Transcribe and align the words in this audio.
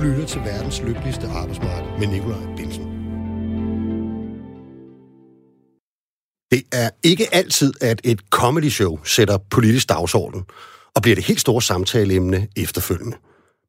Du 0.00 0.04
lytter 0.04 0.26
til 0.26 0.40
verdens 0.40 0.82
lykkeligste 0.82 1.26
arbejdsmarked 1.26 1.98
med 1.98 2.06
Nikolaj 2.06 2.56
Bilsen. 2.56 2.84
Det 6.50 6.62
er 6.72 6.90
ikke 7.02 7.34
altid, 7.34 7.72
at 7.80 8.00
et 8.04 8.20
comedy 8.30 8.68
show 8.68 9.04
sætter 9.04 9.38
politisk 9.50 9.88
dagsorden 9.88 10.44
og 10.96 11.02
bliver 11.02 11.14
det 11.14 11.24
helt 11.24 11.40
store 11.40 11.62
samtaleemne 11.62 12.48
efterfølgende. 12.56 13.16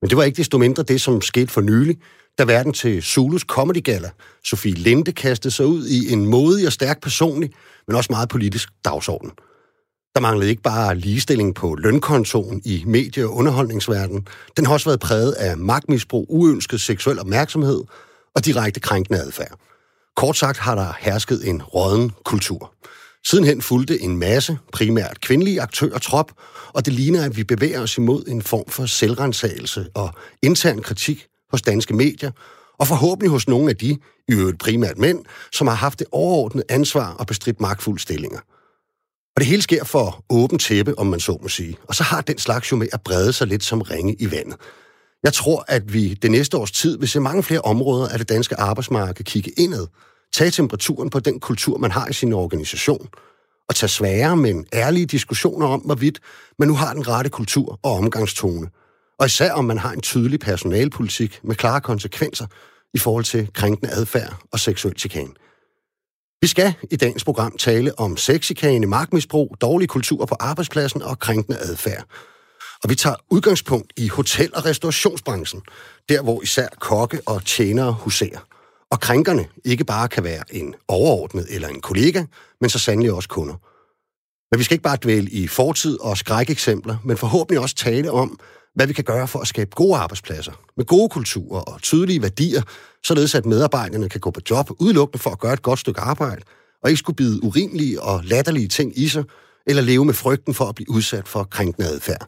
Men 0.01 0.09
det 0.09 0.17
var 0.17 0.23
ikke 0.23 0.37
desto 0.37 0.57
mindre 0.57 0.83
det, 0.83 1.01
som 1.01 1.21
skete 1.21 1.47
for 1.47 1.61
nylig, 1.61 1.97
da 2.37 2.43
verden 2.43 2.73
til 2.73 3.03
Zulus 3.03 3.41
Comedy 3.41 3.83
Gala, 3.83 4.09
Sofie 4.43 4.73
Linde, 4.73 5.11
kastede 5.11 5.53
sig 5.53 5.65
ud 5.65 5.87
i 5.87 6.13
en 6.13 6.25
modig 6.25 6.67
og 6.67 6.73
stærk 6.73 7.01
personlig, 7.01 7.51
men 7.87 7.95
også 7.95 8.07
meget 8.09 8.29
politisk 8.29 8.69
dagsorden. 8.85 9.31
Der 10.15 10.21
manglede 10.21 10.49
ikke 10.49 10.61
bare 10.61 10.95
ligestilling 10.95 11.55
på 11.55 11.75
lønkontoen 11.75 12.61
i 12.65 12.83
medie- 12.87 13.25
og 13.25 13.35
underholdningsverdenen. 13.35 14.27
Den 14.57 14.65
har 14.65 14.73
også 14.73 14.89
været 14.89 14.99
præget 14.99 15.31
af 15.31 15.57
magtmisbrug, 15.57 16.25
uønsket 16.29 16.81
seksuel 16.81 17.19
opmærksomhed 17.19 17.83
og 18.35 18.45
direkte 18.45 18.79
krænkende 18.79 19.19
adfærd. 19.19 19.59
Kort 20.15 20.37
sagt 20.37 20.57
har 20.57 20.75
der 20.75 20.93
hersket 20.99 21.49
en 21.49 21.63
råden 21.63 22.11
kultur. 22.25 22.73
Sidenhen 23.25 23.61
fulgte 23.61 24.01
en 24.01 24.17
masse, 24.17 24.57
primært 24.73 25.21
kvindelige 25.21 25.61
aktører 25.61 25.97
trop, 25.97 26.31
og 26.73 26.85
det 26.85 26.93
ligner, 26.93 27.25
at 27.25 27.37
vi 27.37 27.43
bevæger 27.43 27.81
os 27.81 27.97
imod 27.97 28.23
en 28.27 28.41
form 28.41 28.69
for 28.69 28.85
selvrensagelse 28.85 29.87
og 29.93 30.09
intern 30.41 30.81
kritik 30.81 31.27
hos 31.51 31.61
danske 31.61 31.93
medier, 31.93 32.31
og 32.79 32.87
forhåbentlig 32.87 33.31
hos 33.31 33.47
nogle 33.47 33.69
af 33.69 33.75
de, 33.75 33.89
i 34.27 34.33
øvrigt 34.33 34.59
primært 34.59 34.97
mænd, 34.97 35.25
som 35.53 35.67
har 35.67 35.75
haft 35.75 35.99
det 35.99 36.07
overordnede 36.11 36.65
ansvar 36.69 37.13
og 37.13 37.27
bestridt 37.27 37.61
magtfulde 37.61 38.01
stillinger. 38.01 38.39
Og 39.35 39.41
det 39.41 39.45
hele 39.45 39.61
sker 39.61 39.83
for 39.83 40.23
åben 40.29 40.59
tæppe, 40.59 40.99
om 40.99 41.07
man 41.07 41.19
så 41.19 41.37
må 41.41 41.47
sige. 41.47 41.77
Og 41.87 41.95
så 41.95 42.03
har 42.03 42.21
den 42.21 42.37
slags 42.37 42.71
jo 42.71 42.77
med 42.77 42.87
at 42.93 43.01
brede 43.01 43.33
sig 43.33 43.47
lidt 43.47 43.63
som 43.63 43.81
ringe 43.81 44.15
i 44.19 44.31
vandet. 44.31 44.55
Jeg 45.23 45.33
tror, 45.33 45.65
at 45.67 45.93
vi 45.93 46.13
det 46.13 46.31
næste 46.31 46.57
års 46.57 46.71
tid 46.71 46.99
vil 46.99 47.09
se 47.09 47.19
mange 47.19 47.43
flere 47.43 47.61
områder 47.61 48.07
af 48.07 48.17
det 48.17 48.29
danske 48.29 48.59
arbejdsmarked 48.59 49.25
kigge 49.25 49.51
indad, 49.57 49.87
tage 50.33 50.51
temperaturen 50.51 51.09
på 51.09 51.19
den 51.19 51.39
kultur, 51.39 51.77
man 51.77 51.91
har 51.91 52.07
i 52.07 52.13
sin 52.13 52.33
organisation, 52.33 53.07
og 53.69 53.75
tage 53.75 53.89
svære, 53.89 54.37
men 54.37 54.65
ærlige 54.73 55.05
diskussioner 55.05 55.67
om, 55.67 55.79
hvorvidt 55.79 56.19
man 56.59 56.67
nu 56.67 56.75
har 56.75 56.93
den 56.93 57.07
rette 57.07 57.29
kultur 57.29 57.79
og 57.83 57.91
omgangstone. 57.91 58.67
Og 59.19 59.25
især 59.25 59.53
om 59.53 59.65
man 59.65 59.77
har 59.77 59.91
en 59.91 60.01
tydelig 60.01 60.39
personalpolitik 60.39 61.39
med 61.43 61.55
klare 61.55 61.81
konsekvenser 61.81 62.45
i 62.93 62.97
forhold 62.97 63.23
til 63.23 63.49
krænkende 63.53 63.91
adfærd 63.93 64.35
og 64.51 64.59
seksuel 64.59 64.99
chikane. 64.99 65.33
Vi 66.41 66.47
skal 66.47 66.73
i 66.91 66.95
dagens 66.95 67.23
program 67.23 67.57
tale 67.57 67.99
om 67.99 68.17
sexikane, 68.17 68.85
magtmisbrug, 68.85 69.55
dårlig 69.61 69.89
kultur 69.89 70.25
på 70.25 70.35
arbejdspladsen 70.39 71.01
og 71.01 71.19
krænkende 71.19 71.57
adfærd. 71.59 72.03
Og 72.83 72.89
vi 72.89 72.95
tager 72.95 73.15
udgangspunkt 73.29 73.93
i 73.97 74.07
hotel- 74.07 74.55
og 74.55 74.65
restaurationsbranchen, 74.65 75.61
der 76.09 76.21
hvor 76.21 76.41
især 76.41 76.67
kokke 76.79 77.21
og 77.25 77.45
tjenere 77.45 77.93
huserer. 77.93 78.39
Og 78.91 78.99
krænkerne 78.99 79.45
ikke 79.65 79.83
bare 79.83 80.07
kan 80.07 80.23
være 80.23 80.43
en 80.49 80.75
overordnet 80.87 81.47
eller 81.49 81.67
en 81.67 81.81
kollega, 81.81 82.23
men 82.61 82.69
så 82.69 82.79
sandelig 82.79 83.13
også 83.13 83.29
kunder. 83.29 83.55
Men 84.51 84.59
vi 84.59 84.63
skal 84.63 84.75
ikke 84.75 84.83
bare 84.83 84.97
dvæle 85.03 85.29
i 85.29 85.47
fortid 85.47 85.99
og 85.99 86.17
skrækeksempler, 86.17 86.97
men 87.03 87.17
forhåbentlig 87.17 87.59
også 87.59 87.75
tale 87.75 88.11
om, 88.11 88.39
hvad 88.75 88.87
vi 88.87 88.93
kan 88.93 89.03
gøre 89.03 89.27
for 89.27 89.39
at 89.39 89.47
skabe 89.47 89.69
gode 89.75 89.97
arbejdspladser, 89.97 90.51
med 90.77 90.85
gode 90.85 91.09
kulturer 91.09 91.61
og 91.61 91.81
tydelige 91.81 92.21
værdier, 92.21 92.61
således 93.03 93.35
at 93.35 93.45
medarbejderne 93.45 94.09
kan 94.09 94.19
gå 94.19 94.31
på 94.31 94.41
job 94.49 94.69
udelukkende 94.79 95.23
for 95.23 95.29
at 95.29 95.39
gøre 95.39 95.53
et 95.53 95.61
godt 95.61 95.79
stykke 95.79 96.01
arbejde, 96.01 96.41
og 96.83 96.89
ikke 96.89 96.99
skulle 96.99 97.15
bide 97.15 97.43
urimelige 97.43 98.01
og 98.01 98.23
latterlige 98.23 98.67
ting 98.67 98.97
i 98.99 99.07
sig, 99.07 99.23
eller 99.67 99.81
leve 99.81 100.05
med 100.05 100.13
frygten 100.13 100.53
for 100.53 100.65
at 100.65 100.75
blive 100.75 100.89
udsat 100.89 101.27
for 101.27 101.43
krænkende 101.43 101.87
adfærd. 101.87 102.27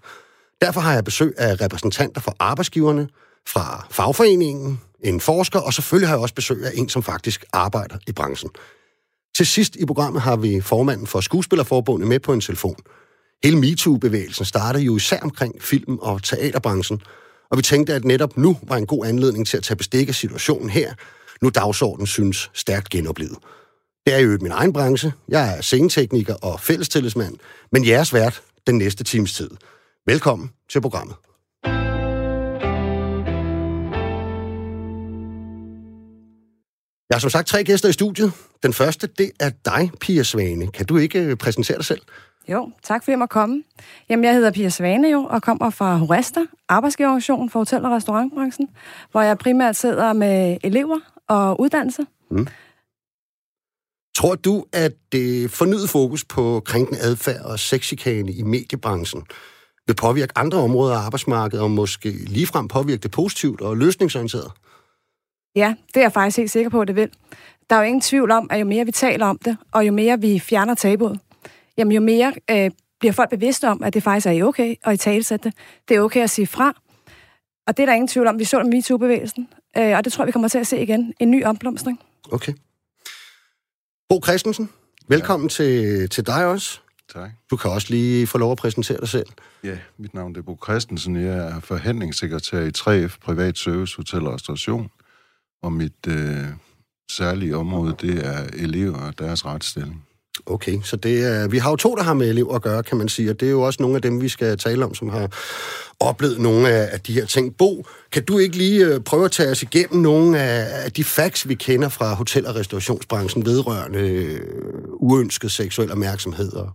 Derfor 0.61 0.81
har 0.81 0.93
jeg 0.93 1.03
besøg 1.03 1.33
af 1.37 1.61
repræsentanter 1.61 2.21
for 2.21 2.35
arbejdsgiverne, 2.39 3.07
fra 3.47 3.87
fagforeningen, 3.91 4.81
en 5.03 5.19
forsker, 5.19 5.59
og 5.59 5.73
selvfølgelig 5.73 6.07
har 6.07 6.15
jeg 6.15 6.21
også 6.21 6.35
besøg 6.35 6.65
af 6.65 6.71
en, 6.75 6.89
som 6.89 7.03
faktisk 7.03 7.45
arbejder 7.53 7.97
i 8.07 8.11
branchen. 8.11 8.49
Til 9.37 9.45
sidst 9.45 9.75
i 9.75 9.85
programmet 9.85 10.21
har 10.21 10.35
vi 10.35 10.61
formanden 10.61 11.07
for 11.07 11.21
Skuespillerforbundet 11.21 12.07
med 12.07 12.19
på 12.19 12.33
en 12.33 12.41
telefon. 12.41 12.75
Hele 13.43 13.57
MeToo-bevægelsen 13.57 14.45
startede 14.45 14.83
jo 14.83 14.97
især 14.97 15.19
omkring 15.19 15.61
film- 15.61 15.97
og 16.01 16.23
teaterbranchen, 16.23 17.01
og 17.51 17.57
vi 17.57 17.63
tænkte, 17.63 17.93
at 17.93 18.05
netop 18.05 18.37
nu 18.37 18.57
var 18.63 18.77
en 18.77 18.85
god 18.85 19.05
anledning 19.05 19.47
til 19.47 19.57
at 19.57 19.63
tage 19.63 19.77
bestik 19.77 20.07
af 20.09 20.15
situationen 20.15 20.69
her, 20.69 20.93
nu 21.41 21.49
dagsordenen 21.49 22.07
synes 22.07 22.51
stærkt 22.53 22.89
genoplevet. 22.89 23.37
Det 24.05 24.13
er 24.13 24.19
jo 24.19 24.37
min 24.41 24.51
egen 24.51 24.73
branche. 24.73 25.13
Jeg 25.29 25.57
er 25.57 25.61
scenetekniker 25.61 26.33
og 26.33 26.59
fællestillidsmand, 26.59 27.35
men 27.71 27.87
jeres 27.87 28.13
vært 28.13 28.41
den 28.67 28.77
næste 28.77 29.03
times 29.03 29.33
tid. 29.33 29.49
Velkommen 30.05 30.51
til 30.69 30.81
programmet. 30.81 31.15
Jeg 37.09 37.15
har 37.15 37.19
som 37.19 37.29
sagt 37.29 37.47
tre 37.47 37.63
gæster 37.63 37.89
i 37.89 37.93
studiet. 37.93 38.31
Den 38.63 38.73
første, 38.73 39.07
det 39.07 39.31
er 39.39 39.51
dig, 39.65 39.91
Pia 39.99 40.23
Svane. 40.23 40.67
Kan 40.67 40.85
du 40.85 40.97
ikke 40.97 41.35
præsentere 41.35 41.77
dig 41.77 41.85
selv? 41.85 42.01
Jo, 42.49 42.71
tak 42.83 43.03
fordi 43.03 43.11
jeg 43.11 43.19
må 43.19 43.25
komme. 43.25 43.63
Jamen, 44.09 44.25
jeg 44.25 44.33
hedder 44.33 44.51
Pia 44.51 44.69
Svane 44.69 45.09
jo, 45.09 45.23
og 45.23 45.41
kommer 45.41 45.69
fra 45.69 45.95
Horesta, 45.95 46.39
arbejdsgiverorganisation 46.69 47.49
for 47.49 47.59
hotel- 47.59 47.85
og 47.85 47.91
restaurantbranchen, 47.91 48.69
hvor 49.11 49.21
jeg 49.21 49.37
primært 49.37 49.75
sidder 49.75 50.13
med 50.13 50.57
elever 50.63 50.99
og 51.27 51.59
uddannelse. 51.59 52.05
Mm. 52.31 52.47
Tror 54.17 54.35
du, 54.35 54.65
at 54.73 54.93
det 55.11 55.51
fornyede 55.51 55.87
fokus 55.87 56.25
på 56.25 56.61
krænkende 56.65 56.99
adfærd 57.01 57.41
og 57.45 57.59
sexikane 57.59 58.31
i 58.31 58.41
mediebranchen 58.41 59.23
vil 59.87 59.95
påvirke 59.95 60.37
andre 60.37 60.57
områder 60.57 60.95
af 60.95 60.99
arbejdsmarkedet, 60.99 61.63
og 61.63 61.71
måske 61.71 62.09
ligefrem 62.09 62.67
påvirke 62.67 63.01
det 63.01 63.11
positivt 63.11 63.61
og 63.61 63.77
løsningsorienteret? 63.77 64.51
Ja, 65.55 65.75
det 65.87 65.97
er 65.97 66.01
jeg 66.01 66.13
faktisk 66.13 66.37
helt 66.37 66.51
sikker 66.51 66.69
på, 66.69 66.81
at 66.81 66.87
det 66.87 66.95
vil. 66.95 67.09
Der 67.69 67.75
er 67.75 67.79
jo 67.79 67.85
ingen 67.85 68.01
tvivl 68.01 68.31
om, 68.31 68.47
at 68.49 68.59
jo 68.59 68.65
mere 68.65 68.85
vi 68.85 68.91
taler 68.91 69.25
om 69.25 69.37
det, 69.45 69.57
og 69.71 69.87
jo 69.87 69.91
mere 69.91 70.21
vi 70.21 70.39
fjerner 70.39 70.75
tabuet, 70.75 71.19
jamen 71.77 71.91
jo 71.91 72.01
mere 72.01 72.33
øh, 72.49 72.71
bliver 72.99 73.13
folk 73.13 73.29
bevidste 73.29 73.69
om, 73.69 73.83
at 73.83 73.93
det 73.93 74.03
faktisk 74.03 74.27
er 74.27 74.43
okay 74.43 74.75
at 74.83 74.93
i 74.93 74.97
talesætte 74.97 75.49
det. 75.49 75.57
Det 75.87 75.97
er 75.97 76.01
okay 76.01 76.23
at 76.23 76.29
sige 76.29 76.47
fra. 76.47 76.81
Og 77.67 77.77
det 77.77 77.83
er 77.83 77.85
der 77.85 77.93
ingen 77.93 78.07
tvivl 78.07 78.27
om. 78.27 78.39
Vi 78.39 78.43
så 78.43 78.57
det 78.57 78.65
med 78.65 78.73
MeToo-bevægelsen, 78.73 79.47
øh, 79.77 79.97
og 79.97 80.05
det 80.05 80.13
tror 80.13 80.23
jeg, 80.23 80.27
vi 80.27 80.31
kommer 80.31 80.47
til 80.47 80.57
at 80.57 80.67
se 80.67 80.81
igen. 80.81 81.13
En 81.19 81.31
ny 81.31 81.45
omblomstring. 81.45 81.99
Okay. 82.31 82.53
Bo 84.09 84.21
Christensen, 84.23 84.69
velkommen 85.07 85.49
ja. 85.49 85.49
til, 85.49 86.09
til 86.09 86.25
dig 86.27 86.45
også. 86.45 86.79
Tak. 87.13 87.29
Du 87.51 87.57
kan 87.57 87.71
også 87.71 87.87
lige 87.89 88.27
få 88.27 88.37
lov 88.37 88.51
at 88.51 88.57
præsentere 88.57 88.99
dig 88.99 89.07
selv. 89.07 89.27
Ja, 89.63 89.77
mit 89.97 90.13
navn 90.13 90.35
er 90.35 90.41
Bo 90.41 90.59
Christensen. 90.63 91.15
Jeg 91.15 91.37
er 91.37 91.59
forhandlingssekretær 91.59 92.59
i 92.59 92.71
3F 92.77 93.17
Privat 93.21 93.57
Service 93.57 93.97
Hotel 93.97 94.27
og 94.27 94.33
Restauration. 94.33 94.89
Og 95.63 95.71
mit 95.71 96.07
øh, 96.07 96.47
særlige 97.11 97.57
område, 97.57 97.95
det 98.01 98.25
er 98.25 98.43
elever 98.53 98.97
og 98.97 99.19
deres 99.19 99.45
retsstilling. 99.45 100.05
Okay, 100.45 100.81
så 100.83 100.95
det 100.95 101.25
er, 101.25 101.47
vi 101.47 101.57
har 101.57 101.69
jo 101.69 101.75
to, 101.75 101.95
der 101.95 102.03
har 102.03 102.13
med 102.13 102.29
elever 102.29 102.55
at 102.55 102.61
gøre, 102.61 102.83
kan 102.83 102.97
man 102.97 103.09
sige, 103.09 103.29
og 103.29 103.39
det 103.39 103.47
er 103.47 103.51
jo 103.51 103.61
også 103.61 103.81
nogle 103.81 103.95
af 103.95 104.01
dem, 104.01 104.21
vi 104.21 104.29
skal 104.29 104.57
tale 104.57 104.85
om, 104.85 104.95
som 104.95 105.09
har 105.09 105.29
oplevet 105.99 106.39
nogle 106.39 106.69
af, 106.69 106.99
de 106.99 107.13
her 107.13 107.25
ting. 107.25 107.57
Bo, 107.57 107.85
kan 108.11 108.25
du 108.25 108.37
ikke 108.37 108.57
lige 108.57 108.85
øh, 108.85 108.99
prøve 108.99 109.25
at 109.25 109.31
tage 109.31 109.51
os 109.51 109.63
igennem 109.63 110.01
nogle 110.01 110.39
af 110.39 110.91
de 110.91 111.03
facts, 111.03 111.47
vi 111.47 111.55
kender 111.55 111.89
fra 111.89 112.13
hotel- 112.13 112.47
og 112.47 112.55
restaurationsbranchen 112.55 113.45
vedrørende 113.45 113.99
øh, 113.99 114.41
uønsket 114.89 115.51
seksuel 115.51 115.91
opmærksomhed 115.91 116.53
og 116.53 116.71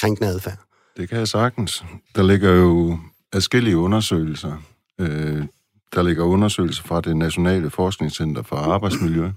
krænkende 0.00 0.28
adfærd? 0.28 0.58
Det 0.96 1.08
kan 1.08 1.18
jeg 1.18 1.28
sagtens. 1.28 1.84
Der 2.16 2.22
ligger 2.22 2.50
jo 2.50 2.98
adskillige 3.32 3.76
undersøgelser. 3.76 4.62
Øh, 5.00 5.42
der 5.94 6.02
ligger 6.02 6.24
undersøgelser 6.24 6.82
fra 6.82 7.00
det 7.00 7.16
Nationale 7.16 7.70
Forskningscenter 7.70 8.42
for 8.42 8.56
Arbejdsmiljø. 8.56 9.30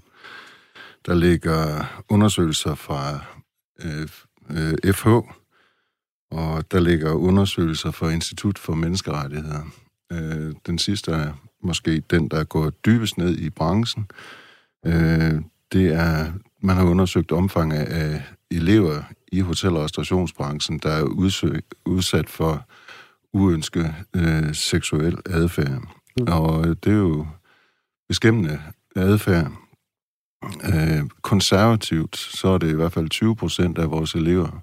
Der 1.06 1.14
ligger 1.14 1.84
undersøgelser 2.08 2.74
fra 2.74 3.18
øh, 3.84 4.08
øh, 4.50 4.92
FH, 4.94 5.08
og 6.30 6.70
der 6.70 6.80
ligger 6.80 7.12
undersøgelser 7.12 7.90
fra 7.90 8.10
Institut 8.10 8.58
for 8.58 8.74
Menneskerettigheder. 8.74 9.62
Øh, 10.12 10.54
den 10.66 10.78
sidste 10.78 11.12
er 11.12 11.32
måske 11.62 12.02
den, 12.10 12.28
der 12.28 12.44
går 12.44 12.70
dybest 12.70 13.18
ned 13.18 13.38
i 13.38 13.50
branchen. 13.50 14.06
Øh, 14.86 15.34
det 15.72 15.94
er, 15.94 16.32
man 16.60 16.76
har 16.76 16.84
undersøgt 16.84 17.32
omfanget 17.32 17.82
af 17.82 18.22
elever 18.50 19.02
i 19.32 19.40
hotel- 19.40 19.76
og 19.76 19.84
restaurationsbranchen, 19.84 20.78
der 20.78 20.90
er 20.90 21.02
udsat 21.84 22.30
for 22.30 22.66
uønsket 23.32 23.94
øh, 24.16 24.54
seksuel 24.54 25.18
adfærd. 25.26 25.82
Mm. 26.20 26.26
Og 26.28 26.84
det 26.84 26.92
er 26.92 26.96
jo 26.96 27.26
beskæmmende 28.08 28.60
adfærd. 28.96 29.61
Øh, 30.44 31.10
konservativt, 31.22 32.16
så 32.16 32.48
er 32.48 32.58
det 32.58 32.70
i 32.70 32.74
hvert 32.74 32.92
fald 32.92 33.08
20 33.08 33.36
procent 33.36 33.78
af 33.78 33.90
vores 33.90 34.14
elever 34.14 34.62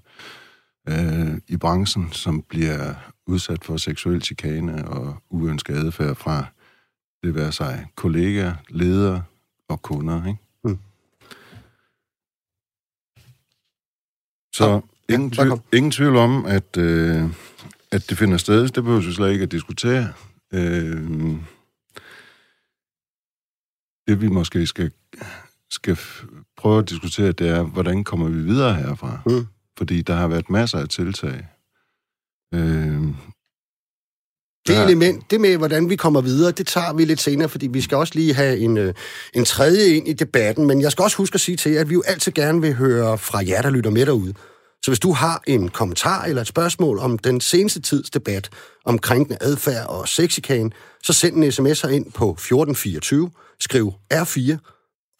øh, 0.88 1.38
i 1.48 1.56
branchen, 1.56 2.12
som 2.12 2.42
bliver 2.42 2.94
udsat 3.26 3.64
for 3.64 3.76
seksuel 3.76 4.22
chikane 4.22 4.88
og 4.88 5.16
uønsket 5.30 5.74
adfærd 5.74 6.16
fra 6.16 6.46
det 7.22 7.34
være 7.34 7.52
sig 7.52 7.86
kollegaer, 7.94 8.54
ledere 8.68 9.22
og 9.68 9.82
kunder. 9.82 10.26
Ikke? 10.26 10.38
Mm. 10.64 10.78
Så 14.54 14.80
ja, 15.08 15.14
ingen, 15.14 15.30
tvivl, 15.30 15.60
ingen 15.72 15.92
tvivl 15.92 16.16
om, 16.16 16.46
at, 16.46 16.76
øh, 16.76 17.24
at 17.92 18.10
det 18.10 18.18
finder 18.18 18.36
sted. 18.36 18.68
Det 18.68 18.84
behøver 18.84 19.00
vi 19.00 19.12
slet 19.12 19.32
ikke 19.32 19.42
at 19.42 19.52
diskutere. 19.52 20.12
Øh, 20.52 21.36
det 24.06 24.20
vi 24.20 24.28
måske 24.28 24.66
skal, 24.66 24.92
skal 25.70 25.98
prøve 26.56 26.78
at 26.78 26.88
diskutere, 26.88 27.32
det 27.32 27.48
er, 27.48 27.62
hvordan 27.62 28.04
kommer 28.04 28.28
vi 28.28 28.42
videre 28.42 28.74
herfra? 28.74 29.20
Mm. 29.26 29.46
Fordi 29.78 30.02
der 30.02 30.14
har 30.14 30.28
været 30.28 30.50
masser 30.50 30.78
af 30.78 30.88
tiltag. 30.88 31.46
Øh, 32.54 33.02
det 34.66 34.74
ja. 34.74 34.84
element, 34.84 35.30
det 35.30 35.40
med, 35.40 35.56
hvordan 35.56 35.90
vi 35.90 35.96
kommer 35.96 36.20
videre, 36.20 36.52
det 36.52 36.66
tager 36.66 36.92
vi 36.92 37.04
lidt 37.04 37.20
senere, 37.20 37.48
fordi 37.48 37.66
vi 37.66 37.80
skal 37.80 37.96
også 37.96 38.12
lige 38.14 38.34
have 38.34 38.58
en, 38.58 38.76
øh, 38.76 38.94
en 39.34 39.44
tredje 39.44 39.86
ind 39.86 40.08
i 40.08 40.12
debatten. 40.12 40.66
Men 40.66 40.80
jeg 40.80 40.92
skal 40.92 41.02
også 41.02 41.16
huske 41.16 41.34
at 41.34 41.40
sige 41.40 41.56
til 41.56 41.72
jer, 41.72 41.80
at 41.80 41.88
vi 41.88 41.94
jo 41.94 42.02
altid 42.06 42.32
gerne 42.32 42.60
vil 42.60 42.74
høre 42.74 43.18
fra 43.18 43.42
jer, 43.46 43.62
der 43.62 43.70
lytter 43.70 43.90
med 43.90 44.06
derude. 44.06 44.34
Så 44.84 44.90
hvis 44.90 44.98
du 44.98 45.12
har 45.12 45.42
en 45.46 45.68
kommentar 45.68 46.24
eller 46.24 46.42
et 46.42 46.48
spørgsmål 46.48 46.98
om 46.98 47.18
den 47.18 47.40
seneste 47.40 47.80
tids 47.80 48.10
debat 48.10 48.50
om 48.84 48.98
krænkende 48.98 49.38
adfærd 49.40 49.86
og 49.86 50.08
sexikan, 50.08 50.72
så 51.02 51.12
send 51.12 51.44
en 51.44 51.52
sms 51.52 51.84
ind 51.84 52.12
på 52.12 52.30
1424, 52.30 53.30
skriv 53.60 53.92
R4, 54.14 54.56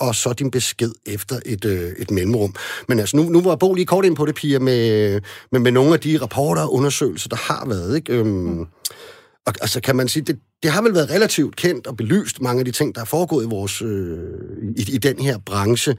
og 0.00 0.14
så 0.14 0.32
din 0.32 0.50
besked 0.50 0.92
efter 1.06 1.40
et, 1.46 1.64
øh, 1.64 1.92
et 1.98 2.10
mellemrum. 2.10 2.54
Men 2.88 2.98
altså, 2.98 3.16
nu, 3.16 3.22
nu 3.22 3.40
var 3.40 3.56
Bo 3.56 3.74
lige 3.74 3.86
kort 3.86 4.04
ind 4.04 4.16
på 4.16 4.26
det, 4.26 4.34
Pia, 4.34 4.58
med, 4.58 5.20
med, 5.52 5.60
med 5.60 5.72
nogle 5.72 5.92
af 5.94 6.00
de 6.00 6.18
rapporter 6.18 6.62
og 6.62 6.74
undersøgelser, 6.74 7.28
der 7.28 7.36
har 7.36 7.68
været. 7.68 7.96
Ikke? 7.96 8.12
Øhm, 8.12 8.60
og 9.46 9.54
altså, 9.60 9.80
kan 9.80 9.96
man 9.96 10.08
sige, 10.08 10.22
det, 10.22 10.38
det 10.62 10.70
har 10.70 10.82
vel 10.82 10.94
været 10.94 11.10
relativt 11.10 11.56
kendt 11.56 11.86
og 11.86 11.96
belyst 11.96 12.42
mange 12.42 12.58
af 12.58 12.64
de 12.64 12.70
ting, 12.70 12.94
der 12.94 13.00
er 13.00 13.04
foregået 13.04 13.44
i, 13.44 13.48
vores, 13.48 13.82
øh, 13.82 14.18
i, 14.76 14.94
i 14.94 14.98
den 14.98 15.18
her 15.18 15.38
branche. 15.38 15.96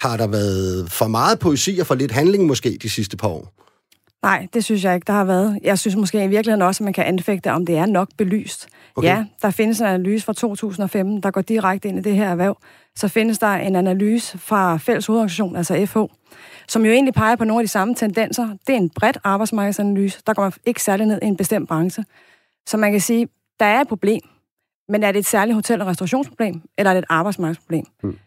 Har 0.00 0.16
der 0.16 0.26
været 0.26 0.92
for 0.92 1.06
meget 1.06 1.38
poesi 1.38 1.78
og 1.78 1.86
for 1.86 1.94
lidt 1.94 2.12
handling 2.12 2.46
måske 2.46 2.78
de 2.82 2.90
sidste 2.90 3.16
par 3.16 3.28
år? 3.28 3.54
Nej, 4.22 4.46
det 4.54 4.64
synes 4.64 4.84
jeg 4.84 4.94
ikke, 4.94 5.04
der 5.04 5.12
har 5.12 5.24
været. 5.24 5.58
Jeg 5.62 5.78
synes 5.78 5.96
måske 5.96 6.24
i 6.24 6.26
virkeligheden 6.26 6.62
også, 6.62 6.82
at 6.82 6.84
man 6.84 6.92
kan 6.92 7.04
anfægte, 7.04 7.52
om 7.52 7.66
det 7.66 7.76
er 7.76 7.86
nok 7.86 8.08
belyst. 8.18 8.68
Okay. 8.96 9.08
Ja, 9.08 9.24
der 9.42 9.50
findes 9.50 9.80
en 9.80 9.86
analyse 9.86 10.24
fra 10.24 10.32
2015, 10.32 11.20
der 11.20 11.30
går 11.30 11.40
direkte 11.40 11.88
ind 11.88 11.98
i 11.98 12.02
det 12.02 12.16
her 12.16 12.30
erhverv. 12.30 12.58
Så 12.96 13.08
findes 13.08 13.38
der 13.38 13.46
en 13.46 13.76
analyse 13.76 14.38
fra 14.38 14.76
Fælles 14.76 15.06
Hovedorganisation, 15.06 15.56
altså 15.56 15.86
FH, 15.86 15.98
som 16.68 16.84
jo 16.84 16.92
egentlig 16.92 17.14
peger 17.14 17.36
på 17.36 17.44
nogle 17.44 17.60
af 17.60 17.64
de 17.64 17.68
samme 17.68 17.94
tendenser. 17.94 18.48
Det 18.66 18.72
er 18.72 18.76
en 18.76 18.90
bredt 18.90 19.18
arbejdsmarkedsanalyse. 19.24 20.20
Der 20.26 20.34
går 20.34 20.42
man 20.42 20.52
ikke 20.66 20.82
særlig 20.82 21.06
ned 21.06 21.18
i 21.22 21.26
en 21.26 21.36
bestemt 21.36 21.68
branche. 21.68 22.04
Så 22.66 22.76
man 22.76 22.90
kan 22.92 23.00
sige, 23.00 23.28
der 23.60 23.66
er 23.66 23.80
et 23.80 23.88
problem, 23.88 24.20
men 24.88 25.02
er 25.02 25.12
det 25.12 25.18
et 25.18 25.26
særligt 25.26 25.54
hotel- 25.54 25.80
og 25.80 25.86
restaurationsproblem, 25.86 26.62
eller 26.78 26.90
er 26.90 26.94
det 26.94 27.02
et 27.02 27.06
arbejdsmarkedsproblem? 27.08 27.84
Hmm. 28.02 28.18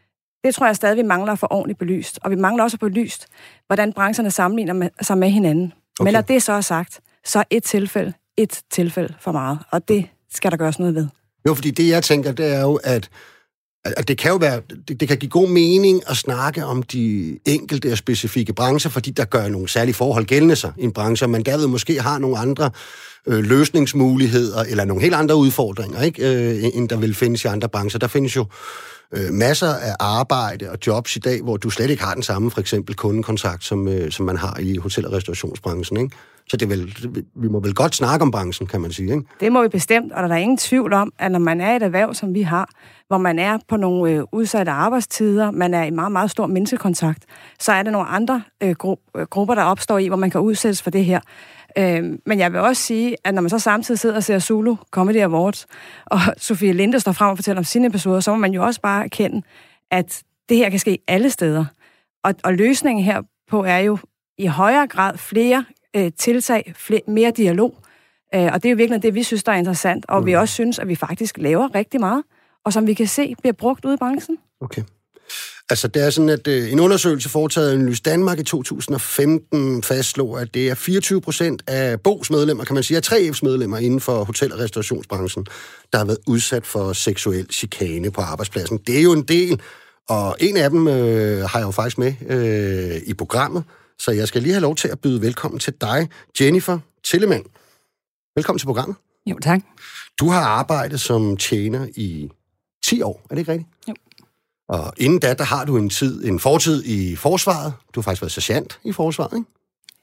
Det 0.43 0.55
tror 0.55 0.65
jeg 0.65 0.75
stadig, 0.75 0.97
vi 0.97 1.03
mangler 1.03 1.31
at 1.31 1.39
få 1.39 1.47
ordentligt 1.49 1.79
belyst. 1.79 2.19
Og 2.23 2.31
vi 2.31 2.35
mangler 2.35 2.63
også 2.63 2.75
at 2.75 2.79
få 2.79 2.89
belyst, 2.89 3.27
hvordan 3.67 3.93
brancherne 3.93 4.31
sammenligner 4.31 4.73
med, 4.73 4.89
sig 5.01 5.17
med 5.17 5.29
hinanden. 5.29 5.73
Okay. 5.99 6.07
Men 6.07 6.13
når 6.13 6.21
det 6.21 6.43
så 6.43 6.53
er 6.53 6.61
sagt, 6.61 6.99
så 7.25 7.39
er 7.39 7.43
et 7.49 7.63
tilfælde 7.63 8.13
et 8.37 8.61
tilfælde 8.71 9.13
for 9.19 9.31
meget, 9.31 9.59
og 9.71 9.87
det 9.87 10.05
skal 10.33 10.51
der 10.51 10.57
gøres 10.57 10.79
noget 10.79 10.95
ved. 10.95 11.07
Jo, 11.47 11.53
fordi 11.53 11.71
det 11.71 11.89
jeg 11.89 12.03
tænker, 12.03 12.31
det 12.31 12.53
er 12.53 12.61
jo, 12.61 12.79
at 12.83 13.09
at 13.85 14.07
det 14.07 14.17
kan 14.17 14.31
jo 14.31 14.37
være, 14.37 14.61
det, 14.87 14.99
det 14.99 15.07
kan 15.07 15.17
give 15.17 15.29
god 15.29 15.49
mening 15.49 16.03
at 16.09 16.17
snakke 16.17 16.65
om 16.65 16.83
de 16.83 17.37
enkelte 17.45 17.91
og 17.91 17.97
specifikke 17.97 18.53
brancher, 18.53 18.91
fordi 18.91 19.11
der 19.11 19.25
gør 19.25 19.49
nogle 19.49 19.69
særlige 19.69 19.95
forhold 19.95 20.25
gældende 20.25 20.55
sig 20.55 20.73
i 20.77 20.83
en 20.83 20.91
branche, 20.91 21.25
og 21.25 21.29
man 21.29 21.43
derved 21.43 21.67
måske 21.67 22.01
har 22.01 22.19
nogle 22.19 22.37
andre 22.37 22.71
øh, 23.27 23.43
løsningsmuligheder, 23.43 24.63
eller 24.63 24.85
nogle 24.85 25.01
helt 25.01 25.15
andre 25.15 25.35
udfordringer, 25.35 26.01
ikke, 26.01 26.55
øh, 26.55 26.63
end 26.73 26.89
der 26.89 26.97
vil 26.97 27.15
findes 27.15 27.43
i 27.43 27.47
andre 27.47 27.69
brancher. 27.69 27.99
Der 27.99 28.07
findes 28.07 28.35
jo 28.35 28.45
øh, 29.11 29.33
masser 29.33 29.67
af 29.67 29.95
arbejde 29.99 30.71
og 30.71 30.77
jobs 30.87 31.15
i 31.15 31.19
dag, 31.19 31.41
hvor 31.41 31.57
du 31.57 31.69
slet 31.69 31.89
ikke 31.89 32.03
har 32.03 32.13
den 32.13 32.23
samme, 32.23 32.51
for 32.51 32.59
eksempel 32.59 32.95
kundekontakt, 32.95 33.63
som, 33.63 33.87
øh, 33.87 34.11
som 34.11 34.25
man 34.25 34.37
har 34.37 34.57
i 34.59 34.77
hotel- 34.77 35.07
og 35.07 35.13
restaurationsbranchen. 35.13 35.99
Ikke? 35.99 36.15
Så 36.49 36.57
det 36.57 36.69
vel, 36.69 36.95
vi 37.35 37.47
må 37.47 37.59
vel 37.59 37.73
godt 37.73 37.95
snakke 37.95 38.23
om 38.23 38.31
branchen, 38.31 38.67
kan 38.67 38.81
man 38.81 38.91
sige. 38.91 39.11
Ikke? 39.13 39.23
Det 39.39 39.51
må 39.51 39.61
vi 39.61 39.67
bestemt, 39.67 40.11
og 40.11 40.23
der 40.23 40.35
er 40.35 40.39
ingen 40.39 40.57
tvivl 40.57 40.93
om, 40.93 41.11
at 41.19 41.31
når 41.31 41.39
man 41.39 41.61
er 41.61 41.73
i 41.73 41.75
et 41.75 41.83
erhverv, 41.83 42.13
som 42.13 42.33
vi 42.33 42.41
har, 42.41 42.69
hvor 43.07 43.17
man 43.17 43.39
er 43.39 43.57
på 43.69 43.77
nogle 43.77 44.11
øh, 44.11 44.23
udsatte 44.31 44.71
arbejdstider, 44.71 45.51
man 45.51 45.73
er 45.73 45.83
i 45.83 45.89
meget, 45.89 46.11
meget 46.11 46.31
stor 46.31 46.47
menneskekontakt, 46.47 47.23
så 47.59 47.71
er 47.71 47.83
der 47.83 47.91
nogle 47.91 48.07
andre 48.07 48.41
øh, 48.63 48.75
gru- 48.83 49.11
øh, 49.17 49.25
grupper, 49.25 49.55
der 49.55 49.63
opstår 49.63 49.97
i, 49.97 50.07
hvor 50.07 50.17
man 50.17 50.29
kan 50.29 50.41
udsættes 50.41 50.81
for 50.81 50.89
det 50.89 51.05
her. 51.05 51.19
Øh, 51.77 52.03
men 52.25 52.39
jeg 52.39 52.53
vil 52.53 52.59
også 52.59 52.81
sige, 52.81 53.15
at 53.23 53.33
når 53.33 53.41
man 53.41 53.49
så 53.49 53.59
samtidig 53.59 53.99
sidder 53.99 54.15
og 54.15 54.23
ser 54.23 54.39
Zulu 54.39 54.75
Comedy 54.91 55.21
Awards, 55.21 55.67
og 56.05 56.19
Sofie 56.37 56.73
Linde 56.73 56.99
står 56.99 57.11
frem 57.11 57.31
og 57.31 57.37
fortæller 57.37 57.59
om 57.59 57.63
sine 57.63 57.87
episoder, 57.87 58.19
så 58.19 58.31
må 58.31 58.37
man 58.37 58.53
jo 58.53 58.65
også 58.65 58.81
bare 58.81 59.03
erkende, 59.03 59.41
at 59.91 60.23
det 60.49 60.57
her 60.57 60.69
kan 60.69 60.79
ske 60.79 60.99
alle 61.07 61.29
steder. 61.29 61.65
Og, 62.23 62.35
og 62.43 62.53
løsningen 62.53 63.05
her 63.05 63.21
på 63.49 63.63
er 63.63 63.77
jo 63.77 63.97
i 64.37 64.45
højere 64.45 64.87
grad 64.87 65.17
flere 65.17 65.65
øh, 65.95 66.11
tiltag, 66.17 66.73
flere, 66.75 67.01
mere 67.07 67.31
dialog. 67.31 67.75
Øh, 68.35 68.49
og 68.53 68.63
det 68.63 68.65
er 68.65 68.71
jo 68.71 68.77
virkelig 68.77 69.03
det, 69.03 69.15
vi 69.15 69.23
synes, 69.23 69.43
der 69.43 69.51
er 69.51 69.55
interessant, 69.55 70.05
og 70.07 70.19
mm. 70.19 70.25
vi 70.25 70.33
også 70.33 70.53
synes, 70.53 70.79
at 70.79 70.87
vi 70.87 70.95
faktisk 70.95 71.37
laver 71.37 71.75
rigtig 71.75 71.99
meget, 71.99 72.23
og 72.63 72.73
som 72.73 72.87
vi 72.87 72.93
kan 72.93 73.07
se 73.07 73.35
bliver 73.39 73.53
brugt 73.53 73.85
ude 73.85 73.93
i 73.93 73.97
branchen. 73.97 74.37
Okay. 74.61 74.81
Altså, 75.69 75.87
det 75.87 76.05
er 76.05 76.09
sådan, 76.09 76.29
at 76.29 76.47
øh, 76.47 76.71
en 76.71 76.79
undersøgelse 76.79 77.29
foretaget 77.29 77.71
af 77.71 77.85
Lys 77.85 78.01
Danmark 78.01 78.39
i 78.39 78.43
2015 78.43 79.83
fastslog, 79.83 80.41
at 80.41 80.53
det 80.53 80.69
er 80.69 80.75
24 80.75 81.21
procent 81.21 81.63
af 81.67 82.01
BOGs 82.01 82.31
medlemmer, 82.31 82.63
kan 82.63 82.73
man 82.73 82.83
sige, 82.83 82.97
af 82.97 83.11
3F's 83.11 83.39
medlemmer 83.43 83.77
inden 83.77 83.99
for 83.99 84.23
hotel- 84.23 84.53
og 84.53 84.59
restaurationsbranchen, 84.59 85.45
der 85.91 85.97
har 85.97 86.05
været 86.05 86.19
udsat 86.27 86.65
for 86.65 86.93
seksuel 86.93 87.47
chikane 87.51 88.11
på 88.11 88.21
arbejdspladsen. 88.21 88.77
Det 88.77 88.97
er 88.97 89.01
jo 89.01 89.13
en 89.13 89.23
del, 89.23 89.61
og 90.09 90.35
en 90.39 90.57
af 90.57 90.69
dem 90.69 90.87
øh, 90.87 91.49
har 91.49 91.59
jeg 91.59 91.65
jo 91.65 91.71
faktisk 91.71 91.97
med 91.97 92.13
øh, 92.29 93.01
i 93.05 93.13
programmet, 93.13 93.63
så 93.99 94.11
jeg 94.11 94.27
skal 94.27 94.41
lige 94.41 94.53
have 94.53 94.61
lov 94.61 94.75
til 94.75 94.87
at 94.87 94.99
byde 94.99 95.21
velkommen 95.21 95.59
til 95.59 95.73
dig, 95.81 96.09
Jennifer 96.41 96.79
Tillemann. 97.03 97.43
Velkommen 98.35 98.59
til 98.59 98.65
programmet. 98.65 98.95
Jo, 99.25 99.39
tak. 99.41 99.59
Du 100.19 100.29
har 100.29 100.41
arbejdet 100.41 101.01
som 101.01 101.37
tjener 101.37 101.87
i 101.95 102.29
10 102.85 103.01
år, 103.01 103.21
er 103.29 103.35
det 103.35 103.39
ikke 103.39 103.51
rigtigt? 103.51 103.69
Jo. 103.87 103.93
Og 104.69 104.93
inden 104.97 105.19
da, 105.19 105.33
der 105.33 105.43
har 105.43 105.65
du 105.65 105.77
en 105.77 105.89
tid, 105.89 106.25
en 106.25 106.39
fortid 106.39 106.83
i 106.85 107.15
forsvaret. 107.15 107.73
Du 107.95 107.99
har 107.99 108.03
faktisk 108.03 108.21
været 108.21 108.31
sergeant 108.31 108.79
i 108.83 108.91
forsvaret, 108.91 109.37
ikke? 109.37 109.49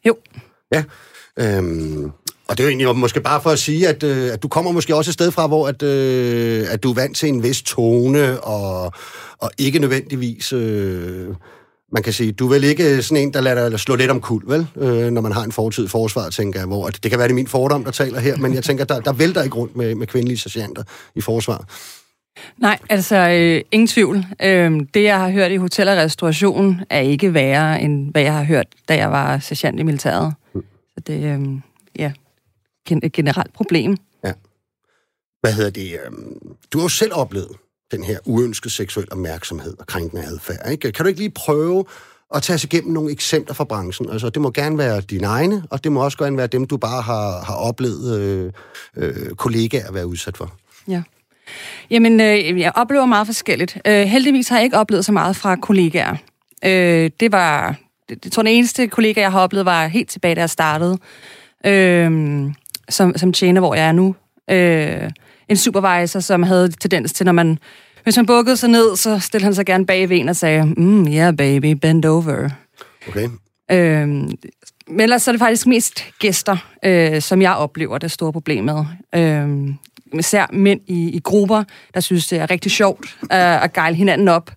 Jo. 0.07 0.17
Ja. 0.73 0.85
Øhm, 1.39 2.05
og 2.49 2.59
det 2.59 2.61
er 2.61 2.65
jo 2.65 2.69
egentlig 2.69 2.97
måske 2.97 3.21
bare 3.21 3.41
for 3.43 3.51
at 3.51 3.59
sige, 3.59 3.89
at, 3.89 4.03
øh, 4.03 4.33
at 4.33 4.43
du 4.43 4.49
kommer 4.49 4.73
måske 4.73 4.97
også 4.97 5.09
et 5.09 5.15
sted 5.15 5.31
fra, 5.31 5.47
hvor 5.47 5.69
at, 5.69 5.83
øh, 5.83 6.67
at 6.71 6.83
du 6.83 6.91
er 6.91 6.95
vant 6.95 7.17
til 7.17 7.29
en 7.29 7.43
vis 7.43 7.63
tone, 7.63 8.41
og, 8.41 8.93
og 9.39 9.51
ikke 9.59 9.79
nødvendigvis... 9.79 10.53
Øh, 10.53 11.29
man 11.95 12.03
kan 12.03 12.13
sige, 12.13 12.33
du 12.33 12.47
er 12.47 12.51
vel 12.51 12.65
ikke 12.65 13.03
sådan 13.03 13.23
en, 13.23 13.33
der 13.33 13.41
lader 13.41 13.69
dig 13.69 13.81
slå 13.81 13.95
lidt 13.95 14.11
om 14.11 14.21
kul, 14.21 14.43
vel? 14.47 14.67
Øh, 14.77 15.11
når 15.11 15.21
man 15.21 15.33
har 15.33 15.43
en 15.43 15.53
fortid 15.53 15.85
i 15.85 15.89
forsvaret, 15.89 16.35
tænker 16.35 16.61
jeg, 16.61 16.67
hvor 16.67 16.87
at 16.87 16.99
det 17.03 17.11
kan 17.11 17.19
være, 17.19 17.29
det 17.29 17.33
er 17.33 17.35
min 17.35 17.47
fordom, 17.47 17.85
der 17.85 17.91
taler 17.91 18.21
her, 18.21 18.37
men 18.37 18.55
jeg 18.55 18.65
tænker, 18.65 18.85
der, 18.85 19.01
der 19.01 19.13
vælter 19.13 19.43
ikke 19.43 19.57
rundt 19.57 19.77
med, 19.77 19.95
med 19.95 20.07
kvindelige 20.07 20.39
sergeanter 20.39 20.83
i 21.15 21.21
forsvaret. 21.21 21.67
Nej, 22.59 22.79
altså 22.91 23.17
øh, 23.17 23.63
ingen 23.73 23.87
tvivl. 23.87 24.25
Øh, 24.43 24.81
det, 24.95 25.03
jeg 25.03 25.21
har 25.21 25.31
hørt 25.31 25.51
i 25.51 25.57
hotel 25.57 25.89
og 25.89 25.97
restauration, 25.97 26.81
er 26.91 27.01
ikke 27.01 27.35
værre, 27.35 27.83
end 27.83 28.11
hvad 28.11 28.23
jeg 28.23 28.35
har 28.35 28.45
hørt, 28.45 28.67
da 28.89 28.97
jeg 28.97 29.11
var 29.11 29.39
sergeant 29.39 29.81
i 29.81 29.83
militæret. 29.83 30.35
Mm. 30.55 30.65
Så 30.95 31.01
det 31.07 31.25
er 31.25 31.39
øh, 31.39 31.47
ja, 31.99 32.13
et 33.03 33.13
generelt 33.13 33.53
problem. 33.53 33.97
Ja. 34.25 34.33
Hvad 35.41 35.53
hedder 35.53 35.71
det? 35.71 35.93
Øh, 35.93 36.11
du 36.73 36.79
har 36.79 36.85
jo 36.85 36.89
selv 36.89 37.13
oplevet 37.15 37.57
den 37.93 38.05
her 38.05 38.19
uønskede 38.25 38.75
seksuel 38.75 39.07
opmærksomhed 39.11 39.75
og 39.79 39.87
krænkende 39.87 40.25
adfærd. 40.25 40.71
Ikke? 40.71 40.93
Kan 40.93 41.05
du 41.05 41.09
ikke 41.09 41.21
lige 41.21 41.31
prøve 41.31 41.85
at 42.35 42.43
tage 42.43 42.55
os 42.55 42.65
igennem 42.65 42.93
nogle 42.93 43.13
eksempler 43.13 43.55
fra 43.55 43.65
branchen? 43.65 44.11
Altså, 44.11 44.31
det 44.31 44.43
må 44.43 44.51
gerne 44.51 44.79
være 44.79 45.01
dine 45.01 45.27
egne, 45.27 45.65
og 45.71 45.85
det 45.85 45.93
må 45.93 46.05
også 46.05 46.19
gerne 46.19 46.37
være 46.37 46.47
dem, 46.47 46.67
du 46.67 46.77
bare 46.77 47.03
har, 47.03 47.45
har 47.45 47.55
oplevet 47.55 48.21
øh, 48.21 48.53
øh, 48.97 49.31
kollegaer 49.31 49.89
at 49.89 49.95
være 49.95 50.07
udsat 50.07 50.37
for. 50.37 50.55
Ja. 50.89 51.03
Jamen, 51.91 52.21
øh, 52.21 52.61
jeg 52.61 52.73
oplever 52.75 53.07
meget 53.07 53.27
forskelligt. 53.27 53.79
Øh, 53.87 54.03
heldigvis 54.03 54.49
har 54.49 54.57
jeg 54.57 54.65
ikke 54.65 54.77
oplevet 54.77 55.05
så 55.05 55.13
meget 55.13 55.37
fra 55.37 55.57
kollegaer. 55.57 56.17
Øh, 56.65 57.11
det 57.21 57.33
var, 57.33 57.75
jeg 58.11 58.33
tror, 58.33 58.43
den 58.43 58.53
eneste 58.53 58.87
kollega, 58.87 59.21
jeg 59.21 59.33
har 59.33 59.41
oplevet, 59.41 59.67
var 59.67 59.87
helt 59.87 60.11
tilbage, 60.11 60.35
da 60.35 60.41
jeg 60.41 60.51
startede 60.51 60.99
øh, 61.67 62.45
som, 62.89 63.17
som 63.17 63.33
tjener, 63.33 63.61
hvor 63.61 63.75
jeg 63.75 63.89
er 63.89 63.93
nu. 63.93 64.15
Øh, 64.51 65.11
en 65.49 65.57
supervisor, 65.57 66.21
som 66.21 66.43
havde 66.43 66.71
tendens 66.71 67.13
til, 67.13 67.27
når 67.27 67.33
man 67.33 67.59
hvis 68.03 68.17
man 68.17 68.27
bukkede 68.27 68.57
sig 68.57 68.71
ned, 68.71 68.97
så 68.97 69.19
stillede 69.19 69.45
han 69.45 69.55
sig 69.55 69.67
gerne 69.67 69.87
bag 69.87 70.09
ved 70.09 70.17
en 70.17 70.29
og 70.29 70.37
sagde, 70.37 70.65
mm, 70.77 71.07
yeah 71.09 71.37
baby, 71.37 71.73
bend 71.73 72.05
over. 72.05 72.51
Okay. 73.09 73.29
Øhm, 73.71 74.31
men 74.89 75.01
ellers 75.01 75.23
så 75.23 75.31
er 75.31 75.33
det 75.33 75.41
faktisk 75.41 75.67
mest 75.67 76.05
gæster, 76.19 76.57
øh, 76.85 77.21
som 77.23 77.43
jeg 77.43 77.55
oplever 77.55 77.99
det 77.99 78.11
store 78.11 78.33
problem 78.33 78.65
med. 78.65 78.85
Øhm, 79.15 79.75
især 80.19 80.47
mænd 80.53 80.81
i, 80.87 81.11
i 81.11 81.21
grupper, 81.25 81.65
der 81.95 82.01
synes, 82.01 82.29
det 82.29 82.39
er 82.39 82.51
rigtig 82.51 82.73
sjovt 82.73 83.17
øh, 83.23 83.65
at 83.65 83.73
gejle 83.73 83.97
hinanden 83.97 84.29
op. 84.29 84.51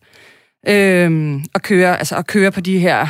Øhm, 0.67 1.45
og 1.53 1.61
køre, 1.61 1.97
altså 1.97 2.15
at 2.15 2.27
køre 2.27 2.51
på 2.51 2.61
de 2.61 2.79
her 2.79 3.07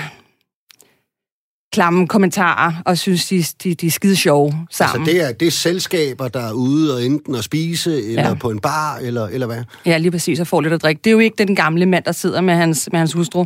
klamme 1.76 2.08
kommentarer, 2.08 2.74
og 2.86 2.98
synes, 2.98 3.26
de, 3.26 3.44
de, 3.64 3.76
de 3.76 3.88
er 3.88 3.92
skide 3.92 4.16
sjove 4.16 4.54
sammen. 4.72 5.02
Altså 5.02 5.14
det 5.14 5.28
er, 5.28 5.32
det 5.34 5.48
er 5.48 5.52
selskaber, 5.52 6.28
der 6.28 6.48
er 6.48 6.52
ude 6.52 6.96
og 6.96 7.04
enten 7.04 7.36
at 7.36 7.44
spise, 7.44 8.04
eller 8.04 8.28
ja. 8.28 8.34
på 8.34 8.50
en 8.50 8.60
bar, 8.60 8.98
eller, 8.98 9.28
eller 9.28 9.48
hvad? 9.48 9.64
Ja, 9.86 9.98
lige 9.98 10.12
præcis, 10.12 10.40
og 10.40 10.48
får 10.48 10.62
lidt 10.62 10.74
at 10.74 10.82
drikke. 10.82 11.02
Det 11.04 11.10
er 11.10 11.12
jo 11.12 11.20
ikke 11.20 11.36
den 11.38 11.56
gamle 11.56 11.86
mand, 11.86 12.04
der 12.04 12.12
sidder 12.12 12.42
med 12.42 12.54
hans, 12.54 12.90
med 12.92 13.00
hans 13.00 13.14
hustru, 13.14 13.46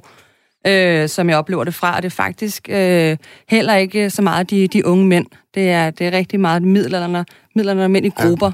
øh, 0.68 1.10
som 1.10 1.30
jeg 1.30 1.38
oplever 1.38 1.64
det 1.64 1.74
fra. 1.74 1.96
Og 1.96 2.02
det 2.02 2.06
er 2.06 2.16
faktisk 2.16 2.70
øh, 2.70 3.18
heller 3.50 3.76
ikke 3.76 4.10
så 4.10 4.22
meget 4.22 4.50
de, 4.50 4.68
de 4.68 4.86
unge 4.86 5.06
mænd. 5.06 5.26
Det 5.54 5.70
er, 5.70 5.90
det 5.90 6.08
er 6.08 6.12
rigtig 6.12 6.40
meget 6.40 6.62
midlerne, 6.62 7.26
midlerne 7.56 7.90
mænd 7.90 8.06
i 8.06 8.10
grupper 8.10 8.52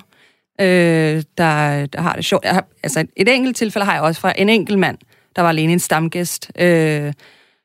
øh, 0.61 1.23
der, 1.37 1.85
der 1.85 2.01
har 2.01 2.13
det 2.15 2.25
sjovt. 2.25 2.45
Jeg 2.45 2.53
har, 2.53 2.65
altså 2.83 3.05
et 3.15 3.35
enkelt 3.35 3.57
tilfælde 3.57 3.85
har 3.85 3.93
jeg 3.93 4.01
også 4.01 4.21
fra 4.21 4.33
en 4.37 4.49
enkelt 4.49 4.79
mand, 4.79 4.97
der 5.35 5.41
var 5.41 5.49
alene 5.49 5.73
en 5.73 5.79
stamgæst, 5.79 6.51
øh, 6.59 7.13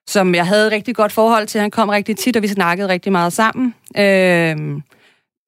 som 0.07 0.35
jeg 0.35 0.47
havde 0.47 0.67
et 0.67 0.73
rigtig 0.73 0.95
godt 0.95 1.13
forhold 1.13 1.47
til. 1.47 1.61
Han 1.61 1.71
kom 1.71 1.89
rigtig 1.89 2.17
tit, 2.17 2.37
og 2.37 2.43
vi 2.43 2.49
snakkede 2.49 2.89
rigtig 2.89 3.13
meget 3.13 3.33
sammen. 3.33 3.75
Øh, 3.97 4.81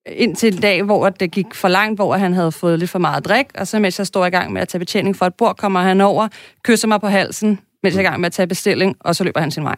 indtil 0.06 0.54
en 0.54 0.60
dag, 0.60 0.82
hvor 0.82 1.08
det 1.08 1.30
gik 1.30 1.54
for 1.54 1.68
langt, 1.68 1.98
hvor 1.98 2.16
han 2.16 2.34
havde 2.34 2.52
fået 2.52 2.78
lidt 2.78 2.90
for 2.90 2.98
meget 2.98 3.24
drik, 3.24 3.46
og 3.54 3.68
så 3.68 3.78
mens 3.78 3.98
jeg 3.98 4.06
står 4.06 4.26
i 4.26 4.30
gang 4.30 4.52
med 4.52 4.62
at 4.62 4.68
tage 4.68 4.78
betjening 4.78 5.16
for 5.16 5.26
et 5.26 5.34
bord, 5.34 5.56
kommer 5.56 5.80
han 5.80 6.00
over, 6.00 6.28
kysser 6.64 6.88
mig 6.88 7.00
på 7.00 7.06
halsen, 7.06 7.60
mens 7.82 7.94
jeg 7.94 8.00
er 8.00 8.08
i 8.08 8.10
gang 8.10 8.20
med 8.20 8.26
at 8.26 8.32
tage 8.32 8.46
bestilling, 8.46 8.96
og 9.00 9.16
så 9.16 9.24
løber 9.24 9.40
han 9.40 9.50
sin 9.50 9.64
vej. 9.64 9.76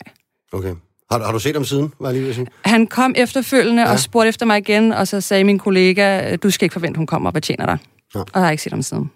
Okay. 0.52 0.75
Har, 1.11 1.25
har 1.25 1.32
du 1.32 1.38
set 1.38 1.54
ham 1.54 1.64
siden, 1.64 1.92
var 2.00 2.08
jeg 2.08 2.14
lige 2.14 2.23
ved 2.23 2.30
at 2.30 2.37
sige? 2.37 2.46
Han 2.64 2.87
kom 2.87 3.14
efterfølgende 3.16 3.82
ja. 3.82 3.92
og 3.92 4.00
spurgte 4.00 4.28
efter 4.28 4.46
mig 4.46 4.58
igen, 4.58 4.92
og 4.92 5.08
så 5.08 5.20
sagde 5.20 5.44
min 5.44 5.58
kollega, 5.58 6.37
du 6.37 6.50
skal 6.50 6.64
ikke 6.64 6.73
forvente, 6.73 6.99
hun 6.99 7.06
kommer 7.06 7.30
og 7.30 7.34
betjener 7.34 7.66
dig. 7.66 7.78
Ja. 8.14 8.20
Og 8.20 8.28
jeg 8.34 8.42
har 8.42 8.50
ikke 8.50 8.62
set 8.62 8.73
ham 8.73 8.82
siden. 8.82 9.11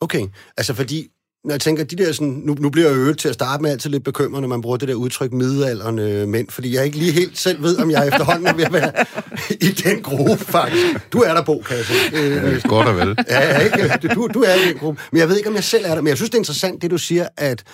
Okay, 0.00 0.26
altså 0.56 0.74
fordi 0.74 1.08
når 1.44 1.52
jeg 1.52 1.60
tænker, 1.60 1.84
de 1.84 1.96
der 1.96 2.12
sådan, 2.12 2.42
nu, 2.44 2.54
nu 2.54 2.70
bliver 2.70 2.88
jeg 2.88 2.96
øvet 2.98 3.18
til 3.18 3.28
at 3.28 3.34
starte 3.34 3.62
med 3.62 3.70
altid 3.70 3.90
lidt 3.90 4.04
bekymret, 4.04 4.40
når 4.40 4.48
man 4.48 4.60
bruger 4.62 4.76
det 4.76 4.88
der 4.88 4.94
udtryk 4.94 5.32
middelalderne 5.32 6.26
mænd, 6.26 6.48
fordi 6.50 6.74
jeg 6.74 6.84
ikke 6.84 6.98
lige 6.98 7.12
helt 7.12 7.38
selv 7.38 7.62
ved, 7.62 7.78
om 7.78 7.90
jeg 7.90 8.08
efterhånden 8.08 8.46
er 8.46 8.54
ved 8.54 8.64
at 8.64 8.72
være 8.72 8.92
i 9.50 9.66
den 9.66 10.02
gruppe, 10.02 10.44
faktisk. 10.44 11.12
Du 11.12 11.18
er 11.18 11.34
der, 11.34 11.42
Bo, 11.42 11.62
kan 11.66 11.76
jeg 11.76 11.84
sige. 11.84 12.20
Øh, 12.20 12.62
Godt 12.62 12.88
og 12.88 12.96
vel. 12.96 13.16
Ja, 13.30 13.58
ikke? 13.58 14.14
Du, 14.14 14.28
du 14.34 14.42
er 14.42 14.54
i 14.54 14.68
den 14.68 14.78
gruppe. 14.78 15.02
Men 15.12 15.20
jeg 15.20 15.28
ved 15.28 15.36
ikke, 15.36 15.48
om 15.48 15.54
jeg 15.54 15.64
selv 15.64 15.84
er 15.84 15.94
der. 15.94 16.00
Men 16.00 16.08
jeg 16.08 16.16
synes, 16.16 16.30
det 16.30 16.36
er 16.36 16.40
interessant, 16.40 16.82
det 16.82 16.90
du 16.90 16.98
siger, 16.98 17.28
at 17.36 17.64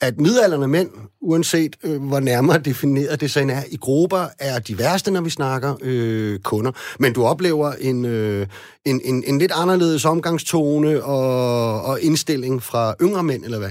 at 0.00 0.20
midalderne 0.20 0.68
mænd, 0.68 0.90
uanset 1.20 1.76
øh, 1.84 2.02
hvor 2.02 2.20
nærmere 2.20 2.58
defineret 2.58 3.20
det 3.20 3.30
så 3.30 3.40
er, 3.40 3.62
i 3.70 3.76
grupper 3.76 4.26
er 4.38 4.58
de 4.58 4.78
værste, 4.78 5.10
når 5.10 5.20
vi 5.20 5.30
snakker 5.30 5.74
øh, 5.82 6.38
kunder. 6.38 6.72
Men 6.98 7.12
du 7.12 7.24
oplever 7.24 7.72
en, 7.72 8.04
øh, 8.04 8.46
en, 8.84 9.00
en, 9.04 9.24
en 9.26 9.38
lidt 9.38 9.52
anderledes 9.54 10.04
omgangstone 10.04 11.04
og, 11.04 11.82
og 11.82 12.00
indstilling 12.00 12.62
fra 12.62 12.94
yngre 13.02 13.22
mænd, 13.22 13.44
eller 13.44 13.58
hvad? 13.58 13.70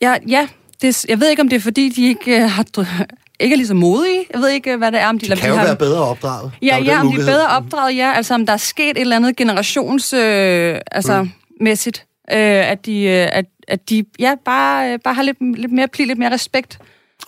Ja, 0.00 0.16
ja. 0.28 0.48
Det, 0.82 1.04
jeg 1.08 1.20
ved 1.20 1.28
ikke, 1.28 1.42
om 1.42 1.48
det 1.48 1.56
er, 1.56 1.60
fordi 1.60 1.88
de 1.88 2.08
ikke 2.08 2.42
øh, 2.42 2.50
har 2.50 2.64
ikke 3.40 3.54
er 3.54 3.56
lige 3.56 3.66
så 3.66 3.74
modige. 3.74 4.24
Jeg 4.32 4.40
ved 4.40 4.48
ikke, 4.48 4.76
hvad 4.76 4.92
det 4.92 5.00
er. 5.00 5.08
Om 5.08 5.18
de, 5.18 5.26
de 5.26 5.36
kan 5.36 5.44
de 5.44 5.48
jo 5.48 5.54
har... 5.54 5.64
være 5.64 5.76
bedre 5.76 6.02
opdraget. 6.02 6.52
Ja, 6.62 6.78
ja 6.78 7.00
om 7.00 7.12
de 7.12 7.20
er 7.20 7.26
bedre 7.26 7.48
opdraget, 7.48 7.96
ja. 7.96 8.12
Altså, 8.16 8.34
om 8.34 8.46
der 8.46 8.52
er 8.52 8.56
sket 8.56 8.90
et 8.90 9.00
eller 9.00 9.16
andet 9.16 9.36
generations... 9.36 10.12
Øh, 10.12 10.80
altså, 10.92 11.22
mm. 11.22 11.30
mæssigt. 11.60 12.06
Øh, 12.32 12.70
at, 12.70 12.86
de, 12.86 13.02
øh, 13.02 13.28
at, 13.32 13.44
at 13.68 13.90
de 13.90 14.04
ja, 14.18 14.34
bare, 14.44 14.92
øh, 14.92 14.98
bare 15.04 15.14
har 15.14 15.22
lidt, 15.22 15.58
lidt 15.58 15.72
mere 15.72 15.88
pli, 15.88 16.04
lidt 16.04 16.18
mere 16.18 16.32
respekt, 16.32 16.78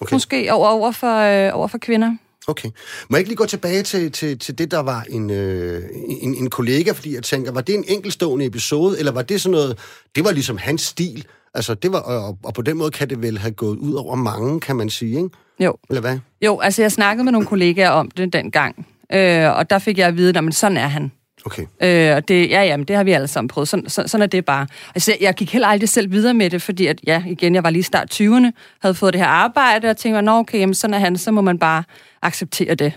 okay. 0.01 0.15
måske 0.15 0.53
over, 0.53 0.69
over, 0.69 0.91
for, 0.91 1.17
øh, 1.17 1.59
over 1.59 1.69
for 1.69 1.79
kvinder. 1.79 2.17
Okay. 2.49 2.69
Må 3.09 3.17
jeg 3.17 3.19
ikke 3.19 3.31
lige 3.31 3.37
gå 3.37 3.47
tilbage 3.47 3.83
til, 3.83 4.13
til, 4.13 4.39
til 4.39 4.59
det, 4.59 4.71
der 4.71 4.79
var 4.79 5.05
en, 5.11 5.31
øh, 5.31 5.83
en, 6.21 6.35
en 6.35 6.51
kollega, 6.51 6.93
fordi 6.93 7.15
jeg 7.15 7.23
tænker, 7.23 7.53
var 7.53 7.61
det 7.61 7.75
en 7.75 7.85
enkeltstående 7.89 8.47
episode, 8.47 8.99
eller 8.99 9.13
var 9.13 9.23
det 9.23 9.41
sådan 9.41 9.53
noget, 9.53 9.79
det 10.15 10.25
var 10.25 10.33
ligesom 10.33 10.57
hans 10.57 10.83
stil? 10.83 11.27
Altså, 11.55 11.75
det 11.75 11.93
var, 11.93 11.99
og, 11.99 12.39
og 12.43 12.55
på 12.55 12.63
den 12.63 12.77
måde 12.77 12.91
kan 12.91 13.11
det 13.11 13.23
vel 13.23 13.39
have 13.39 13.53
gået 13.53 13.77
ud 13.77 13.95
over 13.95 14.15
mange, 14.15 14.61
kan 14.61 14.77
man 14.77 14.91
sige, 14.91 15.17
ikke? 15.17 15.31
Jo. 15.61 15.77
Eller 15.89 16.01
hvad? 16.01 16.19
Jo, 16.43 16.61
altså 16.61 16.83
jeg 16.83 16.93
snakkede 16.93 17.25
med 17.25 17.33
nogle 17.33 17.47
kollegaer 17.47 17.91
om 17.91 18.11
det 18.11 18.33
dengang, 18.33 18.87
øh, 19.13 19.57
og 19.57 19.71
der 19.71 19.79
fik 19.79 19.99
jeg 19.99 20.09
at 20.09 20.17
vide, 20.17 20.39
at 20.39 20.55
sådan 20.55 20.77
er 20.77 20.87
han. 20.87 21.13
Okay. 21.47 21.63
Øh, 21.83 22.17
og 22.17 22.29
det, 22.29 22.51
ja, 22.51 22.63
jamen, 22.63 22.87
det 22.89 22.97
har 22.97 23.05
vi 23.05 23.13
alle 23.13 23.29
sammen 23.29 23.49
prøvet. 23.49 23.69
Sådan, 23.69 23.89
så, 23.89 24.03
sådan 24.07 24.23
er 24.23 24.27
det 24.27 24.45
bare. 24.45 24.67
Altså, 24.95 25.17
jeg 25.21 25.35
gik 25.35 25.53
heller 25.53 25.69
aldrig 25.69 25.89
selv 25.89 26.11
videre 26.11 26.35
med 26.35 26.51
det, 26.51 26.63
fordi 26.63 26.87
at, 26.87 27.01
ja, 27.07 27.23
igen, 27.27 27.55
jeg 27.55 27.63
var 27.63 27.71
lige 27.71 27.83
start 27.83 28.21
20'erne, 28.21 28.51
havde 28.83 28.95
fået 28.95 29.13
det 29.13 29.21
her 29.21 29.29
arbejde, 29.29 29.91
og 29.91 29.97
tænkte, 29.97 30.23
nå, 30.23 30.33
okay, 30.33 30.59
jamen, 30.59 30.75
sådan 30.75 30.95
er 30.95 30.99
han, 30.99 31.17
så 31.17 31.31
må 31.31 31.41
man 31.41 31.59
bare 31.59 31.85
acceptere 32.23 32.75
det. 32.75 32.93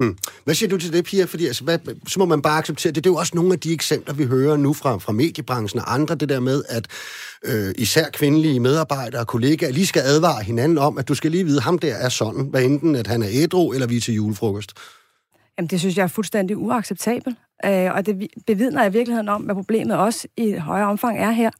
Hmm. 0.00 0.16
Hvad 0.44 0.54
siger 0.54 0.70
du 0.70 0.78
til 0.78 0.92
det, 0.92 1.04
Pia? 1.04 1.24
Fordi 1.24 1.46
altså, 1.46 1.64
hvad, 1.64 1.78
så 2.08 2.18
må 2.18 2.24
man 2.24 2.42
bare 2.42 2.58
acceptere 2.58 2.92
det. 2.92 3.04
Det 3.04 3.10
er 3.10 3.14
jo 3.14 3.18
også 3.18 3.32
nogle 3.34 3.52
af 3.52 3.60
de 3.60 3.72
eksempler, 3.72 4.14
vi 4.14 4.24
hører 4.24 4.56
nu 4.56 4.72
fra, 4.72 4.98
fra 4.98 5.12
mediebranchen 5.12 5.80
og 5.80 5.94
andre, 5.94 6.14
det 6.14 6.28
der 6.28 6.40
med, 6.40 6.62
at 6.68 6.86
øh, 7.44 7.74
især 7.78 8.04
kvindelige 8.12 8.60
medarbejdere 8.60 9.20
og 9.20 9.26
kollegaer 9.26 9.72
lige 9.72 9.86
skal 9.86 10.02
advare 10.02 10.42
hinanden 10.42 10.78
om, 10.78 10.98
at 10.98 11.08
du 11.08 11.14
skal 11.14 11.30
lige 11.30 11.44
vide, 11.44 11.60
ham 11.60 11.78
der 11.78 11.94
er 11.94 12.08
sådan, 12.08 12.44
hvad 12.50 12.62
enten 12.62 12.96
at 12.96 13.06
han 13.06 13.22
er 13.22 13.28
ædru, 13.30 13.72
eller 13.72 13.86
vi 13.86 13.96
er 13.96 14.00
til 14.00 14.14
julefrokost. 14.14 14.72
Jamen, 15.60 15.68
det 15.68 15.80
synes 15.80 15.96
jeg 15.96 16.02
er 16.02 16.08
fuldstændig 16.08 16.56
uacceptabelt. 16.56 17.38
Øh, 17.64 17.94
og 17.94 18.06
det 18.06 18.28
bevidner 18.46 18.84
i 18.84 18.92
virkeligheden 18.92 19.28
om, 19.28 19.42
hvad 19.42 19.54
problemet 19.54 19.96
også 19.96 20.28
i 20.36 20.52
højere 20.52 20.86
omfang 20.86 21.18
er 21.18 21.30
her. 21.30 21.50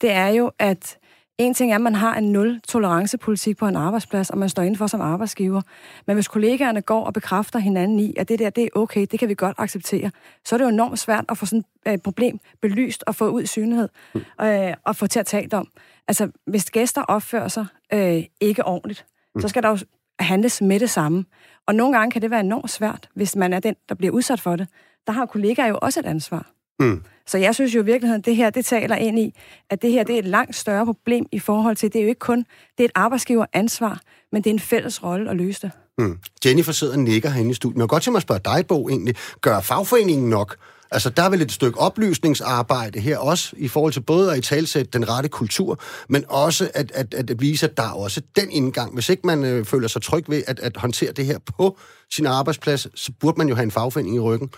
Det 0.00 0.12
er 0.12 0.28
jo, 0.28 0.50
at 0.58 0.98
en 1.38 1.54
ting 1.54 1.70
er, 1.70 1.74
at 1.74 1.80
man 1.80 1.94
har 1.94 2.14
en 2.14 2.32
nul-tolerance-politik 2.32 3.56
på 3.56 3.66
en 3.66 3.76
arbejdsplads, 3.76 4.30
og 4.30 4.38
man 4.38 4.48
står 4.48 4.62
indenfor 4.62 4.86
som 4.86 5.00
arbejdsgiver. 5.00 5.62
Men 6.06 6.16
hvis 6.16 6.28
kollegaerne 6.28 6.82
går 6.82 7.04
og 7.04 7.12
bekræfter 7.14 7.58
hinanden 7.58 8.00
i, 8.00 8.14
at 8.16 8.28
det 8.28 8.38
der, 8.38 8.50
det 8.50 8.64
er 8.64 8.68
okay, 8.74 9.06
det 9.10 9.18
kan 9.18 9.28
vi 9.28 9.34
godt 9.34 9.54
acceptere, 9.58 10.10
så 10.44 10.54
er 10.54 10.58
det 10.58 10.64
jo 10.64 10.68
enormt 10.68 10.98
svært 10.98 11.24
at 11.28 11.38
få 11.38 11.46
sådan 11.46 11.64
et 11.86 12.02
problem 12.02 12.38
belyst 12.62 13.04
og 13.06 13.14
få 13.14 13.28
ud 13.28 13.42
i 13.42 13.46
synlighed, 13.46 13.88
mm. 14.14 14.20
øh, 14.42 14.74
og 14.84 14.96
få 14.96 15.06
til 15.06 15.20
at 15.20 15.26
tale 15.26 15.48
om. 15.52 15.68
Altså, 16.08 16.28
hvis 16.46 16.70
gæster 16.70 17.02
opfører 17.02 17.48
sig 17.48 17.66
øh, 17.92 18.22
ikke 18.40 18.64
ordentligt, 18.64 19.06
mm. 19.34 19.40
så 19.40 19.48
skal 19.48 19.62
der 19.62 19.68
jo 19.68 19.78
handles 20.18 20.62
med 20.62 20.80
det 20.80 20.90
samme. 20.90 21.24
Og 21.66 21.74
nogle 21.74 21.98
gange 21.98 22.10
kan 22.10 22.22
det 22.22 22.30
være 22.30 22.40
enormt 22.40 22.70
svært, 22.70 23.08
hvis 23.14 23.36
man 23.36 23.52
er 23.52 23.60
den, 23.60 23.74
der 23.88 23.94
bliver 23.94 24.12
udsat 24.12 24.40
for 24.40 24.56
det. 24.56 24.68
Der 25.06 25.12
har 25.12 25.26
kollegaer 25.26 25.68
jo 25.68 25.78
også 25.82 26.00
et 26.00 26.06
ansvar. 26.06 26.50
Mm. 26.80 27.02
Så 27.26 27.38
jeg 27.38 27.54
synes 27.54 27.74
jo 27.74 27.82
i 27.82 27.84
virkeligheden, 27.84 28.20
at 28.20 28.26
det 28.26 28.36
her, 28.36 28.50
det 28.50 28.64
taler 28.64 28.96
ind 28.96 29.18
i, 29.18 29.34
at 29.70 29.82
det 29.82 29.92
her, 29.92 30.04
det 30.04 30.14
er 30.14 30.18
et 30.18 30.24
langt 30.24 30.56
større 30.56 30.86
problem 30.86 31.26
i 31.32 31.38
forhold 31.38 31.76
til, 31.76 31.92
det 31.92 31.98
er 31.98 32.02
jo 32.02 32.08
ikke 32.08 32.18
kun, 32.18 32.38
det 32.78 32.80
er 32.80 32.84
et 32.84 32.92
arbejdsgiveransvar, 32.94 34.00
men 34.32 34.42
det 34.42 34.50
er 34.50 34.54
en 34.54 34.60
fælles 34.60 35.04
rolle 35.04 35.30
at 35.30 35.36
løse 35.36 35.62
det. 35.62 35.70
Mm. 35.98 36.18
Jennifer 36.44 36.72
sidder 36.72 36.92
og 36.92 36.98
nikker 36.98 37.30
herinde 37.30 37.50
i 37.50 37.54
studiet. 37.54 37.80
Jeg 37.80 37.88
godt 37.88 38.02
til 38.02 38.12
mig 38.12 38.16
at 38.16 38.22
spørge 38.22 38.40
dig, 38.44 38.66
Bo, 38.66 38.88
egentlig. 38.88 39.14
Gør 39.40 39.60
fagforeningen 39.60 40.28
nok? 40.30 40.56
Altså, 40.92 41.10
der 41.10 41.22
er 41.22 41.30
vel 41.30 41.42
et 41.42 41.52
stykke 41.52 41.78
oplysningsarbejde 41.78 43.00
her 43.00 43.18
også, 43.18 43.54
i 43.56 43.68
forhold 43.68 43.92
til 43.92 44.00
både 44.00 44.32
at 44.32 44.38
i 44.38 44.40
talsætte 44.40 44.90
den 44.90 45.08
rette 45.08 45.28
kultur, 45.28 45.80
men 46.08 46.24
også 46.28 46.70
at, 46.74 46.92
at, 46.94 47.14
at 47.14 47.40
vise, 47.40 47.66
at 47.66 47.76
der 47.76 47.82
er 47.82 47.92
også 47.92 48.22
den 48.36 48.50
indgang. 48.50 48.94
Hvis 48.94 49.08
ikke 49.08 49.26
man 49.26 49.44
øh, 49.44 49.64
føler 49.64 49.88
sig 49.88 50.02
tryg 50.02 50.24
ved 50.28 50.42
at, 50.46 50.60
at 50.60 50.76
håndtere 50.76 51.12
det 51.12 51.26
her 51.26 51.38
på 51.38 51.78
sin 52.10 52.26
arbejdsplads, 52.26 53.00
så 53.00 53.12
burde 53.20 53.38
man 53.38 53.48
jo 53.48 53.54
have 53.54 53.64
en 53.64 53.70
fagforening 53.70 54.16
i 54.16 54.20
ryggen. 54.20 54.50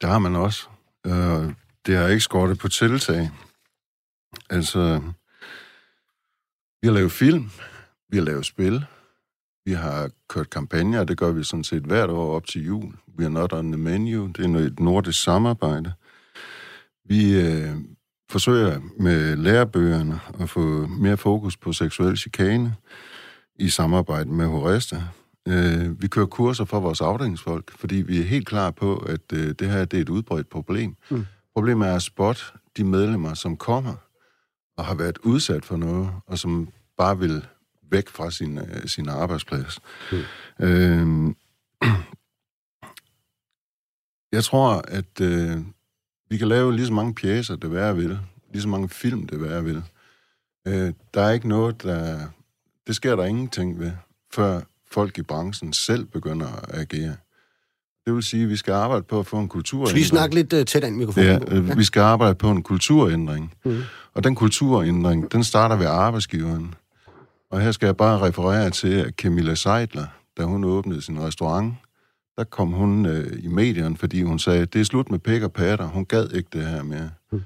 Det 0.00 0.08
har 0.08 0.18
man 0.18 0.36
også. 0.36 0.66
Øh, 1.06 1.52
det 1.86 1.96
har 1.96 2.08
ikke 2.08 2.20
skortet 2.20 2.58
på 2.58 2.68
tiltag. 2.68 3.30
Altså, 4.50 5.00
vi 6.82 6.88
har 6.88 6.94
lavet 6.94 7.12
film, 7.12 7.50
vi 8.10 8.16
har 8.16 8.24
lavet 8.24 8.46
spil, 8.46 8.84
vi 9.64 9.72
har 9.72 10.10
kørt 10.28 10.50
kampagner, 10.50 11.04
det 11.04 11.18
gør 11.18 11.32
vi 11.32 11.44
sådan 11.44 11.64
set 11.64 11.82
hvert 11.82 12.10
år 12.10 12.36
op 12.36 12.46
til 12.46 12.66
jul. 12.66 12.94
We 13.18 13.24
are 13.24 13.32
not 13.32 13.52
on 13.52 13.72
the 13.72 13.80
menu. 13.80 14.26
Det 14.26 14.44
er 14.44 14.58
et 14.58 14.80
nordisk 14.80 15.22
samarbejde. 15.22 15.92
Vi 17.04 17.40
øh, 17.40 17.74
forsøger 18.30 18.80
med 18.98 19.36
lærebøgerne 19.36 20.20
at 20.40 20.50
få 20.50 20.86
mere 20.86 21.16
fokus 21.16 21.56
på 21.56 21.72
seksuel 21.72 22.16
chikane 22.16 22.74
i 23.56 23.68
samarbejde 23.68 24.30
med 24.30 24.46
Horesta. 24.46 25.02
Øh, 25.48 26.02
vi 26.02 26.08
kører 26.08 26.26
kurser 26.26 26.64
for 26.64 26.80
vores 26.80 27.00
afdelingsfolk, 27.00 27.78
fordi 27.78 27.94
vi 27.94 28.20
er 28.20 28.24
helt 28.24 28.46
klar 28.46 28.70
på, 28.70 28.96
at 28.96 29.32
øh, 29.32 29.54
det 29.58 29.70
her 29.70 29.84
det 29.84 29.96
er 29.96 30.00
et 30.02 30.08
udbredt 30.08 30.48
problem. 30.48 30.96
Mm. 31.10 31.26
Problemet 31.54 31.88
er 31.88 31.94
at 31.94 32.02
spotte 32.02 32.42
de 32.76 32.84
medlemmer, 32.84 33.34
som 33.34 33.56
kommer 33.56 33.94
og 34.76 34.84
har 34.84 34.94
været 34.94 35.18
udsat 35.18 35.64
for 35.64 35.76
noget, 35.76 36.10
og 36.26 36.38
som 36.38 36.68
bare 36.98 37.18
vil 37.18 37.46
væk 37.92 38.08
fra 38.08 38.30
sin, 38.30 38.58
øh, 38.58 38.86
sin 38.86 39.08
arbejdsplads. 39.08 39.78
Mm. 40.12 40.18
Øh, 40.66 41.34
jeg 44.32 44.44
tror, 44.44 44.84
at 44.88 45.20
øh, 45.20 45.58
vi 46.30 46.36
kan 46.36 46.48
lave 46.48 46.76
lige 46.76 46.86
så 46.86 46.92
mange 46.92 47.14
pjæser, 47.14 47.56
det 47.56 47.72
værre 47.72 47.96
vil. 47.96 48.18
Lige 48.52 48.62
så 48.62 48.68
mange 48.68 48.88
film, 48.88 49.26
det 49.26 49.42
værre 49.42 49.64
vil. 49.64 49.82
Øh, 50.66 50.92
der 51.14 51.22
er 51.22 51.30
ikke 51.30 51.48
noget, 51.48 51.82
der... 51.82 52.28
Det 52.86 52.96
sker 52.96 53.16
der 53.16 53.24
ingenting 53.24 53.80
ved, 53.80 53.92
før 54.34 54.60
folk 54.90 55.18
i 55.18 55.22
branchen 55.22 55.72
selv 55.72 56.04
begynder 56.04 56.46
at 56.46 56.80
agere. 56.80 57.16
Det 58.06 58.14
vil 58.14 58.22
sige, 58.22 58.42
at 58.42 58.48
vi 58.48 58.56
skal 58.56 58.72
arbejde 58.72 59.02
på 59.02 59.18
at 59.18 59.26
få 59.26 59.38
en 59.38 59.48
kulturændring. 59.48 59.90
Skal 59.90 60.00
vi 60.00 60.04
snakke 60.04 60.34
lidt 60.34 60.52
uh, 60.52 60.62
tæt 60.64 60.84
i 60.84 60.90
mikrofonen? 60.90 61.26
Ja, 61.28 61.38
øh, 61.48 61.78
vi 61.78 61.84
skal 61.84 62.00
arbejde 62.00 62.34
på 62.34 62.50
en 62.50 62.62
kulturændring. 62.62 63.54
Mm. 63.64 63.82
Og 64.14 64.24
den 64.24 64.34
kulturændring, 64.34 65.32
den 65.32 65.44
starter 65.44 65.76
ved 65.76 65.86
arbejdsgiveren. 65.86 66.74
Og 67.52 67.60
her 67.60 67.72
skal 67.72 67.86
jeg 67.86 67.96
bare 67.96 68.20
referere 68.20 68.70
til, 68.70 68.94
at 68.94 69.14
Camilla 69.14 69.54
Seidler, 69.54 70.06
da 70.38 70.44
hun 70.44 70.64
åbnede 70.64 71.02
sin 71.02 71.20
restaurant, 71.20 71.74
der 72.36 72.44
kom 72.44 72.72
hun 72.72 73.06
øh, 73.06 73.44
i 73.44 73.48
medierne, 73.48 73.96
fordi 73.96 74.22
hun 74.22 74.38
sagde, 74.38 74.66
det 74.66 74.80
er 74.80 74.84
slut 74.84 75.10
med 75.10 75.18
pæk 75.18 75.42
og 75.42 75.52
patter. 75.52 75.86
Hun 75.86 76.04
gad 76.04 76.30
ikke 76.30 76.48
det 76.52 76.66
her 76.66 76.82
mere. 76.82 77.10
Mm. 77.32 77.42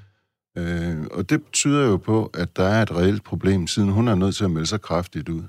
Øh, 0.57 1.07
og 1.11 1.29
det 1.29 1.43
betyder 1.43 1.85
jo 1.85 1.97
på, 1.97 2.31
at 2.33 2.55
der 2.55 2.63
er 2.63 2.81
et 2.81 2.91
reelt 2.91 3.23
problem, 3.23 3.67
siden 3.67 3.89
hun 3.89 4.07
er 4.07 4.15
nødt 4.15 4.35
til 4.35 4.43
at 4.43 4.51
melde 4.51 4.67
sig 4.67 4.81
kraftigt 4.81 5.29
ud. 5.29 5.43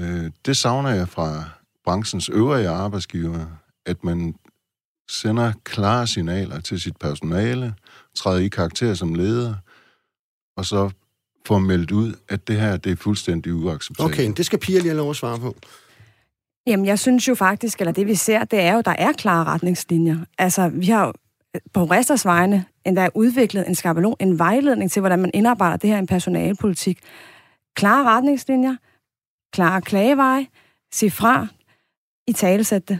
Øh, 0.00 0.30
det 0.46 0.56
savner 0.56 0.90
jeg 0.90 1.08
fra 1.08 1.44
branchens 1.84 2.28
øvrige 2.28 2.68
arbejdsgiver, 2.68 3.46
at 3.86 4.04
man 4.04 4.34
sender 5.10 5.52
klare 5.64 6.06
signaler 6.06 6.60
til 6.60 6.80
sit 6.80 6.96
personale, 6.96 7.74
træder 8.14 8.40
i 8.40 8.48
karakter 8.48 8.94
som 8.94 9.14
leder, 9.14 9.54
og 10.56 10.64
så 10.64 10.90
får 11.46 11.58
meldt 11.58 11.90
ud, 11.90 12.14
at 12.28 12.48
det 12.48 12.60
her 12.60 12.76
det 12.76 12.92
er 12.92 12.96
fuldstændig 12.96 13.54
uacceptabelt. 13.54 14.14
Okay, 14.14 14.32
det 14.36 14.46
skal 14.46 14.58
Pia 14.58 14.78
lige 14.78 14.88
have 14.88 14.96
lov 14.96 15.10
at 15.10 15.16
svare 15.16 15.38
på. 15.38 15.56
Jamen, 16.66 16.86
jeg 16.86 16.98
synes 16.98 17.28
jo 17.28 17.34
faktisk, 17.34 17.80
eller 17.80 17.92
det 17.92 18.06
vi 18.06 18.14
ser, 18.14 18.44
det 18.44 18.60
er 18.60 18.74
jo, 18.74 18.80
der 18.84 18.94
er 18.98 19.12
klare 19.12 19.44
retningslinjer. 19.44 20.16
Altså, 20.38 20.68
vi 20.68 20.86
har 20.86 21.14
på 21.72 21.84
Resters 21.84 22.24
vegne 22.24 22.64
endda 22.86 23.08
udviklet 23.14 23.68
en 23.68 23.74
skabelon, 23.74 24.16
en 24.20 24.38
vejledning 24.38 24.90
til, 24.90 25.00
hvordan 25.00 25.18
man 25.18 25.30
indarbejder 25.34 25.76
det 25.76 25.90
her 25.90 25.96
i 25.96 25.98
en 25.98 26.06
personalepolitik. 26.06 26.98
Klare 27.76 28.04
retningslinjer, 28.04 28.76
klare 29.52 29.82
klageveje, 29.82 30.46
sig 30.92 31.12
fra, 31.12 31.46
i 32.26 32.32
talesæt 32.32 32.88
det. 32.88 32.98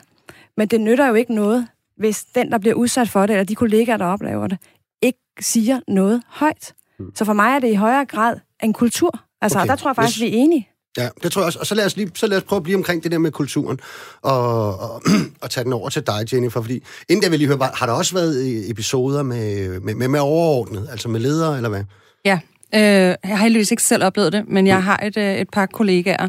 Men 0.57 0.69
det 0.69 0.81
nytter 0.81 1.07
jo 1.07 1.15
ikke 1.15 1.35
noget, 1.35 1.69
hvis 1.97 2.25
den, 2.25 2.51
der 2.51 2.59
bliver 2.59 2.75
udsat 2.75 3.09
for 3.09 3.27
det, 3.27 3.31
eller 3.31 3.45
de 3.45 3.55
kollegaer, 3.55 3.97
der 3.97 4.07
oplever 4.07 4.47
det, 4.47 4.59
ikke 5.03 5.19
siger 5.41 5.81
noget 5.89 6.23
højt. 6.27 6.75
Mm. 6.99 7.13
Så 7.15 7.25
for 7.25 7.33
mig 7.33 7.55
er 7.55 7.59
det 7.59 7.71
i 7.71 7.75
højere 7.75 8.05
grad 8.05 8.37
en 8.63 8.73
kultur. 8.73 9.21
Altså, 9.43 9.59
okay. 9.59 9.69
der 9.69 9.77
tror 9.77 9.91
jeg 9.91 9.97
faktisk, 9.97 10.19
yes. 10.19 10.23
vi 10.23 10.27
er 10.27 10.43
enige. 10.43 10.69
Ja, 10.99 11.09
det 11.23 11.33
tror 11.33 11.43
jeg 11.43 11.47
også. 11.47 11.59
Og 11.59 11.67
så 11.67 11.75
lad 11.75 11.87
os, 11.87 11.97
lige, 11.97 12.11
så 12.15 12.27
lad 12.27 12.37
os 12.37 12.43
prøve 12.45 12.57
at 12.57 12.63
blive 12.63 12.77
omkring 12.77 13.03
det 13.03 13.13
der 13.13 13.19
med 13.19 13.31
kulturen, 13.31 13.81
og, 14.23 14.79
og, 14.79 15.03
og 15.43 15.51
tage 15.51 15.65
den 15.65 15.73
over 15.73 15.89
til 15.89 16.07
dig, 16.07 16.33
Jennifer, 16.33 16.61
fordi 16.61 16.83
inden 17.09 17.23
der 17.23 17.31
vil 17.31 17.39
lige 17.39 17.49
høre, 17.49 17.71
har 17.75 17.87
der 17.87 17.93
også 17.93 18.15
været 18.15 18.71
episoder 18.71 19.23
med, 19.23 19.81
med, 19.81 19.95
med, 19.95 20.09
med 20.09 20.21
overordnet, 20.21 20.89
altså 20.91 21.09
med 21.09 21.21
ledere, 21.21 21.57
eller 21.57 21.69
hvad? 21.69 21.85
Ja, 22.25 22.41
øh, 22.75 22.81
jeg 22.81 23.19
har 23.25 23.37
heldigvis 23.37 23.71
ikke 23.71 23.83
selv 23.83 24.05
oplevet 24.05 24.33
det, 24.33 24.49
men 24.49 24.67
jeg 24.67 24.79
mm. 24.79 24.85
har 24.85 25.01
et, 25.03 25.17
øh, 25.17 25.35
et 25.35 25.51
par 25.51 25.67
kollegaer, 25.67 26.29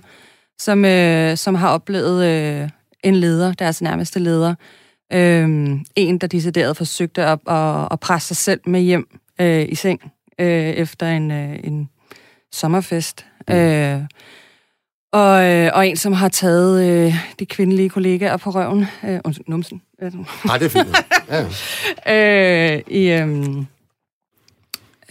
som, 0.60 0.86
øh, 0.86 1.38
som 1.38 1.55
har 1.55 1.69
oplevet 1.69 2.25
øh, 2.25 2.69
en 3.03 3.15
leder, 3.15 3.53
deres 3.53 3.81
nærmeste 3.81 4.19
leder, 4.19 4.55
øh, 5.13 5.69
en, 5.95 6.17
der 6.17 6.27
decideret 6.27 6.77
forsøgte 6.77 7.25
at, 7.25 7.39
at, 7.48 7.88
at 7.91 8.00
presse 8.00 8.27
sig 8.27 8.38
selv 8.38 8.60
med 8.65 8.81
hjem 8.81 9.07
øh, 9.41 9.65
i 9.69 9.75
seng 9.75 10.01
øh, 10.41 10.69
efter 10.69 11.07
en, 11.07 11.31
øh, 11.31 11.59
en 11.63 11.89
sommerfest. 12.51 13.25
Mm. 13.47 13.55
Øh, 13.55 14.01
og, 15.13 15.45
øh, 15.45 15.71
og 15.73 15.87
en, 15.87 15.97
som 15.97 16.13
har 16.13 16.29
taget 16.29 17.05
øh, 17.07 17.13
de 17.39 17.45
kvindelige 17.45 17.89
kollegaer 17.89 18.37
på 18.37 18.49
røven. 18.49 18.85
Øh, 19.03 19.19
numsen. 19.47 19.81
Nej, 20.45 20.57
det 20.57 20.65
er 20.65 20.69
fint. 20.69 20.97
Ja. 22.05 22.75
øh, 22.75 22.81
I... 22.87 23.11
Øh, 23.11 23.65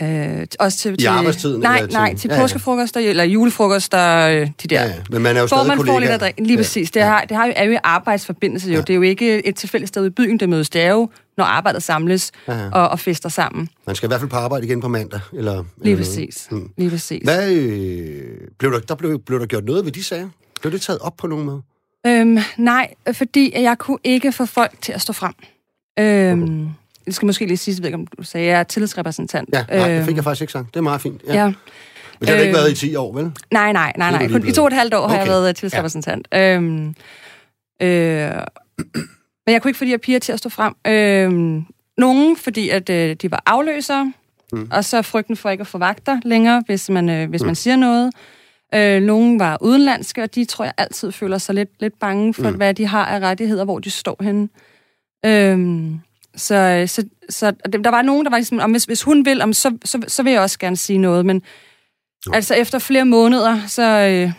Øh, 0.02 0.46
også 0.58 0.78
til, 0.78 1.02
I 1.02 1.04
arbejdstiden? 1.04 1.60
Nej, 1.60 1.78
eller 1.78 1.92
nej, 1.92 2.14
til 2.14 2.30
ja, 2.30 2.40
påskefrokoster, 2.40 3.00
ja. 3.00 3.10
eller 3.10 3.24
julefrokoster, 3.24 4.28
øh, 4.28 4.50
de 4.62 4.68
der. 4.68 4.82
Ja, 4.82 4.88
ja. 4.88 4.94
Men 5.10 5.22
man 5.22 5.36
er 5.36 5.40
jo 5.40 5.46
stadig 5.46 5.66
man 5.66 5.76
kollega. 5.76 6.16
Får 6.16 6.26
lidt 6.26 6.46
lige 6.46 6.56
præcis. 6.56 6.90
Det, 6.90 7.02
har, 7.02 7.20
det 7.20 7.36
har, 7.36 7.52
er 7.56 7.64
jo 7.64 7.78
arbejdsforbindelse 7.84 8.68
jo. 8.68 8.74
Ja. 8.74 8.80
Det 8.80 8.90
er 8.90 8.94
jo 8.94 9.02
ikke 9.02 9.46
et 9.46 9.56
tilfældigt 9.56 9.88
sted 9.88 10.06
i 10.06 10.10
byen, 10.10 10.40
der 10.40 10.46
mødes. 10.46 10.70
Det 10.70 10.82
er 10.82 10.90
jo, 10.90 11.10
når 11.36 11.44
arbejdet 11.44 11.82
samles 11.82 12.32
ja. 12.48 12.70
og, 12.70 12.88
og 12.88 13.00
fester 13.00 13.28
sammen. 13.28 13.68
Man 13.86 13.96
skal 13.96 14.06
i 14.06 14.08
hvert 14.08 14.20
fald 14.20 14.30
på 14.30 14.36
arbejde 14.36 14.66
igen 14.66 14.80
på 14.80 14.88
mandag. 14.88 15.20
Eller, 15.32 15.64
lige 15.82 15.92
eller 15.92 16.04
præcis. 16.04 16.46
Hmm. 16.50 16.70
Lige 16.78 16.90
præcis. 16.90 17.22
Hvad, 17.24 17.52
øh, 17.52 18.22
blev 18.58 18.72
der, 18.72 18.78
der 18.78 18.94
blev, 18.94 19.18
blev 19.18 19.40
der 19.40 19.46
gjort 19.46 19.64
noget 19.64 19.84
ved 19.84 19.92
de 19.92 20.04
sager? 20.04 20.28
Blev 20.60 20.72
det 20.72 20.82
taget 20.82 20.98
op 21.00 21.16
på 21.16 21.26
nogen 21.26 21.46
måde? 21.46 21.62
Øhm, 22.06 22.38
nej, 22.56 22.94
fordi 23.12 23.52
jeg 23.62 23.78
kunne 23.78 23.98
ikke 24.04 24.32
få 24.32 24.46
folk 24.46 24.72
til 24.82 24.92
at 24.92 25.00
stå 25.00 25.12
frem. 25.12 25.32
Øhm, 25.98 26.42
okay 26.42 26.70
det 27.06 27.14
skal 27.14 27.26
måske 27.26 27.46
lige 27.46 27.56
sige, 27.56 27.78
ved 27.78 27.84
ikke, 27.84 27.94
om 27.94 28.06
du 28.06 28.22
sagde, 28.22 28.46
jeg 28.46 28.60
er 28.60 28.62
tillidsrepræsentant. 28.62 29.48
Ja, 29.52 29.64
nej, 29.68 29.88
det 29.88 30.04
fik 30.04 30.10
jeg 30.10 30.18
øhm, 30.18 30.24
faktisk 30.24 30.40
ikke 30.40 30.52
sagt. 30.52 30.66
Det 30.66 30.76
er 30.76 30.80
meget 30.82 31.00
fint. 31.00 31.22
Ja. 31.28 31.34
ja. 31.34 31.44
Men 31.44 31.54
det 32.20 32.28
har 32.28 32.36
øh, 32.36 32.42
ikke 32.42 32.54
været 32.54 32.72
i 32.72 32.74
10 32.74 32.96
år, 32.96 33.12
vel? 33.12 33.32
Nej, 33.50 33.72
nej, 33.72 33.92
nej, 33.96 34.10
nej. 34.10 34.28
Kun, 34.28 34.48
I 34.48 34.52
to 34.52 34.62
og 34.62 34.66
et 34.66 34.72
halvt 34.72 34.94
år 34.94 34.98
okay. 34.98 35.14
har 35.14 35.18
jeg 35.18 35.28
været 35.28 35.56
tillidsrepræsentant. 35.56 36.28
Ja. 36.32 36.54
Øhm, 36.54 36.94
øh, 37.82 38.30
men 39.46 39.52
jeg 39.52 39.62
kunne 39.62 39.68
ikke 39.68 39.78
få 39.78 39.84
de 39.84 39.90
her 39.90 39.98
piger 39.98 40.18
til 40.18 40.32
at 40.32 40.38
stå 40.38 40.48
frem. 40.48 40.74
Øhm, 40.86 41.64
nogen, 41.98 42.36
fordi 42.36 42.68
at 42.68 42.90
øh, 42.90 43.16
de 43.22 43.30
var 43.30 43.42
afløsere, 43.46 44.12
mm. 44.52 44.68
og 44.70 44.84
så 44.84 45.02
frygten 45.02 45.36
for 45.36 45.50
ikke 45.50 45.60
at 45.60 45.66
få 45.66 45.78
vagter 45.78 46.20
længere, 46.24 46.62
hvis 46.66 46.90
man, 46.90 47.08
øh, 47.08 47.28
hvis 47.28 47.42
mm. 47.42 47.46
man 47.46 47.54
siger 47.54 47.76
noget. 47.76 48.12
Øh, 48.74 49.02
nogen 49.02 49.38
var 49.38 49.58
udenlandske, 49.60 50.22
og 50.22 50.34
de 50.34 50.44
tror 50.44 50.64
jeg 50.64 50.74
altid 50.78 51.12
føler 51.12 51.38
sig 51.38 51.54
lidt, 51.54 51.70
lidt 51.80 51.98
bange 52.00 52.34
for, 52.34 52.50
mm. 52.50 52.56
hvad 52.56 52.74
de 52.74 52.86
har 52.86 53.04
af 53.04 53.20
rettigheder, 53.20 53.64
hvor 53.64 53.78
de 53.78 53.90
står 53.90 54.16
henne. 54.20 54.48
Øhm, 55.26 56.00
så, 56.36 56.84
så, 56.86 57.04
så 57.28 57.52
der 57.84 57.90
var 57.90 58.02
nogen, 58.02 58.24
der 58.24 58.30
var 58.30 58.38
ligesom, 58.38 58.58
om 58.58 58.70
hvis, 58.70 58.84
hvis 58.84 59.02
hun 59.02 59.24
vil, 59.24 59.42
om, 59.42 59.52
så, 59.52 59.78
så, 59.84 60.02
så 60.08 60.22
vil 60.22 60.32
jeg 60.32 60.40
også 60.40 60.58
gerne 60.58 60.76
sige 60.76 60.98
noget, 60.98 61.26
men 61.26 61.42
jo. 62.26 62.32
altså 62.32 62.54
efter 62.54 62.78
flere 62.78 63.04
måneder, 63.04 63.66
så... 63.66 63.82
Øh, 63.82 64.32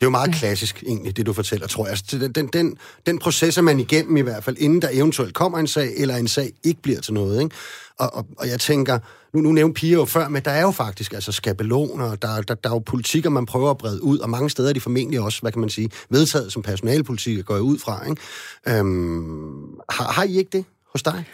det 0.00 0.04
er 0.04 0.06
jo 0.06 0.10
meget 0.10 0.34
klassisk, 0.34 0.82
egentlig, 0.86 1.16
det 1.16 1.26
du 1.26 1.32
fortæller, 1.32 1.66
tror 1.66 1.84
jeg. 1.84 1.90
Altså, 1.90 2.18
den, 2.18 2.32
den, 2.32 2.46
den, 2.46 2.76
den 3.06 3.18
proces 3.18 3.58
er 3.58 3.62
man 3.62 3.80
igennem 3.80 4.16
i 4.16 4.20
hvert 4.20 4.44
fald, 4.44 4.56
inden 4.58 4.82
der 4.82 4.88
eventuelt 4.92 5.34
kommer 5.34 5.58
en 5.58 5.66
sag, 5.66 5.92
eller 5.96 6.16
en 6.16 6.28
sag 6.28 6.52
ikke 6.64 6.82
bliver 6.82 7.00
til 7.00 7.14
noget. 7.14 7.42
Ikke? 7.42 7.56
Og, 7.98 8.14
og, 8.14 8.26
og 8.38 8.48
jeg 8.48 8.60
tænker, 8.60 8.98
nu, 9.34 9.40
nu 9.40 9.52
nævnte 9.52 9.80
Pia 9.80 9.92
jo 9.92 10.04
før, 10.04 10.28
men 10.28 10.42
der 10.44 10.50
er 10.50 10.60
jo 10.60 10.70
faktisk 10.70 11.12
altså 11.12 11.32
skabeloner, 11.32 12.14
der, 12.14 12.42
der, 12.42 12.54
der 12.54 12.70
er 12.70 12.74
jo 12.74 12.78
politikker, 12.78 13.30
man 13.30 13.46
prøver 13.46 13.70
at 13.70 13.78
brede 13.78 14.02
ud, 14.02 14.18
og 14.18 14.30
mange 14.30 14.50
steder 14.50 14.68
er 14.68 14.72
de 14.72 14.80
formentlig 14.80 15.20
også, 15.20 15.40
hvad 15.40 15.52
kan 15.52 15.60
man 15.60 15.70
sige, 15.70 15.90
vedtaget 16.10 16.52
som 16.52 16.62
personalpolitik, 16.62 17.44
går 17.44 17.54
jeg 17.54 17.62
ud 17.62 17.78
fra. 17.78 18.08
Ikke? 18.08 18.22
Øhm, 18.68 19.78
har, 19.90 20.12
har 20.12 20.22
I 20.22 20.38
ikke 20.38 20.50
det? 20.52 20.64
Hos 20.92 21.02
dig? 21.02 21.24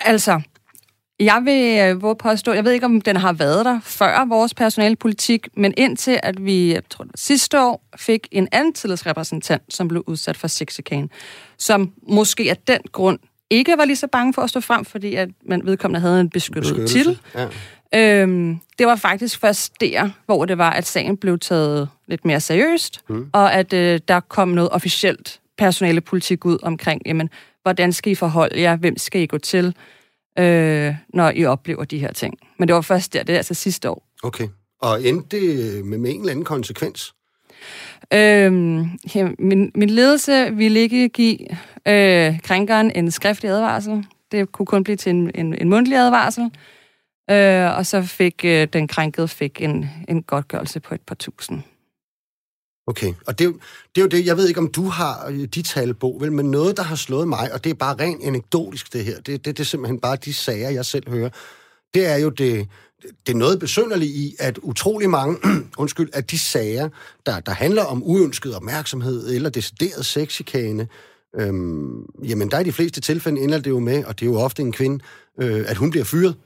Altså, 0.00 0.40
jeg 1.20 1.42
vil 1.44 1.78
øh, 1.78 1.98
hvor 1.98 2.14
påstå, 2.14 2.52
jeg 2.52 2.64
ved 2.64 2.72
ikke, 2.72 2.86
om 2.86 3.00
den 3.00 3.16
har 3.16 3.32
været 3.32 3.64
der 3.64 3.80
før 3.82 4.24
vores 4.28 4.54
personalpolitik, 4.54 5.48
men 5.56 5.74
indtil 5.76 6.20
at 6.22 6.44
vi, 6.44 6.72
jeg 6.72 6.82
tror, 6.90 7.06
sidste 7.14 7.60
år 7.60 7.82
fik 7.96 8.28
en 8.30 8.48
anden 8.52 8.72
tillidsrepræsentant, 8.72 9.62
som 9.68 9.88
blev 9.88 10.04
udsat 10.06 10.36
for 10.36 10.48
sexikane, 10.48 11.08
som 11.58 11.92
måske 12.08 12.50
af 12.50 12.56
den 12.56 12.80
grund 12.92 13.18
ikke 13.50 13.78
var 13.78 13.84
lige 13.84 13.96
så 13.96 14.06
bange 14.06 14.34
for 14.34 14.42
at 14.42 14.50
stå 14.50 14.60
frem, 14.60 14.84
fordi 14.84 15.14
at 15.14 15.28
man 15.46 15.62
vedkommende 15.64 16.00
havde 16.00 16.20
en 16.20 16.30
beskyttet 16.30 16.88
titel. 16.88 17.18
Ja. 17.34 17.48
Øhm, 17.94 18.58
det 18.78 18.86
var 18.86 18.96
faktisk 18.96 19.40
først 19.40 19.80
der, 19.80 20.10
hvor 20.26 20.44
det 20.44 20.58
var, 20.58 20.70
at 20.70 20.86
sagen 20.86 21.16
blev 21.16 21.38
taget 21.38 21.88
lidt 22.06 22.24
mere 22.24 22.40
seriøst, 22.40 23.00
mm. 23.08 23.30
og 23.32 23.54
at 23.54 23.72
øh, 23.72 24.00
der 24.08 24.20
kom 24.20 24.48
noget 24.48 24.70
officielt 24.70 25.40
personalepolitik 25.58 26.44
ud 26.44 26.58
omkring, 26.62 27.02
jamen, 27.06 27.30
hvordan 27.62 27.92
skal 27.92 28.12
I 28.12 28.14
forholde 28.14 28.60
jer, 28.60 28.76
hvem 28.76 28.98
skal 28.98 29.20
I 29.20 29.26
gå 29.26 29.38
til, 29.38 29.74
øh, 30.38 30.94
når 31.14 31.30
I 31.30 31.44
oplever 31.44 31.84
de 31.84 31.98
her 31.98 32.12
ting. 32.12 32.34
Men 32.58 32.68
det 32.68 32.74
var 32.74 32.80
først 32.80 33.12
der, 33.12 33.22
det 33.22 33.32
er 33.32 33.36
altså 33.36 33.54
sidste 33.54 33.90
år. 33.90 34.06
Okay. 34.22 34.48
Og 34.80 35.04
endte 35.04 35.40
det 35.40 35.84
med, 35.84 35.98
med 35.98 36.10
en 36.10 36.20
eller 36.20 36.30
anden 36.30 36.44
konsekvens? 36.44 37.14
Øhm, 38.12 38.90
ja, 39.14 39.28
min, 39.38 39.72
min 39.74 39.90
ledelse 39.90 40.54
ville 40.54 40.80
ikke 40.80 41.08
give 41.08 41.38
øh, 41.88 42.40
krænkeren 42.40 42.90
en 42.90 43.10
skriftlig 43.10 43.50
advarsel. 43.50 44.06
Det 44.32 44.52
kunne 44.52 44.66
kun 44.66 44.84
blive 44.84 44.96
til 44.96 45.10
en, 45.10 45.30
en, 45.34 45.54
en 45.54 45.68
mundtlig 45.68 45.98
advarsel. 45.98 46.50
Øh, 47.30 47.76
og 47.76 47.86
så 47.86 48.02
fik 48.02 48.44
øh, 48.44 48.68
den 48.72 48.88
krænkede 48.88 49.28
fik 49.28 49.62
en, 49.62 49.90
en 50.08 50.22
godtgørelse 50.22 50.80
på 50.80 50.94
et 50.94 51.00
par 51.00 51.14
tusind. 51.14 51.62
Okay, 52.90 53.14
og 53.26 53.38
det 53.38 53.54
det 53.94 54.00
er 54.00 54.02
jo 54.02 54.08
det, 54.08 54.26
jeg 54.26 54.36
ved 54.36 54.48
ikke, 54.48 54.60
om 54.60 54.68
du 54.68 54.88
har 54.88 55.26
øh, 55.28 55.44
de 55.44 55.62
tal, 55.62 55.94
Bo, 55.94 56.16
vel, 56.20 56.32
men 56.32 56.50
noget, 56.50 56.76
der 56.76 56.82
har 56.82 56.96
slået 56.96 57.28
mig, 57.28 57.52
og 57.52 57.64
det 57.64 57.70
er 57.70 57.74
bare 57.74 57.96
rent 58.00 58.24
anekdotisk, 58.24 58.92
det 58.92 59.04
her, 59.04 59.20
det, 59.20 59.26
det, 59.26 59.44
det 59.44 59.60
er 59.60 59.64
simpelthen 59.64 60.00
bare 60.00 60.16
de 60.16 60.34
sager, 60.34 60.70
jeg 60.70 60.84
selv 60.86 61.10
hører, 61.10 61.30
det 61.94 62.06
er 62.06 62.16
jo 62.16 62.28
det, 62.28 62.68
det 63.26 63.32
er 63.32 63.36
noget 63.36 63.58
besynderligt 63.58 64.10
i, 64.10 64.36
at 64.38 64.58
utrolig 64.58 65.10
mange, 65.10 65.38
undskyld, 65.78 66.10
at 66.12 66.30
de 66.30 66.38
sager, 66.38 66.88
der, 67.26 67.40
der 67.40 67.52
handler 67.52 67.82
om 67.82 68.02
uønsket 68.02 68.56
opmærksomhed 68.56 69.34
eller 69.34 69.50
decideret 69.50 70.06
sexikane, 70.06 70.88
øhm, 71.36 72.04
jamen 72.24 72.50
der 72.50 72.56
er 72.56 72.62
de 72.62 72.72
fleste 72.72 73.00
tilfælde 73.00 73.40
ender 73.40 73.58
det 73.58 73.70
jo 73.70 73.78
med, 73.78 74.04
og 74.04 74.20
det 74.20 74.26
er 74.26 74.30
jo 74.30 74.36
ofte 74.38 74.62
en 74.62 74.72
kvinde, 74.72 75.04
øh, 75.40 75.64
at 75.66 75.76
hun 75.76 75.90
bliver 75.90 76.04
fyret 76.04 76.36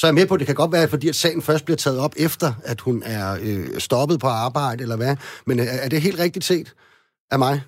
så 0.00 0.06
er 0.06 0.08
jeg 0.08 0.14
med 0.14 0.26
på, 0.26 0.34
at 0.34 0.40
det 0.40 0.46
kan 0.46 0.56
godt 0.56 0.72
være, 0.72 0.88
fordi 0.88 1.08
at 1.08 1.14
sagen 1.14 1.42
først 1.42 1.64
bliver 1.64 1.76
taget 1.76 1.98
op 1.98 2.14
efter, 2.16 2.52
at 2.64 2.80
hun 2.80 3.02
er 3.06 3.38
øh, 3.42 3.66
stoppet 3.78 4.20
på 4.20 4.26
arbejde, 4.26 4.82
eller 4.82 4.96
hvad. 4.96 5.16
Men 5.46 5.58
er, 5.58 5.64
er 5.64 5.88
det 5.88 6.02
helt 6.02 6.18
rigtigt 6.18 6.44
set 6.44 6.74
af 7.30 7.38
mig? 7.38 7.62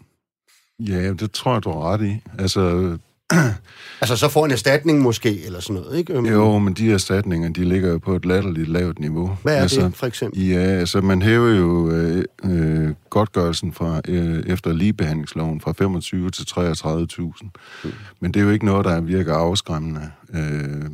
Ja, 0.79 1.13
det 1.13 1.33
tror 1.33 1.53
jeg, 1.53 1.65
du 1.65 1.71
har 1.71 1.93
ret 1.93 2.03
i. 2.03 2.21
Altså, 2.39 2.97
altså, 4.01 4.17
så 4.17 4.29
får 4.29 4.45
en 4.45 4.51
erstatning 4.51 5.01
måske, 5.01 5.45
eller 5.45 5.61
sådan 5.61 5.83
noget, 5.83 5.99
ikke? 5.99 6.29
Jo, 6.31 6.59
men 6.59 6.75
de 6.75 6.93
erstatninger, 6.93 7.49
de 7.49 7.65
ligger 7.65 7.89
jo 7.89 7.99
på 7.99 8.17
et 8.17 8.25
latterligt 8.25 8.69
lavt 8.69 8.99
niveau. 8.99 9.39
Hvad 9.43 9.57
er 9.57 9.61
altså, 9.61 9.81
det, 9.81 9.97
for 9.97 10.07
eksempel? 10.07 10.49
Ja, 10.49 10.61
altså, 10.61 11.01
man 11.01 11.23
hæver 11.23 11.51
jo 11.51 11.91
øh, 11.91 12.25
øh, 12.45 12.95
godtgørelsen 13.11 13.73
fra, 13.73 14.01
øh, 14.09 14.43
efter 14.47 14.73
ligebehandlingsloven 14.73 15.61
fra 15.61 15.73
25 15.73 16.31
til 16.31 16.43
33.000. 16.43 17.51
Mm. 17.85 17.93
Men 18.21 18.35
det 18.35 18.41
er 18.41 18.45
jo 18.45 18.51
ikke 18.51 18.67
noget, 18.67 18.85
der 18.85 19.01
virker 19.01 19.35
afskræmmende. 19.35 20.11
Øh, 20.35 20.91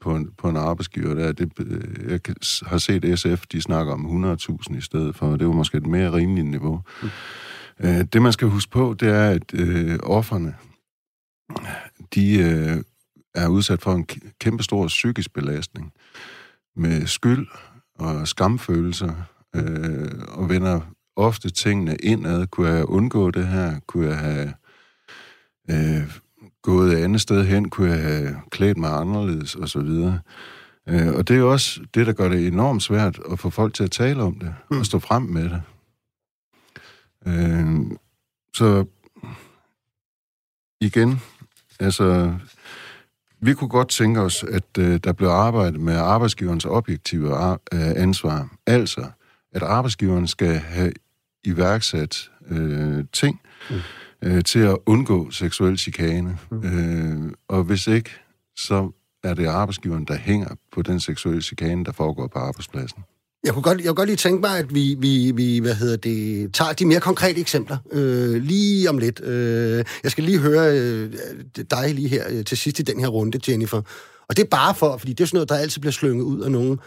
på 0.00 0.16
en, 0.16 0.30
på 0.38 0.48
en 0.48 0.56
arbejdsgiver 0.56 1.14
der. 1.14 1.32
Det, 1.32 1.52
øh, 1.58 2.10
jeg 2.10 2.20
har 2.66 2.78
set 2.78 3.18
SF, 3.18 3.46
de 3.46 3.60
snakker 3.60 3.92
om 3.92 4.24
100.000 4.24 4.76
i 4.76 4.80
stedet 4.80 5.16
for, 5.16 5.36
det 5.36 5.46
var 5.46 5.52
måske 5.52 5.78
et 5.78 5.86
mere 5.86 6.12
rimeligt 6.12 6.46
niveau. 6.46 6.82
Mm. 7.02 7.08
Øh, 7.80 8.04
det, 8.12 8.22
man 8.22 8.32
skal 8.32 8.48
huske 8.48 8.70
på, 8.70 8.96
det 9.00 9.08
er, 9.08 9.30
at 9.30 9.54
øh, 9.54 9.98
offerne, 10.02 10.54
de 12.14 12.38
øh, 12.38 12.82
er 13.34 13.48
udsat 13.48 13.82
for 13.82 13.92
en 13.92 14.06
kæmpe 14.40 14.62
stor 14.62 14.86
psykisk 14.86 15.32
belastning 15.32 15.92
med 16.76 17.06
skyld 17.06 17.46
og 17.94 18.28
skamfølelser, 18.28 19.12
øh, 19.56 20.22
og 20.28 20.48
vender 20.48 20.80
ofte 21.16 21.50
tingene 21.50 21.96
indad. 21.96 22.46
Kunne 22.46 22.68
jeg 22.68 22.84
undgå 22.84 23.30
det 23.30 23.46
her? 23.46 23.80
Kunne 23.86 24.06
jeg 24.06 24.18
have 24.18 24.52
øh, 25.70 26.20
gået 26.62 26.92
et 26.92 27.04
andet 27.04 27.20
sted 27.20 27.44
hen, 27.44 27.70
kunne 27.70 27.90
jeg 27.90 28.02
have 28.02 28.36
klædt 28.50 28.78
mig 28.78 28.90
anderledes, 28.90 29.54
og 29.54 29.68
så 29.68 29.80
videre. 29.80 30.20
Øh, 30.88 31.14
og 31.14 31.28
det 31.28 31.34
er 31.34 31.40
jo 31.40 31.52
også 31.52 31.80
det, 31.94 32.06
der 32.06 32.12
gør 32.12 32.28
det 32.28 32.46
enormt 32.46 32.82
svært 32.82 33.20
at 33.32 33.38
få 33.38 33.50
folk 33.50 33.74
til 33.74 33.84
at 33.84 33.90
tale 33.90 34.22
om 34.22 34.34
det, 34.34 34.54
mm. 34.70 34.78
og 34.78 34.86
stå 34.86 34.98
frem 34.98 35.22
med 35.22 35.44
det. 35.44 35.62
Øh, 37.26 37.96
så 38.54 38.84
igen, 40.80 41.20
altså, 41.80 42.34
vi 43.40 43.54
kunne 43.54 43.68
godt 43.68 43.88
tænke 43.88 44.20
os, 44.20 44.44
at 44.44 44.78
øh, 44.78 45.00
der 45.04 45.12
blev 45.12 45.28
arbejdet 45.28 45.80
med 45.80 45.96
arbejdsgiverens 45.96 46.64
objektive 46.64 47.34
ar- 47.34 47.60
øh, 47.72 47.90
ansvar. 47.96 48.48
Altså, 48.66 49.10
at 49.52 49.62
arbejdsgiveren 49.62 50.26
skal 50.26 50.58
have 50.58 50.92
iværksat 51.44 52.30
øh, 52.50 53.04
ting 53.12 53.40
mm 53.70 53.76
øh, 54.24 54.44
til 54.44 54.58
at 54.58 54.78
undgå 54.86 55.30
seksuel 55.30 55.78
chikane. 55.78 56.38
Mm. 56.50 56.64
Øh, 56.64 57.32
og 57.48 57.64
hvis 57.64 57.86
ikke, 57.86 58.10
så 58.56 58.90
er 59.24 59.34
det 59.34 59.46
arbejdsgiveren, 59.46 60.04
der 60.04 60.16
hænger 60.16 60.48
på 60.72 60.82
den 60.82 61.00
seksuelle 61.00 61.42
chikane, 61.42 61.84
der 61.84 61.92
foregår 61.92 62.26
på 62.26 62.38
arbejdspladsen. 62.38 63.02
Jeg 63.44 63.52
kunne 63.52 63.62
godt, 63.62 63.78
jeg 63.78 63.86
kunne 63.86 63.94
godt 63.94 64.08
lige 64.08 64.16
tænke 64.16 64.40
mig, 64.40 64.58
at 64.58 64.74
vi, 64.74 64.96
vi, 64.98 65.32
vi 65.34 65.58
hvad 65.58 65.74
hedder 65.74 65.96
det, 65.96 66.54
tager 66.54 66.72
de 66.72 66.86
mere 66.86 67.00
konkrete 67.00 67.40
eksempler 67.40 67.76
øh, 67.92 68.42
lige 68.42 68.90
om 68.90 68.98
lidt. 68.98 69.20
Øh, 69.20 69.84
jeg 70.02 70.10
skal 70.10 70.24
lige 70.24 70.38
høre 70.38 70.78
øh, 70.78 71.12
dig 71.70 71.94
lige 71.94 72.08
her 72.08 72.24
øh, 72.30 72.44
til 72.44 72.58
sidst 72.58 72.78
i 72.78 72.82
den 72.82 73.00
her 73.00 73.08
runde, 73.08 73.40
Jennifer. 73.48 73.82
Og 74.28 74.36
det 74.36 74.42
er 74.42 74.48
bare 74.48 74.74
for, 74.74 74.96
fordi 74.96 75.12
det 75.12 75.24
er 75.24 75.26
sådan 75.26 75.36
noget, 75.36 75.48
der 75.48 75.54
altid 75.54 75.80
bliver 75.80 75.92
slynget 75.92 76.22
ud 76.22 76.40
af 76.40 76.50
nogen. 76.50 76.80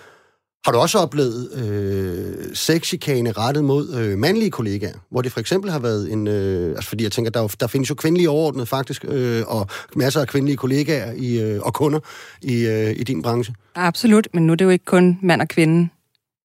Har 0.65 0.71
du 0.71 0.78
også 0.78 0.99
oplevet 0.99 1.52
øh, 1.54 2.56
sexchikane 2.56 3.32
rettet 3.32 3.63
mod 3.63 3.93
øh, 3.95 4.17
mandlige 4.17 4.52
kollegaer, 4.52 4.93
hvor 5.10 5.21
det 5.21 5.32
for 5.32 5.39
eksempel 5.39 5.71
har 5.71 5.80
været 5.80 6.12
en... 6.12 6.28
Øh, 6.28 6.69
altså 6.69 6.89
fordi 6.89 7.04
jeg 7.04 7.12
tænker, 7.12 7.32
der, 7.32 7.56
der 7.60 7.67
findes 7.67 7.89
jo 7.89 7.95
kvindelige 7.95 8.30
overordnet 8.30 8.67
faktisk, 8.67 9.06
øh, 9.08 9.43
og 9.47 9.67
masser 9.95 10.21
af 10.21 10.28
kvindelige 10.28 10.58
kollegaer 10.58 11.13
i, 11.17 11.41
øh, 11.41 11.62
og 11.62 11.73
kunder 11.73 11.99
i, 12.41 12.65
øh, 12.65 12.91
i 12.91 13.04
din 13.04 13.21
branche. 13.21 13.56
Absolut, 13.76 14.28
men 14.34 14.47
nu 14.47 14.54
er 14.54 14.56
det 14.56 14.65
jo 14.65 14.69
ikke 14.69 14.86
kun 14.86 15.19
mand 15.21 15.41
og 15.41 15.47
kvinde. 15.47 15.89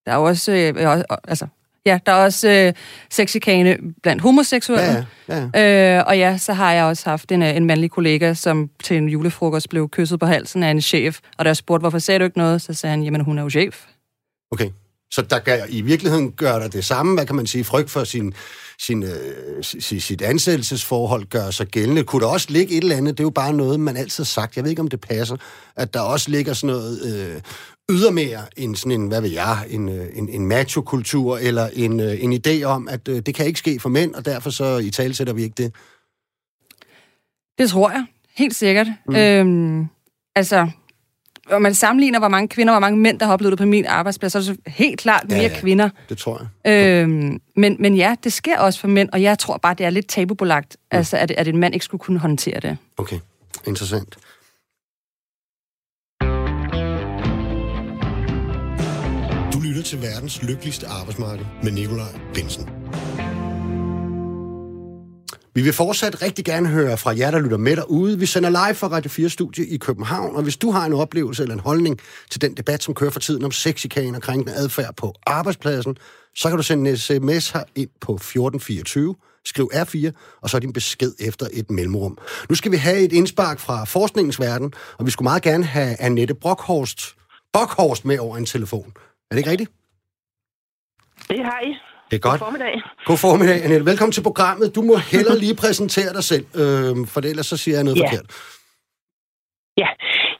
Der 0.07 0.12
er 0.12 0.16
også, 0.16 0.52
øh, 0.52 1.02
altså, 1.28 1.46
ja, 1.87 1.98
der 2.07 2.12
er 2.12 2.24
også 2.24 2.48
øh, 2.48 2.72
sexikane 3.11 3.76
blandt 4.02 4.22
homoseksuelle. 4.22 5.07
Ja, 5.28 5.48
ja. 5.54 5.98
Øh, 5.98 6.04
og 6.07 6.18
ja, 6.18 6.38
så 6.38 6.52
har 6.52 6.72
jeg 6.72 6.85
også 6.85 7.11
haft 7.11 7.33
en, 7.33 7.42
en 7.42 7.66
mandlig 7.66 7.90
kollega, 7.90 8.35
som 8.35 8.70
til 8.83 8.96
en 8.96 9.09
julefrokost 9.09 9.68
blev 9.68 9.88
kysset 9.88 10.20
på 10.20 10.26
halsen 10.26 10.62
af 10.62 10.70
en 10.70 10.81
chef. 10.81 11.18
Og 11.38 11.44
da 11.44 11.48
jeg 11.48 11.57
spurgte, 11.57 11.83
hvorfor 11.83 11.98
sagde 11.98 12.18
du 12.18 12.24
ikke 12.24 12.38
noget, 12.38 12.62
så 12.62 12.72
sagde 12.72 12.90
han, 12.90 13.02
jamen 13.02 13.20
hun 13.20 13.38
er 13.38 13.42
jo 13.42 13.50
chef. 13.50 13.85
Okay. 14.51 14.71
Så 15.11 15.23
der 15.23 15.39
gør, 15.39 15.57
i 15.69 15.81
virkeligheden 15.81 16.33
gør 16.33 16.59
der 16.59 16.69
det 16.69 16.85
samme, 16.85 17.15
hvad 17.15 17.27
kan 17.27 17.37
man 17.37 17.47
sige, 17.47 17.65
frygt 17.65 17.91
for 17.91 18.05
sin, 18.05 18.35
sin, 18.79 19.03
øh, 19.03 19.65
sit 20.01 20.23
ansættelsesforhold 20.23 21.25
gør 21.25 21.51
sig 21.51 21.67
gældende. 21.67 22.05
Kunne 22.05 22.23
der 22.23 22.27
også 22.27 22.47
ligge 22.51 22.77
et 22.77 22.83
eller 22.83 22.97
andet, 22.97 23.19
det 23.19 23.23
er 23.23 23.27
jo 23.27 23.31
bare 23.31 23.53
noget, 23.53 23.81
man 23.81 23.97
altid 23.97 24.25
har 24.25 24.27
sagt, 24.27 24.57
jeg 24.57 24.65
ved 24.65 24.71
ikke, 24.71 24.83
om 24.83 24.89
det 24.89 25.01
passer, 25.01 25.37
at 25.77 25.95
der 25.95 26.01
også 26.01 26.31
ligger 26.31 26.53
sådan 26.53 26.77
noget 26.77 27.03
øh, 27.03 27.43
ydermere 27.91 28.41
end 28.57 28.77
sådan 28.77 29.01
en, 29.01 29.09
hvad 29.09 29.21
ved 29.21 29.31
jeg, 29.31 29.67
en, 29.71 29.89
øh, 29.89 30.07
en, 30.15 30.29
en 30.29 30.47
macho-kultur, 30.47 31.39
eller 31.39 31.69
en, 31.73 32.01
øh, 32.01 32.25
en 32.25 32.33
idé 32.33 32.63
om, 32.63 32.89
at 32.89 33.09
øh, 33.09 33.23
det 33.27 33.35
kan 33.35 33.47
ikke 33.47 33.59
ske 33.59 33.81
for 33.81 33.89
mænd, 33.89 34.15
og 34.15 34.25
derfor 34.25 34.51
så 34.51 34.79
i 34.79 34.91
tale 34.91 35.15
sætter 35.15 35.33
vi 35.33 35.43
ikke 35.43 35.63
det? 35.63 35.75
Det 37.59 37.71
tror 37.71 37.91
jeg, 37.91 38.07
helt 38.37 38.57
sikkert. 38.57 38.87
Mm. 39.09 39.17
Øhm, 39.17 39.87
altså, 40.37 40.71
og 41.51 41.63
man 41.63 41.75
sammenligner, 41.75 42.19
hvor 42.19 42.29
mange 42.29 42.49
kvinder 42.49 42.73
og 42.73 42.75
hvor 42.75 42.87
mange 42.87 42.99
mænd, 42.99 43.19
der 43.19 43.27
har 43.27 43.33
oplevet 43.33 43.51
det 43.53 43.59
på 43.59 43.67
min 43.67 43.87
arbejdsplads, 43.87 44.33
så 44.33 44.39
er 44.39 44.43
det 44.43 44.59
helt 44.67 45.01
klart 45.01 45.25
mere 45.29 45.39
ja, 45.39 45.49
ja, 45.49 45.61
kvinder. 45.61 45.89
det 46.09 46.19
tror 46.19 46.49
jeg. 46.65 47.03
Øhm, 47.03 47.41
men, 47.57 47.77
men 47.79 47.95
ja, 47.95 48.15
det 48.25 48.33
sker 48.33 48.59
også 48.59 48.81
for 48.81 48.89
mænd, 48.89 49.09
og 49.13 49.23
jeg 49.23 49.39
tror 49.39 49.57
bare, 49.57 49.75
det 49.75 49.87
er 49.87 49.91
lidt 49.91 50.09
tabubelagt, 50.09 50.77
mm. 50.81 50.99
altså 50.99 51.17
at, 51.17 51.31
at 51.31 51.49
en 51.49 51.57
mand 51.57 51.75
ikke 51.75 51.85
skulle 51.85 51.99
kunne 51.99 52.19
håndtere 52.19 52.61
det. 52.61 52.77
Okay, 52.97 53.19
interessant. 53.67 54.17
Du 59.53 59.61
lytter 59.61 59.83
til 59.85 60.03
verdens 60.03 60.43
lykkeligste 60.43 60.87
arbejdsmarked 60.87 61.45
med 61.63 61.73
Nikolaj 61.73 62.13
Bensen. 62.35 62.69
Vi 65.59 65.62
vil 65.62 65.73
fortsat 65.73 66.23
rigtig 66.23 66.44
gerne 66.44 66.68
høre 66.68 66.97
fra 66.97 67.16
jer, 67.18 67.31
der 67.31 67.38
lytter 67.38 67.57
med 67.57 67.77
derude. 67.77 68.18
Vi 68.18 68.27
sender 68.27 68.51
live 68.51 68.75
fra 68.75 68.88
Radio 68.88 69.11
4 69.11 69.29
Studie 69.29 69.66
i 69.66 69.77
København, 69.77 70.37
og 70.37 70.42
hvis 70.42 70.57
du 70.57 70.71
har 70.71 70.87
en 70.87 70.92
oplevelse 70.92 71.42
eller 71.42 71.55
en 71.55 71.61
holdning 71.61 72.01
til 72.31 72.40
den 72.40 72.57
debat, 72.57 72.83
som 72.83 72.94
kører 72.94 73.11
for 73.11 73.21
tiden 73.21 73.44
om 73.44 73.51
sexikane 73.51 74.16
og 74.16 74.23
krænkende 74.23 74.53
adfærd 74.55 74.97
på 74.97 75.14
arbejdspladsen, 75.27 75.97
så 76.35 76.49
kan 76.49 76.57
du 76.57 76.62
sende 76.62 76.90
en 76.90 76.97
sms 76.97 77.51
her 77.51 77.62
ind 77.77 77.88
på 78.01 78.14
1424, 78.14 79.14
skriv 79.44 79.71
R4, 79.75 80.38
og 80.42 80.51
så 80.51 80.59
din 80.59 80.73
besked 80.73 81.12
efter 81.21 81.47
et 81.53 81.71
mellemrum. 81.71 82.18
Nu 82.49 82.55
skal 82.55 82.73
vi 82.73 82.77
have 82.77 82.99
et 82.99 83.12
indspark 83.12 83.59
fra 83.59 83.85
forskningens 83.85 84.40
verden, 84.40 84.73
og 84.99 85.07
vi 85.07 85.11
skulle 85.11 85.27
meget 85.27 85.42
gerne 85.42 85.64
have 85.64 86.01
Annette 86.01 86.35
Brockhorst, 86.35 87.14
Brockhorst 87.53 88.05
med 88.05 88.18
over 88.18 88.37
en 88.37 88.47
telefon. 88.47 88.92
Er 88.97 89.35
det 89.35 89.38
ikke 89.38 89.51
rigtigt? 89.51 89.71
Det 91.29 91.44
har 91.44 91.61
I. 91.61 91.88
Det 92.11 92.16
er 92.16 92.25
godt. 92.29 92.40
God 92.40 92.47
formiddag. 92.49 92.75
God 93.11 93.18
formiddag, 93.27 93.59
Annette. 93.64 93.87
Velkommen 93.90 94.12
til 94.12 94.23
programmet. 94.23 94.66
Du 94.77 94.83
må 94.83 94.94
heller 95.14 95.35
lige 95.44 95.57
præsentere 95.62 96.12
dig 96.18 96.25
selv, 96.33 96.44
øh, 96.62 96.92
for 97.12 97.18
ellers 97.33 97.47
så 97.47 97.57
siger 97.57 97.77
jeg 97.79 97.85
noget 97.85 97.99
ja. 97.99 98.05
forkert. 98.07 98.27
Ja, 99.83 99.88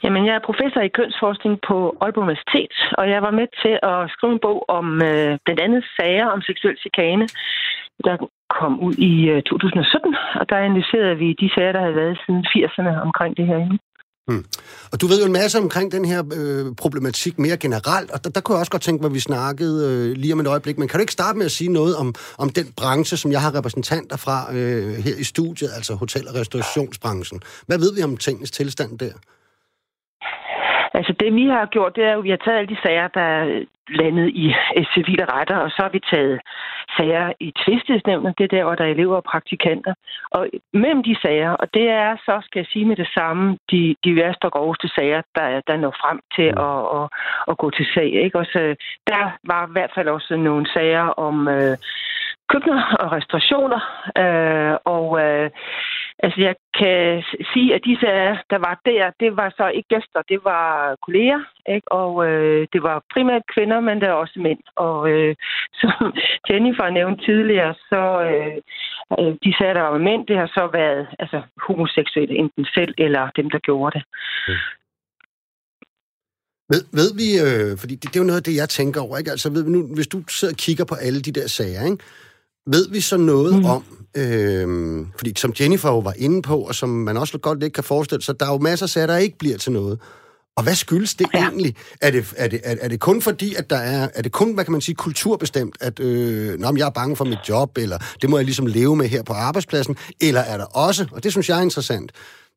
Jamen, 0.03 0.27
jeg 0.27 0.35
er 0.35 0.49
professor 0.51 0.81
i 0.81 0.97
kønsforskning 0.99 1.55
på 1.69 1.77
Aalborg 2.01 2.25
Universitet, 2.27 2.75
og 2.99 3.05
jeg 3.11 3.21
var 3.23 3.31
med 3.41 3.49
til 3.63 3.75
at 3.93 4.11
skrive 4.15 4.33
en 4.33 4.45
bog 4.47 4.59
om 4.79 4.87
øh, 5.11 5.39
blandt 5.45 5.61
andet 5.67 5.83
sager 5.97 6.27
om 6.35 6.41
seksuel 6.43 6.77
chikane, 6.85 7.27
der 8.07 8.17
kom 8.59 8.81
ud 8.87 8.95
i 9.11 9.13
øh, 9.33 9.43
2017, 9.43 10.17
og 10.41 10.49
der 10.49 10.57
analyserede 10.57 11.17
vi 11.23 11.29
de 11.41 11.51
sager, 11.55 11.73
der 11.73 11.81
havde 11.81 12.01
været 12.03 12.21
siden 12.25 12.43
80'erne 12.53 12.93
omkring 13.07 13.37
det 13.37 13.47
her 13.47 13.59
emne. 13.65 13.79
Hmm. 14.29 14.45
Og 14.93 15.01
du 15.01 15.07
ved 15.07 15.21
jo 15.21 15.27
en 15.27 15.33
masse 15.33 15.59
omkring 15.59 15.93
den 15.93 16.05
her 16.05 16.23
øh, 16.33 16.75
problematik 16.75 17.39
mere 17.39 17.57
generelt, 17.57 18.11
og 18.11 18.25
der, 18.25 18.31
der 18.31 18.41
kunne 18.41 18.55
jeg 18.55 18.61
også 18.61 18.71
godt 18.71 18.83
tænke 18.83 19.03
mig, 19.03 19.09
at 19.09 19.15
vi 19.15 19.21
snakkede 19.21 19.89
øh, 19.89 20.17
lige 20.17 20.33
om 20.33 20.41
et 20.41 20.47
øjeblik, 20.47 20.79
men 20.79 20.89
kan 20.89 20.99
du 20.99 21.01
ikke 21.01 21.13
starte 21.13 21.39
med 21.39 21.47
at 21.47 21.53
sige 21.53 21.73
noget 21.73 21.97
om, 21.97 22.15
om 22.39 22.51
den 22.51 22.73
branche, 22.77 23.17
som 23.17 23.33
jeg 23.33 23.43
har 23.43 23.55
repræsentanter 23.55 24.17
fra 24.17 24.55
øh, 24.55 24.95
her 24.95 25.17
i 25.17 25.25
studiet, 25.25 25.71
altså 25.75 25.95
hotel- 25.95 26.29
og 26.29 26.35
restaurationsbranchen? 26.35 27.41
Hvad 27.67 27.79
ved 27.79 27.95
vi 27.95 28.03
om 28.03 28.17
tingens 28.17 28.51
tilstand 28.51 28.99
der? 28.99 29.13
Altså 30.99 31.13
det 31.21 31.35
vi 31.35 31.45
har 31.47 31.67
gjort, 31.67 31.97
det 31.97 32.05
er 32.05 32.13
jo, 32.13 32.19
at 32.19 32.25
vi 32.25 32.31
har 32.31 32.43
taget 32.45 32.59
alle 32.59 32.75
de 32.75 32.83
sager, 32.83 33.09
der 33.09 33.21
er 33.21 33.65
landet 33.89 34.29
i 34.29 34.55
civile 34.95 35.25
retter, 35.25 35.57
og 35.57 35.71
så 35.71 35.83
har 35.83 35.89
vi 35.89 36.01
taget 36.13 36.41
sager 36.97 37.33
i 37.41 37.53
tvistesnævnet, 37.63 38.39
det 38.39 38.45
er 38.45 38.57
der, 38.57 38.65
hvor 38.65 38.75
der 38.75 38.85
er 38.85 38.95
elever 38.97 39.17
og 39.17 39.25
praktikanter. 39.25 39.95
Og 40.31 40.49
mellem 40.73 41.03
de 41.03 41.17
sager, 41.23 41.51
og 41.51 41.75
det 41.75 41.89
er 41.89 42.17
så, 42.27 42.41
skal 42.45 42.59
jeg 42.61 42.67
sige 42.73 42.85
med 42.85 42.97
det 42.97 43.09
samme, 43.15 43.59
de, 43.71 43.97
de 44.05 44.15
værste 44.17 44.45
og 44.45 44.53
groveste 44.53 44.89
sager, 44.89 45.23
der, 45.35 45.61
der 45.67 45.77
når 45.77 45.95
frem 46.03 46.21
til 46.37 46.49
mm. 46.53 46.63
at, 46.69 46.81
at, 46.99 47.07
at 47.51 47.59
gå 47.59 47.71
til 47.71 47.87
sag. 47.95 48.11
Ikke? 48.25 48.39
Også, 48.39 48.59
der 49.07 49.25
var 49.45 49.67
i 49.67 49.73
hvert 49.73 49.93
fald 49.95 50.09
også 50.09 50.37
nogle 50.37 50.67
sager 50.75 51.07
om 51.27 51.49
øh, 51.49 51.77
køkkener 52.53 52.97
og 53.03 53.13
restaurationer, 53.13 53.81
øh, 54.23 54.75
og 54.85 55.21
øh, 55.23 55.51
Altså, 56.25 56.41
jeg 56.49 56.55
kan 56.81 57.23
sige, 57.53 57.75
at 57.75 57.83
disse, 57.89 58.07
der 58.53 58.59
var 58.67 58.75
der, 58.89 59.11
det 59.21 59.31
var 59.41 59.49
så 59.57 59.67
ikke 59.77 59.89
gæster, 59.95 60.21
det 60.33 60.41
var 60.51 60.97
kolleger, 61.07 61.41
ikke? 61.75 61.93
og 61.93 62.13
øh, 62.29 62.67
det 62.73 62.83
var 62.83 63.05
primært 63.15 63.43
kvinder, 63.55 63.81
men 63.81 64.01
der 64.01 64.09
er 64.09 64.23
også 64.23 64.39
mænd. 64.47 64.63
Og 64.77 65.11
øh, 65.11 65.35
som 65.81 65.99
Jennifer 66.51 66.91
nævnte 66.91 67.25
tidligere, 67.25 67.75
så 67.91 68.03
øh, 68.29 68.57
øh 69.19 69.33
de 69.45 69.51
sagde, 69.59 69.75
der 69.75 69.87
var 69.95 70.07
mænd, 70.09 70.23
det 70.27 70.37
har 70.43 70.51
så 70.59 70.65
været 70.79 71.07
altså, 71.19 71.39
homoseksuelle, 71.67 72.35
enten 72.43 72.65
selv 72.77 72.95
eller 72.99 73.23
dem, 73.39 73.51
der 73.51 73.59
gjorde 73.59 73.99
det. 73.99 74.05
Mm. 74.49 74.55
Ved, 76.73 76.83
ved 77.01 77.11
vi, 77.21 77.29
øh, 77.47 77.71
fordi 77.81 77.95
det, 78.01 78.09
det 78.11 78.17
er 78.17 78.25
jo 78.25 78.31
noget 78.31 78.43
af 78.43 78.49
det, 78.49 78.61
jeg 78.63 78.69
tænker 78.69 79.01
over, 79.01 79.19
ikke? 79.19 79.31
Altså, 79.31 79.49
ved 79.55 79.65
vi 79.65 79.71
nu, 79.71 79.81
hvis 79.97 80.13
du 80.15 80.19
sidder 80.29 80.55
og 80.55 80.63
kigger 80.67 80.85
på 80.85 80.97
alle 81.07 81.21
de 81.27 81.33
der 81.39 81.47
sager, 81.59 81.85
ikke? 81.91 82.05
Ved 82.71 82.89
vi 82.91 83.01
så 83.01 83.17
noget 83.17 83.59
mm. 83.59 83.65
om, 83.65 83.85
øh, 84.17 85.07
fordi 85.17 85.33
som 85.37 85.53
Jennifer 85.61 85.89
jo 85.89 85.99
var 85.99 86.15
inde 86.17 86.43
på, 86.43 86.61
og 86.61 86.75
som 86.75 86.89
man 86.89 87.17
også 87.17 87.39
godt 87.39 87.63
ikke 87.63 87.75
kan 87.75 87.85
forestille 87.85 88.23
sig, 88.23 88.41
der 88.41 88.47
er 88.47 88.53
jo 88.53 88.59
masser 88.59 88.87
af 88.87 88.91
sager, 88.91 89.07
der 89.07 89.17
ikke 89.17 89.39
bliver 89.39 89.59
til 89.59 89.73
noget. 89.73 89.99
Og 90.57 90.63
hvad 90.63 90.75
skyldes 90.75 91.15
det 91.15 91.27
ja. 91.35 91.39
egentlig? 91.39 91.77
Er 92.01 92.11
det, 92.11 92.35
er, 92.37 92.49
det, 92.49 92.61
er, 92.65 92.77
er 92.81 92.89
det 92.89 93.01
kun 93.01 93.23
fordi, 93.23 93.55
at 93.55 93.71
der 93.71 93.77
er, 93.77 94.09
er 94.15 94.23
det 94.23 94.33
kun, 94.33 94.55
hvad 94.55 94.65
kan 94.65 94.73
man 94.73 94.81
sige, 94.81 94.95
kulturbestemt, 94.95 95.77
at 95.81 96.01
øh, 96.01 96.59
når 96.59 96.77
jeg 96.77 96.87
er 96.87 96.91
bange 96.91 97.17
for 97.17 97.25
mit 97.25 97.39
job, 97.49 97.79
eller 97.79 97.99
det 98.23 98.31
må 98.31 98.37
jeg 98.39 98.45
ligesom 98.45 98.67
leve 98.67 98.97
med 98.97 99.09
her 99.09 99.23
på 99.23 99.33
arbejdspladsen, 99.33 99.97
eller 100.21 100.41
er 100.41 100.57
der 100.57 100.65
også, 100.65 101.07
og 101.13 101.25
det 101.25 101.33
synes 101.33 101.49
jeg 101.49 101.59
er 101.59 101.63
interessant, 101.63 102.13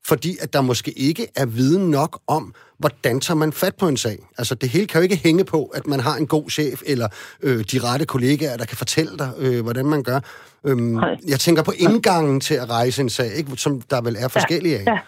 fordi 0.08 0.32
at 0.44 0.54
der 0.54 0.62
måske 0.62 0.92
ikke 0.92 1.28
er 1.36 1.46
viden 1.46 1.92
nok 1.92 2.20
om, 2.28 2.54
hvordan 2.80 3.20
tager 3.20 3.38
man 3.38 3.52
fat 3.52 3.76
på 3.80 3.88
en 3.88 3.98
sag. 3.98 4.18
Altså 4.38 4.56
det 4.56 4.70
hele 4.70 4.88
kan 4.88 5.00
jo 5.00 5.04
ikke 5.04 5.24
hænge 5.28 5.46
på, 5.46 5.60
at 5.78 5.88
man 5.88 6.00
har 6.00 6.16
en 6.22 6.28
god 6.28 6.50
chef, 6.50 6.82
eller 6.92 7.08
øh, 7.46 7.60
de 7.72 7.78
rette 7.88 8.06
kollegaer, 8.06 8.58
der 8.58 8.66
kan 8.66 8.78
fortælle 8.78 9.14
dig, 9.22 9.32
øh, 9.44 9.64
hvordan 9.64 9.86
man 9.86 10.04
gør. 10.04 10.20
Øhm, 10.68 10.96
jeg 11.34 11.40
tænker 11.46 11.64
på 11.64 11.74
indgangen 11.88 12.40
til 12.48 12.56
at 12.64 12.68
rejse 12.78 13.02
en 13.02 13.10
sag, 13.10 13.30
ikke? 13.40 13.52
som 13.66 13.74
der 13.92 14.02
vel 14.08 14.16
er 14.24 14.30
forskellige 14.38 14.76
af. 14.80 14.86
Ja. 14.92 15.00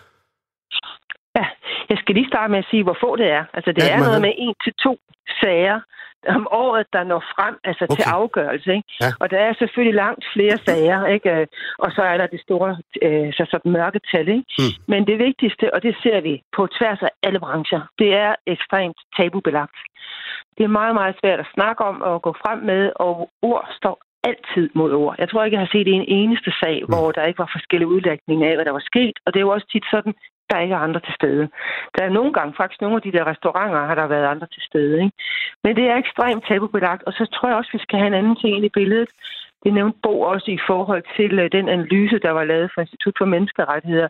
ja. 1.37 1.45
Jeg 1.91 1.97
skal 2.01 2.15
lige 2.15 2.27
starte 2.33 2.51
med 2.51 2.59
at 2.63 2.67
sige, 2.71 2.83
hvor 2.83 2.97
få 3.03 3.15
det 3.21 3.27
er. 3.37 3.43
Altså 3.57 3.71
det 3.75 3.83
ja, 3.83 3.89
er 3.93 3.99
noget 4.07 4.21
med 4.21 4.33
en 4.45 4.55
til 4.63 4.73
to 4.85 4.93
sager 5.41 5.79
om 6.27 6.47
året, 6.51 6.85
der 6.93 7.03
når 7.03 7.21
frem 7.35 7.55
altså 7.63 7.85
okay. 7.89 7.95
til 7.95 8.03
afgørelse. 8.19 8.69
Ikke? 8.77 8.89
Ja. 9.01 9.09
Og 9.19 9.31
der 9.31 9.39
er 9.47 9.53
selvfølgelig 9.53 9.95
langt 9.95 10.25
flere 10.33 10.57
sager, 10.65 11.05
ikke? 11.05 11.47
og 11.77 11.91
så 11.95 12.01
er 12.01 12.17
der 12.17 12.27
det 12.27 12.41
store 12.41 12.77
øh, 13.01 13.33
så 13.33 13.43
sådan 13.51 13.71
mørketal. 13.71 14.27
Ikke? 14.27 14.45
Mm. 14.59 14.73
Men 14.87 15.07
det 15.07 15.17
vigtigste, 15.27 15.73
og 15.73 15.83
det 15.83 15.95
ser 16.03 16.21
vi 16.21 16.41
på 16.55 16.67
tværs 16.77 17.01
af 17.01 17.11
alle 17.23 17.39
brancher, 17.39 17.81
det 17.99 18.09
er 18.13 18.35
ekstremt 18.47 18.99
tabubelagt. 19.17 19.77
Det 20.57 20.63
er 20.63 20.77
meget, 20.81 20.95
meget 20.95 21.15
svært 21.21 21.39
at 21.39 21.51
snakke 21.53 21.83
om 21.83 22.01
og 22.01 22.21
gå 22.21 22.31
frem 22.43 22.59
med, 22.59 22.91
og 22.95 23.29
ord 23.41 23.65
står 23.79 23.95
altid 24.29 24.69
mod 24.79 24.91
ord. 24.93 25.15
Jeg 25.19 25.29
tror 25.29 25.43
ikke, 25.43 25.55
jeg 25.57 25.65
har 25.65 25.75
set 25.75 25.87
en 25.87 26.05
eneste 26.19 26.51
sag, 26.61 26.77
mm. 26.81 26.89
hvor 26.91 27.11
der 27.11 27.23
ikke 27.29 27.43
var 27.43 27.51
forskellige 27.57 27.93
udlægninger 27.95 28.45
af, 28.49 28.55
hvad 28.55 28.65
der 28.65 28.77
var 28.79 28.85
sket. 28.91 29.15
Og 29.25 29.29
det 29.29 29.39
er 29.39 29.47
jo 29.47 29.55
også 29.55 29.67
tit 29.73 29.85
sådan, 29.93 30.13
der 30.53 30.59
ikke 30.65 30.75
er 30.75 30.85
andre 30.87 31.01
til 31.07 31.13
stede. 31.19 31.43
Der 31.95 32.01
er 32.03 32.15
nogle 32.17 32.33
gange 32.33 32.53
faktisk 32.57 32.81
nogle 32.81 32.95
af 32.95 33.01
de 33.01 33.15
der 33.15 33.23
restauranter, 33.31 33.87
har 33.89 33.95
der 33.95 34.13
været 34.15 34.31
andre 34.33 34.47
til 34.55 34.63
stede. 34.69 34.93
Ikke? 35.03 35.15
Men 35.63 35.75
det 35.77 35.85
er 35.87 35.95
ekstremt 35.97 36.45
tabubelagt, 36.47 37.03
og 37.07 37.13
så 37.13 37.23
tror 37.33 37.47
jeg 37.49 37.57
også, 37.57 37.71
vi 37.73 37.85
skal 37.85 37.99
have 37.99 38.11
en 38.11 38.19
anden 38.19 38.35
ting 38.35 38.51
ind 38.55 38.65
i 38.65 38.75
billedet. 38.79 39.11
Det 39.63 39.73
nævnte 39.73 39.97
Bo 40.03 40.13
også 40.21 40.51
i 40.51 40.59
forhold 40.69 41.03
til 41.17 41.31
uh, 41.39 41.45
den 41.57 41.65
analyse, 41.75 42.17
der 42.25 42.31
var 42.31 42.43
lavet 42.43 42.71
fra 42.73 42.81
Institut 42.81 43.15
for 43.17 43.25
Menneskerettigheder 43.25 44.07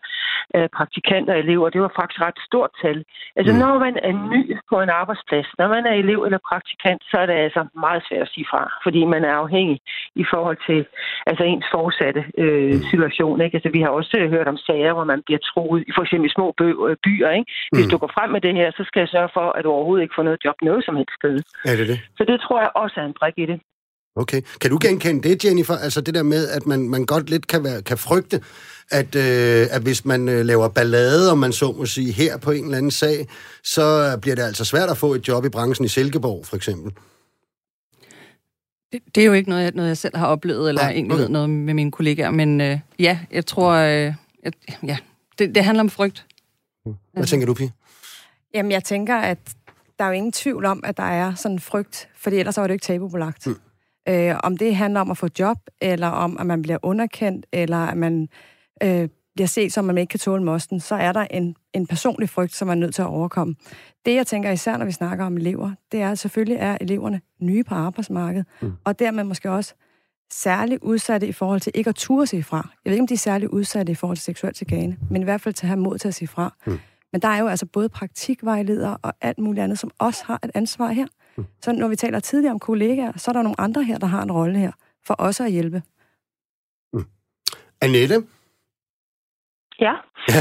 af 0.53 0.71
praktikanter 0.77 1.33
og 1.33 1.39
elever. 1.39 1.69
Det 1.69 1.81
var 1.81 1.91
faktisk 1.99 2.21
ret 2.27 2.39
stort 2.49 2.71
tal. 2.81 3.03
Altså 3.35 3.53
mm. 3.53 3.59
når 3.59 3.73
man 3.85 3.95
er 4.09 4.13
ny 4.33 4.41
på 4.71 4.75
en 4.81 4.89
arbejdsplads, 4.89 5.47
når 5.59 5.67
man 5.75 5.83
er 5.85 5.95
elev 6.03 6.19
eller 6.23 6.39
praktikant, 6.49 7.01
så 7.11 7.17
er 7.17 7.25
det 7.25 7.33
altså 7.33 7.61
meget 7.85 8.01
svært 8.07 8.21
at 8.21 8.33
sige 8.33 8.47
fra, 8.51 8.61
fordi 8.85 9.01
man 9.05 9.23
er 9.29 9.35
afhængig 9.43 9.79
i 10.15 10.25
forhold 10.33 10.57
til 10.67 10.79
altså 11.29 11.43
ens 11.43 11.65
fortsatte 11.75 12.23
øh, 12.37 12.73
mm. 12.73 12.83
situation. 12.91 13.41
Ikke? 13.41 13.55
Altså, 13.57 13.69
vi 13.77 13.81
har 13.81 13.91
også 13.99 14.15
øh, 14.19 14.29
hørt 14.29 14.47
om 14.47 14.57
sager, 14.57 14.93
hvor 14.93 15.03
man 15.03 15.21
bliver 15.25 15.41
troet, 15.49 15.83
for 15.95 16.01
eksempel 16.03 16.29
i 16.29 16.33
små 16.37 16.47
øh, 16.61 16.95
byer. 17.05 17.29
Ikke? 17.37 17.51
Hvis 17.71 17.85
mm. 17.85 17.91
du 17.91 17.97
går 17.97 18.11
frem 18.17 18.29
med 18.29 18.41
det 18.41 18.53
her, 18.59 18.71
så 18.77 18.83
skal 18.87 18.99
jeg 18.99 19.09
sørge 19.15 19.29
for, 19.33 19.47
at 19.57 19.63
du 19.63 19.69
overhovedet 19.71 20.03
ikke 20.03 20.17
får 20.17 20.23
noget 20.23 20.39
job 20.45 20.55
noget 20.61 20.85
som 20.85 20.95
helst 20.95 21.15
sted. 21.19 21.35
Er 21.71 21.75
det 21.79 21.87
det? 21.91 21.99
Så 22.17 22.23
det 22.29 22.37
tror 22.41 22.59
jeg 22.59 22.71
også 22.75 22.95
er 23.01 23.05
en 23.05 23.17
brik 23.19 23.37
i 23.37 23.45
det. 23.51 23.59
Okay. 24.15 24.41
Kan 24.61 24.69
du 24.69 24.77
genkende 24.81 25.29
det, 25.29 25.45
Jennifer? 25.45 25.77
Altså 25.77 26.01
det 26.01 26.13
der 26.13 26.23
med, 26.23 26.49
at 26.49 26.65
man, 26.65 26.89
man 26.89 27.05
godt 27.05 27.29
lidt 27.29 27.47
kan, 27.47 27.63
være, 27.63 27.81
kan 27.81 27.97
frygte, 27.97 28.41
at, 28.91 29.15
øh, 29.15 29.67
at 29.71 29.81
hvis 29.81 30.05
man 30.05 30.29
øh, 30.29 30.45
laver 30.45 30.67
ballade, 30.67 31.31
om 31.31 31.37
man 31.37 31.53
så 31.53 31.71
må 31.71 31.85
sige, 31.85 32.11
her 32.11 32.37
på 32.37 32.51
en 32.51 32.63
eller 32.63 32.77
anden 32.77 32.91
sag, 32.91 33.27
så 33.63 34.17
bliver 34.21 34.35
det 34.35 34.43
altså 34.43 34.65
svært 34.65 34.89
at 34.89 34.97
få 34.97 35.13
et 35.13 35.27
job 35.27 35.45
i 35.45 35.49
branchen 35.49 35.85
i 35.85 35.87
Silkeborg, 35.87 36.45
for 36.45 36.55
eksempel. 36.55 36.91
Det, 38.91 39.01
det 39.15 39.21
er 39.21 39.25
jo 39.25 39.33
ikke 39.33 39.49
noget, 39.49 39.75
noget, 39.75 39.89
jeg 39.89 39.97
selv 39.97 40.17
har 40.17 40.27
oplevet, 40.27 40.69
eller 40.69 40.81
Nej, 40.81 40.91
egentlig 40.91 41.13
okay. 41.13 41.21
ved 41.21 41.29
noget 41.29 41.49
med 41.49 41.73
mine 41.73 41.91
kollegaer, 41.91 42.31
men 42.31 42.61
øh, 42.61 42.79
ja, 42.99 43.19
jeg 43.31 43.45
tror, 43.45 43.71
øh, 43.71 44.13
at, 44.43 44.53
ja, 44.83 44.97
det, 45.39 45.55
det 45.55 45.63
handler 45.63 45.83
om 45.83 45.89
frygt. 45.89 46.25
Hvad 47.13 47.25
tænker 47.25 47.47
du, 47.47 47.53
Pia? 47.53 47.69
Jamen, 48.53 48.71
jeg 48.71 48.83
tænker, 48.83 49.15
at 49.15 49.37
der 49.99 50.05
er 50.05 50.07
jo 50.07 50.13
ingen 50.13 50.31
tvivl 50.31 50.65
om, 50.65 50.83
at 50.83 50.97
der 50.97 51.03
er 51.03 51.35
sådan 51.35 51.55
en 51.55 51.59
frygt, 51.59 52.09
fordi 52.17 52.35
ellers 52.35 52.57
var 52.57 52.63
det 52.63 52.69
jo 52.69 52.73
ikke 52.73 52.83
tabubelagt. 52.83 53.47
Mm. 53.47 53.55
Øh, 54.09 54.35
om 54.43 54.57
det 54.57 54.75
handler 54.75 55.01
om 55.01 55.11
at 55.11 55.17
få 55.17 55.27
job, 55.39 55.57
eller 55.81 56.07
om, 56.07 56.37
at 56.39 56.45
man 56.45 56.61
bliver 56.61 56.77
underkendt, 56.81 57.45
eller 57.51 57.77
at 57.77 57.97
man 57.97 58.27
øh, 58.83 59.09
bliver 59.35 59.47
set 59.47 59.73
som, 59.73 59.89
at 59.89 59.95
man 59.95 60.01
ikke 60.01 60.11
kan 60.11 60.19
tåle 60.19 60.43
mosten, 60.43 60.79
så 60.79 60.95
er 60.95 61.11
der 61.11 61.27
en, 61.31 61.55
en 61.73 61.87
personlig 61.87 62.29
frygt, 62.29 62.55
som 62.55 62.67
man 62.67 62.77
er 62.77 62.79
nødt 62.79 62.95
til 62.95 63.01
at 63.01 63.07
overkomme. 63.07 63.55
Det, 64.05 64.15
jeg 64.15 64.27
tænker 64.27 64.51
især, 64.51 64.77
når 64.77 64.85
vi 64.85 64.91
snakker 64.91 65.25
om 65.25 65.37
elever, 65.37 65.71
det 65.91 66.01
er, 66.01 66.11
at 66.11 66.19
selvfølgelig 66.19 66.57
er 66.59 66.77
eleverne 66.81 67.21
nye 67.39 67.63
på 67.63 67.75
arbejdsmarkedet, 67.75 68.45
mm. 68.61 68.73
og 68.83 68.99
dermed 68.99 69.23
måske 69.23 69.51
også 69.51 69.73
særligt 70.31 70.83
udsatte 70.83 71.27
i 71.27 71.31
forhold 71.31 71.59
til 71.59 71.71
ikke 71.75 71.89
at 71.89 71.95
ture 71.95 72.27
sig 72.27 72.45
fra. 72.45 72.69
Jeg 72.85 72.89
ved 72.89 72.93
ikke, 72.93 73.01
om 73.01 73.07
de 73.07 73.13
er 73.13 73.17
særligt 73.17 73.51
udsatte 73.51 73.91
i 73.91 73.95
forhold 73.95 74.17
til 74.17 74.23
seksuel 74.23 74.53
tilgane, 74.53 74.97
men 75.09 75.21
i 75.21 75.25
hvert 75.25 75.41
fald 75.41 75.53
til 75.53 75.65
at 75.65 75.67
have 75.67 75.79
mod 75.79 75.97
til 75.97 76.07
at 76.07 76.13
sige 76.13 76.27
fra. 76.27 76.55
Mm. 76.65 76.79
Men 77.11 77.21
der 77.21 77.27
er 77.27 77.39
jo 77.39 77.47
altså 77.47 77.65
både 77.65 77.89
praktikvejledere 77.89 78.97
og 79.01 79.13
alt 79.21 79.39
muligt 79.39 79.63
andet, 79.63 79.79
som 79.79 79.91
også 79.99 80.23
har 80.25 80.39
et 80.43 80.51
ansvar 80.53 80.87
her. 80.87 81.07
Så 81.61 81.71
når 81.71 81.87
vi 81.87 81.95
taler 81.95 82.19
tidligere 82.19 82.53
om 82.53 82.59
kollegaer, 82.59 83.11
så 83.17 83.31
er 83.31 83.33
der 83.33 83.41
nogle 83.41 83.61
andre 83.61 83.83
her, 83.83 83.97
der 83.97 84.07
har 84.07 84.21
en 84.21 84.31
rolle 84.31 84.59
her, 84.59 84.71
for 85.05 85.13
også 85.13 85.43
at 85.43 85.51
hjælpe. 85.51 85.81
Mm. 86.93 87.05
Annette? 87.81 88.23
Ja? 89.79 89.93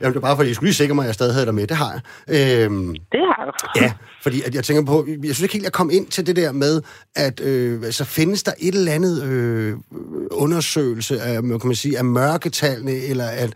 Jamen, 0.00 0.12
det 0.12 0.16
er 0.16 0.20
bare 0.20 0.36
fordi, 0.36 0.48
jeg 0.48 0.56
skulle 0.56 0.68
lige 0.68 0.74
sikre 0.74 0.94
mig, 0.94 1.02
at 1.02 1.06
jeg 1.06 1.14
stadig 1.14 1.34
havde 1.34 1.46
dig 1.46 1.54
med. 1.54 1.66
Det 1.66 1.76
har 1.76 1.92
jeg. 1.92 2.02
Øhm, 2.64 2.94
det 3.12 3.20
har 3.20 3.44
du. 3.44 3.80
Ja, 3.80 3.92
fordi 4.22 4.42
at 4.42 4.54
jeg 4.54 4.64
tænker 4.64 4.84
på, 4.84 5.06
jeg 5.08 5.18
synes 5.22 5.40
ikke 5.40 5.52
helt, 5.52 5.64
jeg 5.64 5.72
kom 5.72 5.90
ind 5.90 6.06
til 6.06 6.26
det 6.26 6.36
der 6.36 6.52
med, 6.52 6.82
at 7.16 7.40
øh, 7.40 7.92
så 7.92 8.04
findes 8.04 8.42
der 8.42 8.52
et 8.58 8.74
eller 8.74 8.92
andet 8.92 9.22
øh, 9.22 9.76
undersøgelse 10.30 11.20
af, 11.20 11.42
kan 11.42 11.60
man 11.64 11.74
sige, 11.74 11.98
af 11.98 12.04
mørketallene, 12.04 12.92
eller 12.92 13.26
at, 13.26 13.54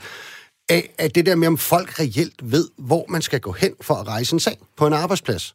af, 0.68 0.94
at 0.98 1.14
det 1.14 1.26
der 1.26 1.36
med, 1.36 1.48
om 1.48 1.58
folk 1.58 2.00
reelt 2.00 2.52
ved, 2.52 2.68
hvor 2.78 3.04
man 3.08 3.22
skal 3.22 3.40
gå 3.40 3.52
hen 3.52 3.74
for 3.80 3.94
at 3.94 4.08
rejse 4.08 4.34
en 4.34 4.40
sag 4.40 4.56
på 4.76 4.86
en 4.86 4.92
arbejdsplads. 4.92 5.54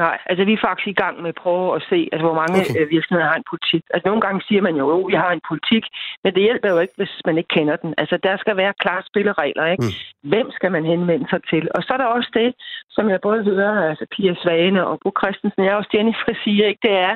Nej, 0.00 0.18
altså 0.26 0.44
vi 0.44 0.52
er 0.52 0.66
faktisk 0.66 0.88
i 0.88 1.00
gang 1.02 1.22
med 1.22 1.28
at 1.28 1.40
prøve 1.44 1.76
at 1.76 1.82
se, 1.90 2.08
altså, 2.12 2.24
hvor 2.26 2.38
mange 2.42 2.60
okay. 2.60 2.80
Øh, 2.80 2.90
virksomheder 2.90 3.28
har 3.30 3.38
en 3.38 3.50
politik. 3.50 3.82
Altså 3.94 4.06
nogle 4.08 4.22
gange 4.26 4.40
siger 4.48 4.62
man 4.62 4.76
jo, 4.76 4.84
at 4.92 5.06
vi 5.10 5.14
har 5.24 5.32
en 5.32 5.46
politik, 5.50 5.84
men 6.24 6.34
det 6.34 6.42
hjælper 6.42 6.68
jo 6.70 6.78
ikke, 6.78 6.94
hvis 6.96 7.14
man 7.26 7.38
ikke 7.38 7.54
kender 7.56 7.76
den. 7.76 7.94
Altså 7.98 8.16
der 8.26 8.36
skal 8.36 8.56
være 8.56 8.78
klare 8.82 9.02
spilleregler, 9.10 9.66
ikke? 9.66 9.84
Mm. 9.84 10.28
Hvem 10.30 10.50
skal 10.56 10.72
man 10.72 10.84
henvende 10.84 11.26
sig 11.30 11.40
til? 11.50 11.64
Og 11.74 11.82
så 11.82 11.90
er 11.92 12.00
der 12.00 12.14
også 12.16 12.30
det, 12.34 12.54
som 12.90 13.10
jeg 13.10 13.20
både 13.20 13.44
hører, 13.44 13.88
altså 13.90 14.06
Pia 14.14 14.34
Svane 14.42 14.86
og 14.86 15.00
Bo 15.02 15.10
Christensen, 15.20 15.64
jeg 15.64 15.76
også 15.76 15.90
Jennifer 15.94 16.34
siger, 16.44 16.66
ikke? 16.66 16.86
det 16.88 16.94
er, 17.08 17.14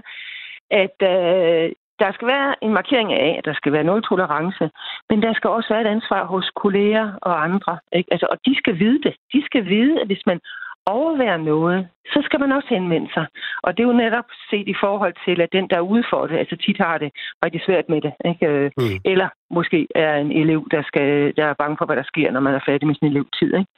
at 0.83 0.99
øh, 1.13 1.73
der 2.03 2.11
skal 2.13 2.29
være 2.29 2.55
en 2.65 2.73
markering 2.73 3.13
af, 3.13 3.35
at 3.39 3.45
der 3.45 3.55
skal 3.55 3.73
være 3.73 3.85
nul 3.85 4.03
tolerance, 4.03 4.71
men 5.11 5.23
der 5.23 5.33
skal 5.35 5.51
også 5.51 5.69
være 5.73 5.83
et 5.83 5.95
ansvar 5.97 6.25
hos 6.25 6.51
kolleger 6.63 7.13
og 7.23 7.45
andre. 7.45 7.79
Ikke? 7.93 8.09
Altså, 8.13 8.27
og 8.31 8.39
de 8.47 8.55
skal 8.57 8.79
vide 8.79 9.01
det. 9.07 9.15
De 9.33 9.45
skal 9.45 9.65
vide, 9.69 10.01
at 10.01 10.07
hvis 10.07 10.27
man 10.27 10.41
overvære 10.87 11.39
noget, 11.39 11.89
så 12.07 12.21
skal 12.25 12.41
man 12.41 12.53
også 12.53 12.69
henvende 12.71 13.11
sig. 13.15 13.27
Og 13.63 13.77
det 13.77 13.83
er 13.83 13.89
jo 13.89 14.03
netop 14.05 14.29
set 14.51 14.69
i 14.69 14.77
forhold 14.85 15.15
til, 15.27 15.41
at 15.41 15.53
den, 15.53 15.69
der 15.71 15.77
er 15.77 15.91
ude 15.93 16.05
for 16.11 16.27
det, 16.27 16.37
altså 16.37 16.57
tit 16.57 16.79
har 16.79 16.99
det 16.99 17.11
rigtig 17.45 17.61
svært 17.67 17.89
med 17.89 18.01
det. 18.01 18.13
Ikke? 18.31 18.71
Mm. 18.77 18.99
Eller 19.05 19.29
måske 19.51 19.87
er 19.95 20.15
en 20.17 20.33
elev, 20.33 20.61
der, 20.71 20.83
skal, 20.83 21.37
der 21.37 21.45
er 21.47 21.61
bange 21.63 21.77
for, 21.79 21.87
hvad 21.87 21.97
der 21.97 22.11
sker, 22.13 22.31
når 22.31 22.41
man 22.41 22.55
er 22.55 22.67
færdig 22.67 22.87
med 22.87 22.95
sin 22.95 23.09
elevtid. 23.09 23.51
Ikke? 23.61 23.73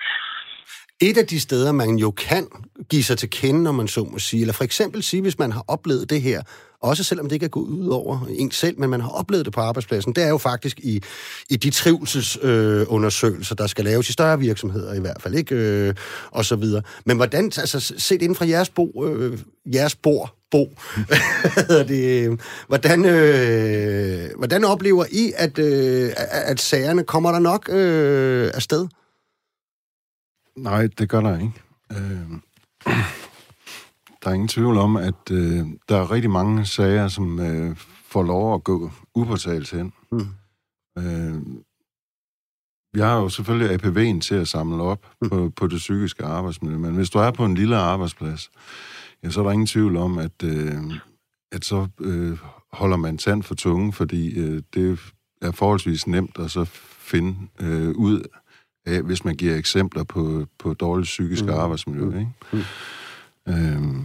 Et 1.00 1.18
af 1.18 1.26
de 1.26 1.40
steder, 1.40 1.72
man 1.72 1.96
jo 1.96 2.10
kan 2.10 2.46
give 2.88 3.04
sig 3.04 3.18
til 3.18 3.30
kende, 3.30 3.62
når 3.62 3.72
man 3.72 3.88
så 3.88 4.04
må 4.04 4.18
sige, 4.18 4.40
eller 4.40 4.54
for 4.54 4.64
eksempel 4.64 5.02
sige, 5.02 5.22
hvis 5.22 5.38
man 5.38 5.52
har 5.52 5.64
oplevet 5.68 6.10
det 6.10 6.22
her, 6.22 6.42
også 6.82 7.04
selvom 7.04 7.26
det 7.26 7.32
ikke 7.32 7.44
er 7.44 7.50
gået 7.50 7.68
ud 7.68 7.88
over 7.88 8.26
en 8.30 8.50
selv, 8.50 8.80
men 8.80 8.90
man 8.90 9.00
har 9.00 9.08
oplevet 9.08 9.44
det 9.44 9.54
på 9.54 9.60
arbejdspladsen, 9.60 10.12
det 10.12 10.24
er 10.24 10.28
jo 10.28 10.38
faktisk 10.38 10.80
i, 10.80 11.02
i 11.50 11.56
de 11.56 11.70
trivselsundersøgelser, 11.70 13.54
øh, 13.54 13.58
der 13.58 13.66
skal 13.66 13.84
laves 13.84 14.08
i 14.08 14.12
større 14.12 14.38
virksomheder 14.38 14.94
i 14.94 15.00
hvert 15.00 15.22
fald, 15.22 15.34
ikke? 15.34 15.54
Øh, 15.54 15.94
og 16.30 16.44
så 16.44 16.56
videre. 16.56 16.82
Men 17.04 17.16
hvordan, 17.16 17.44
altså 17.44 17.94
set 17.98 18.22
inden 18.22 18.34
fra 18.34 18.46
jeres, 18.48 18.68
bo, 18.68 19.04
øh, 19.04 19.38
jeres 19.74 19.94
bord, 19.94 20.34
Bo. 20.50 20.70
det, 21.88 22.24
øh, 22.24 22.38
hvordan, 22.68 23.04
øh, 23.04 24.30
hvordan 24.36 24.64
oplever 24.64 25.04
I, 25.10 25.32
at, 25.36 25.58
øh, 25.58 26.10
at 26.30 26.60
sagerne 26.60 27.04
kommer 27.04 27.32
der 27.32 27.38
nok 27.38 27.68
øh, 27.72 28.50
afsted? 28.54 28.86
Nej, 30.62 30.88
det 30.98 31.08
gør 31.08 31.20
der 31.20 31.38
ikke. 31.38 31.62
Øh, 31.92 32.30
der 34.22 34.30
er 34.30 34.34
ingen 34.34 34.48
tvivl 34.48 34.76
om, 34.76 34.96
at 34.96 35.30
øh, 35.30 35.66
der 35.88 35.96
er 35.96 36.10
rigtig 36.10 36.30
mange 36.30 36.66
sager, 36.66 37.08
som 37.08 37.40
øh, 37.40 37.76
får 38.04 38.22
lov 38.22 38.54
at 38.54 38.64
gå 38.64 38.90
upåtalt 39.14 39.70
hen. 39.70 39.92
Mm. 40.12 40.26
Øh, 40.98 41.42
vi 42.92 43.00
har 43.00 43.16
jo 43.16 43.28
selvfølgelig 43.28 43.74
APV'en 43.74 44.20
til 44.20 44.34
at 44.34 44.48
samle 44.48 44.82
op 44.82 45.06
mm. 45.22 45.28
på, 45.28 45.52
på 45.56 45.66
det 45.66 45.78
psykiske 45.78 46.24
arbejdsmiljø, 46.24 46.78
men 46.78 46.94
hvis 46.94 47.10
du 47.10 47.18
er 47.18 47.30
på 47.30 47.44
en 47.44 47.54
lille 47.54 47.76
arbejdsplads, 47.76 48.50
ja, 49.22 49.30
så 49.30 49.40
er 49.40 49.44
der 49.44 49.52
ingen 49.52 49.66
tvivl 49.66 49.96
om, 49.96 50.18
at, 50.18 50.42
øh, 50.44 50.82
at 51.52 51.64
så 51.64 51.88
øh, 52.00 52.38
holder 52.72 52.96
man 52.96 53.18
sand 53.18 53.42
for 53.42 53.54
tunge, 53.54 53.92
fordi 53.92 54.38
øh, 54.38 54.62
det 54.74 55.00
er 55.42 55.50
forholdsvis 55.50 56.06
nemt 56.06 56.38
at 56.38 56.50
så 56.50 56.64
finde 56.98 57.36
øh, 57.60 57.90
ud 57.90 58.22
af, 58.92 59.02
hvis 59.02 59.24
man 59.24 59.34
giver 59.34 59.56
eksempler 59.56 60.04
på, 60.14 60.22
på 60.62 60.74
dårligt 60.74 61.06
psykisk 61.14 61.44
mm. 61.44 61.60
arbejdsmiljø. 61.62 62.04
Mm. 62.04 62.18
Ikke? 62.18 62.32
Mm. 62.52 62.64
Øhm. 63.52 64.00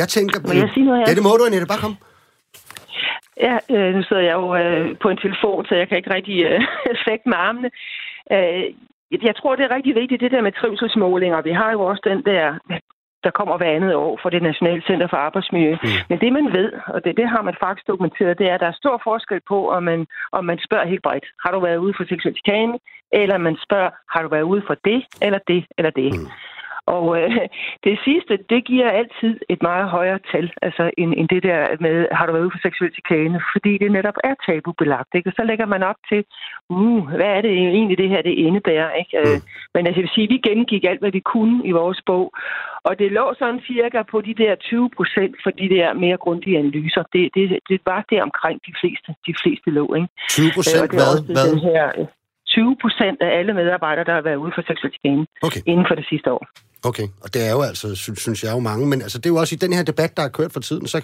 Jeg 0.00 0.08
tænker... 0.08 0.36
Må 0.46 0.52
jeg 0.52 0.70
sige 0.74 0.84
noget 0.84 0.98
her? 1.00 1.06
Ja, 1.08 1.14
det 1.14 1.22
må 1.22 1.32
du, 1.38 1.44
Annette. 1.44 1.66
Bare 1.66 1.84
kom. 1.86 1.96
Ja, 3.46 3.56
øh, 3.74 3.94
nu 3.94 4.02
sidder 4.02 4.22
jeg 4.22 4.34
jo 4.40 4.56
øh, 4.56 4.98
på 5.02 5.08
en 5.08 5.18
telefon, 5.24 5.66
så 5.66 5.74
jeg 5.74 5.88
kan 5.88 5.96
ikke 5.96 6.14
rigtig 6.14 6.38
øh, 6.44 6.60
fægte 7.06 7.28
med 7.28 7.36
armene. 7.36 7.70
Øh, 8.32 8.64
jeg 9.28 9.36
tror, 9.36 9.56
det 9.56 9.64
er 9.64 9.74
rigtig 9.76 9.94
vigtigt, 9.94 10.20
det 10.20 10.30
der 10.30 10.42
med 10.46 10.52
trivselsmålinger. 10.52 11.42
Vi 11.42 11.52
har 11.52 11.70
jo 11.72 11.80
også 11.80 12.02
den 12.04 12.20
der 12.24 12.58
der 13.24 13.30
kommer 13.30 13.56
hver 13.56 13.76
andet 13.76 13.94
år 13.94 14.18
fra 14.22 14.30
det 14.30 14.42
Nationale 14.42 14.82
Center 14.88 15.06
for 15.10 15.16
Arbejdsmiljø. 15.16 15.72
Mm. 15.82 15.88
Men 16.08 16.18
det, 16.20 16.32
man 16.32 16.52
ved, 16.52 16.72
og 16.86 17.04
det, 17.04 17.16
det 17.16 17.28
har 17.28 17.42
man 17.42 17.56
faktisk 17.64 17.86
dokumenteret, 17.86 18.38
det 18.38 18.50
er, 18.50 18.54
at 18.54 18.60
der 18.60 18.66
er 18.66 18.82
stor 18.82 19.00
forskel 19.04 19.40
på, 19.48 19.70
om 19.70 19.82
man, 19.82 20.06
om 20.32 20.44
man 20.44 20.58
spørger 20.66 20.86
helt 20.86 21.02
bredt. 21.02 21.26
Har 21.44 21.50
du 21.52 21.60
været 21.60 21.76
ude 21.76 21.94
for 21.96 22.04
seksuel 22.04 22.34
chikane? 22.34 22.78
Eller 23.12 23.38
man 23.38 23.56
spørger, 23.66 23.90
har 24.12 24.22
du 24.22 24.28
været 24.28 24.42
ude 24.52 24.62
for 24.66 24.76
det, 24.84 25.04
eller 25.22 25.38
det, 25.48 25.66
eller 25.78 25.90
det? 25.90 26.10
Mm. 26.14 26.26
Og 26.94 27.04
øh, 27.18 27.30
det 27.86 27.96
sidste, 28.04 28.34
det 28.50 28.60
giver 28.70 28.90
altid 28.90 29.34
et 29.48 29.62
meget 29.62 29.86
højere 29.96 30.20
tal, 30.32 30.52
altså 30.62 30.90
end, 30.98 31.14
end 31.18 31.28
det 31.28 31.42
der 31.42 31.60
med, 31.80 32.06
har 32.12 32.26
du 32.26 32.32
været 32.32 32.44
ude 32.44 32.54
for 32.54 32.62
seksuel 32.62 32.92
chikane, 32.92 33.40
fordi 33.52 33.72
det 33.78 33.92
netop 33.92 34.18
er 34.24 34.34
tabubelagt. 34.46 35.10
Ikke? 35.14 35.28
Og 35.30 35.34
så 35.36 35.42
lægger 35.50 35.66
man 35.66 35.82
op 35.82 36.00
til, 36.10 36.24
uh, 36.70 37.02
hvad 37.18 37.30
er 37.36 37.40
det 37.40 37.52
egentlig, 37.78 37.98
det 37.98 38.08
her 38.08 38.22
det 38.22 38.34
indebærer? 38.46 38.90
Ikke? 39.02 39.18
Øh, 39.18 39.36
mm. 39.36 39.42
Men 39.74 39.86
altså, 39.86 39.98
jeg 40.00 40.06
vil 40.06 40.16
sige, 40.16 40.28
vi 40.28 40.38
gennemgik 40.48 40.84
alt, 40.84 41.00
hvad 41.00 41.12
vi 41.18 41.22
kunne 41.32 41.56
i 41.70 41.72
vores 41.80 42.00
bog, 42.06 42.26
og 42.88 42.98
det 42.98 43.12
lå 43.12 43.34
sådan 43.38 43.60
cirka 43.66 44.02
på 44.12 44.20
de 44.20 44.34
der 44.42 44.54
20 44.54 44.90
procent 44.96 45.34
for 45.42 45.50
de 45.50 45.68
der 45.74 45.94
mere 45.94 46.16
grundige 46.24 46.58
analyser. 46.58 47.02
Det, 47.12 47.22
det, 47.34 47.58
det 47.68 47.80
var 47.86 48.04
det 48.10 48.22
omkring 48.22 48.60
de 48.68 48.74
fleste, 48.80 49.08
de 49.26 49.34
fleste 49.42 49.70
lå. 49.70 49.94
Ikke? 49.94 50.08
20 50.28 50.50
procent 50.56 50.92
øh, 50.92 50.98
hvad? 50.98 51.14
hvad? 51.36 51.52
her, 51.68 52.06
20 52.46 52.76
procent 52.82 53.18
af 53.26 53.38
alle 53.38 53.52
medarbejdere, 53.54 54.04
der 54.04 54.14
har 54.14 54.24
været 54.28 54.36
ude 54.44 54.52
for 54.54 54.62
seksuel 54.68 54.92
chikane 54.92 55.26
okay. 55.46 55.60
inden 55.66 55.86
for 55.88 55.94
det 55.94 56.06
sidste 56.10 56.32
år. 56.32 56.46
Okay, 56.86 57.08
og 57.20 57.34
det 57.34 57.46
er 57.46 57.50
jo 57.50 57.62
altså, 57.62 57.94
synes, 57.94 58.20
synes 58.20 58.44
jeg 58.44 58.52
jo 58.52 58.58
mange, 58.58 58.86
men 58.86 59.02
altså 59.02 59.18
det 59.18 59.26
er 59.26 59.30
jo 59.30 59.36
også 59.36 59.54
i 59.54 59.58
den 59.58 59.72
her 59.72 59.82
debat, 59.82 60.16
der 60.16 60.22
er 60.22 60.28
kørt 60.28 60.52
for 60.52 60.60
tiden, 60.60 60.86
så 60.86 61.00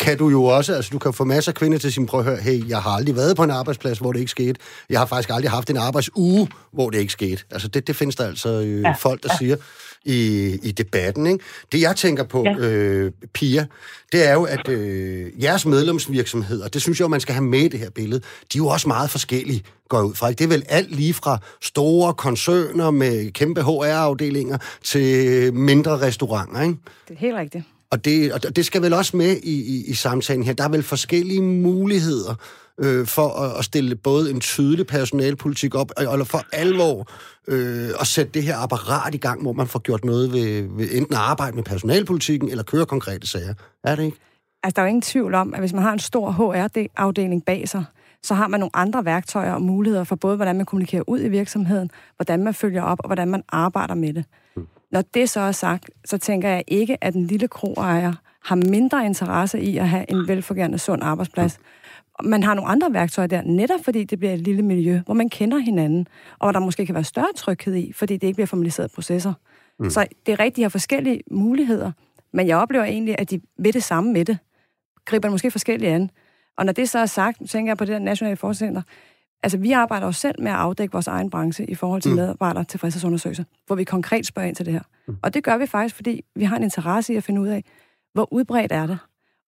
kan 0.00 0.18
du 0.18 0.28
jo 0.28 0.44
også, 0.44 0.74
altså 0.74 0.90
du 0.92 0.98
kan 0.98 1.12
få 1.12 1.24
masser 1.24 1.52
af 1.52 1.54
kvinder 1.54 1.78
til 1.78 1.92
sin 1.92 2.06
prøv 2.06 2.20
at 2.20 2.26
høre, 2.26 2.36
hey, 2.36 2.68
jeg 2.68 2.82
har 2.82 2.90
aldrig 2.90 3.16
været 3.16 3.36
på 3.36 3.42
en 3.42 3.50
arbejdsplads, 3.50 3.98
hvor 3.98 4.12
det 4.12 4.20
ikke 4.20 4.30
skete. 4.30 4.60
Jeg 4.90 5.00
har 5.00 5.06
faktisk 5.06 5.30
aldrig 5.30 5.50
haft 5.50 5.70
en 5.70 5.76
arbejdsuge, 5.76 6.48
hvor 6.72 6.90
det 6.90 6.98
ikke 6.98 7.12
skete. 7.12 7.42
Altså 7.50 7.68
det, 7.68 7.86
det 7.86 7.96
findes 7.96 8.16
der 8.16 8.26
altså 8.26 8.48
øh, 8.48 8.80
ja. 8.80 8.92
folk, 8.92 9.22
der 9.22 9.28
ja. 9.32 9.36
siger 9.36 9.56
i, 10.04 10.58
i 10.62 10.70
debatten. 10.70 11.26
Ikke? 11.26 11.44
Det 11.72 11.80
jeg 11.80 11.96
tænker 11.96 12.24
på, 12.24 12.44
ja. 12.44 12.56
øh, 12.56 13.12
Pia, 13.32 13.66
det 14.12 14.28
er 14.28 14.32
jo, 14.32 14.44
at 14.44 14.68
øh, 14.68 15.42
jeres 15.42 15.66
medlemsvirksomheder, 15.66 16.68
det 16.68 16.82
synes 16.82 17.00
jeg 17.00 17.04
jo, 17.04 17.08
man 17.08 17.20
skal 17.20 17.34
have 17.34 17.44
med 17.44 17.60
i 17.60 17.68
det 17.68 17.80
her 17.80 17.90
billede, 17.90 18.20
de 18.20 18.58
er 18.58 18.62
jo 18.62 18.66
også 18.66 18.88
meget 18.88 19.10
forskellige, 19.10 19.62
går 19.88 20.02
ud 20.02 20.14
fra. 20.14 20.28
Ikke? 20.28 20.38
Det 20.38 20.44
er 20.44 20.48
vel 20.48 20.64
alt 20.68 20.96
lige 20.96 21.14
fra 21.14 21.38
store 21.62 22.14
koncerner 22.14 22.90
med 22.90 23.30
kæmpe 23.32 23.62
HR-afdelinger 23.62 24.58
til 24.84 25.54
mindre 25.54 25.98
restauranter, 26.00 26.60
ikke? 26.62 26.76
Det 27.08 27.14
er 27.14 27.18
helt 27.18 27.36
rigtigt. 27.36 27.64
Og 27.90 28.04
det, 28.04 28.32
og 28.32 28.56
det 28.56 28.66
skal 28.66 28.82
vel 28.82 28.92
også 28.92 29.16
med 29.16 29.36
i, 29.42 29.76
i, 29.76 29.84
i 29.86 29.94
samtalen 29.94 30.44
her. 30.44 30.52
Der 30.52 30.64
er 30.64 30.68
vel 30.68 30.82
forskellige 30.82 31.42
muligheder 31.42 32.34
øh, 32.78 33.06
for 33.06 33.28
at, 33.28 33.58
at 33.58 33.64
stille 33.64 33.96
både 33.96 34.30
en 34.30 34.40
tydelig 34.40 34.86
personalpolitik 34.86 35.74
op, 35.74 35.92
og, 35.96 36.06
og 36.06 36.26
for 36.26 36.44
alvor 36.52 37.08
øh, 37.48 37.88
at 38.00 38.06
sætte 38.06 38.32
det 38.32 38.42
her 38.42 38.56
apparat 38.56 39.14
i 39.14 39.18
gang, 39.18 39.42
hvor 39.42 39.52
man 39.52 39.66
får 39.66 39.78
gjort 39.78 40.04
noget 40.04 40.32
ved, 40.32 40.62
ved 40.62 40.88
enten 40.92 41.14
arbejde 41.14 41.56
med 41.56 41.64
personalpolitikken, 41.64 42.48
eller 42.48 42.64
køre 42.64 42.86
konkrete 42.86 43.26
sager. 43.26 43.54
Er 43.84 43.96
det 43.96 44.04
ikke? 44.04 44.16
Altså, 44.62 44.74
der 44.76 44.82
er 44.82 44.86
jo 44.86 44.88
ingen 44.88 45.02
tvivl 45.02 45.34
om, 45.34 45.54
at 45.54 45.60
hvis 45.60 45.72
man 45.72 45.82
har 45.82 45.92
en 45.92 45.98
stor 45.98 46.30
HR-afdeling 46.30 47.44
bag 47.44 47.68
sig, 47.68 47.84
så 48.22 48.34
har 48.34 48.48
man 48.48 48.60
nogle 48.60 48.76
andre 48.76 49.04
værktøjer 49.04 49.52
og 49.52 49.62
muligheder 49.62 50.04
for 50.04 50.16
både, 50.16 50.36
hvordan 50.36 50.56
man 50.56 50.66
kommunikerer 50.66 51.02
ud 51.06 51.20
i 51.20 51.28
virksomheden, 51.28 51.90
hvordan 52.16 52.44
man 52.44 52.54
følger 52.54 52.82
op, 52.82 52.98
og 53.00 53.08
hvordan 53.08 53.28
man 53.28 53.42
arbejder 53.48 53.94
med 53.94 54.12
det. 54.12 54.24
Mm. 54.56 54.66
Når 54.92 55.02
det 55.14 55.30
så 55.30 55.40
er 55.40 55.52
sagt, 55.52 55.90
så 56.04 56.18
tænker 56.18 56.48
jeg 56.48 56.64
ikke, 56.68 57.04
at 57.04 57.14
den 57.14 57.26
lille 57.26 57.48
kroejer 57.48 58.12
har 58.44 58.56
mindre 58.56 59.06
interesse 59.06 59.60
i 59.60 59.78
at 59.78 59.88
have 59.88 60.10
en 60.10 60.28
velfungerende, 60.28 60.78
sund 60.78 61.02
arbejdsplads. 61.02 61.58
Man 62.24 62.42
har 62.42 62.54
nogle 62.54 62.70
andre 62.70 62.92
værktøjer 62.92 63.26
der, 63.26 63.42
netop 63.42 63.80
fordi 63.84 64.04
det 64.04 64.18
bliver 64.18 64.34
et 64.34 64.40
lille 64.40 64.62
miljø, 64.62 65.00
hvor 65.04 65.14
man 65.14 65.28
kender 65.28 65.58
hinanden, 65.58 66.06
og 66.38 66.46
hvor 66.46 66.52
der 66.52 66.60
måske 66.60 66.86
kan 66.86 66.94
være 66.94 67.04
større 67.04 67.32
tryghed 67.36 67.74
i, 67.74 67.92
fordi 67.92 68.16
det 68.16 68.26
ikke 68.26 68.36
bliver 68.36 68.46
formaliseret 68.46 68.90
processer. 68.94 69.32
Mm. 69.78 69.90
Så 69.90 70.06
det 70.26 70.32
er 70.32 70.40
rigtigt, 70.40 70.56
de 70.56 70.62
har 70.62 70.68
forskellige 70.68 71.20
muligheder, 71.30 71.92
men 72.32 72.48
jeg 72.48 72.56
oplever 72.56 72.84
egentlig, 72.84 73.14
at 73.18 73.30
de 73.30 73.40
ved 73.58 73.72
det 73.72 73.82
samme 73.82 74.12
med 74.12 74.24
det. 74.24 74.38
Griber 75.04 75.30
måske 75.30 75.50
forskelligt 75.50 75.92
an. 75.92 76.10
Og 76.58 76.66
når 76.66 76.72
det 76.72 76.88
så 76.88 76.98
er 76.98 77.06
sagt, 77.06 77.50
tænker 77.50 77.70
jeg 77.70 77.78
på 77.78 77.84
det 77.84 77.92
der 77.92 77.98
nationale 77.98 78.36
forskningscenter. 78.36 78.82
Altså, 79.42 79.58
vi 79.58 79.72
arbejder 79.72 80.06
jo 80.06 80.12
selv 80.12 80.42
med 80.42 80.50
at 80.50 80.56
afdække 80.56 80.92
vores 80.92 81.06
egen 81.06 81.30
branche 81.30 81.70
i 81.70 81.74
forhold 81.74 82.02
til 82.02 82.10
mm. 82.10 82.16
medarbejdere 82.16 82.64
tilfredshedsundersøgelser, 82.64 83.44
hvor 83.66 83.76
vi 83.76 83.84
konkret 83.84 84.26
spørger 84.26 84.48
ind 84.48 84.56
til 84.56 84.66
det 84.66 84.72
her. 84.72 84.82
Mm. 85.08 85.16
Og 85.22 85.34
det 85.34 85.44
gør 85.44 85.56
vi 85.56 85.66
faktisk, 85.66 85.94
fordi 85.94 86.24
vi 86.34 86.44
har 86.44 86.56
en 86.56 86.62
interesse 86.62 87.12
i 87.12 87.16
at 87.16 87.24
finde 87.24 87.40
ud 87.40 87.48
af, 87.48 87.64
hvor 88.14 88.32
udbredt 88.32 88.72
er 88.72 88.86
det? 88.86 88.98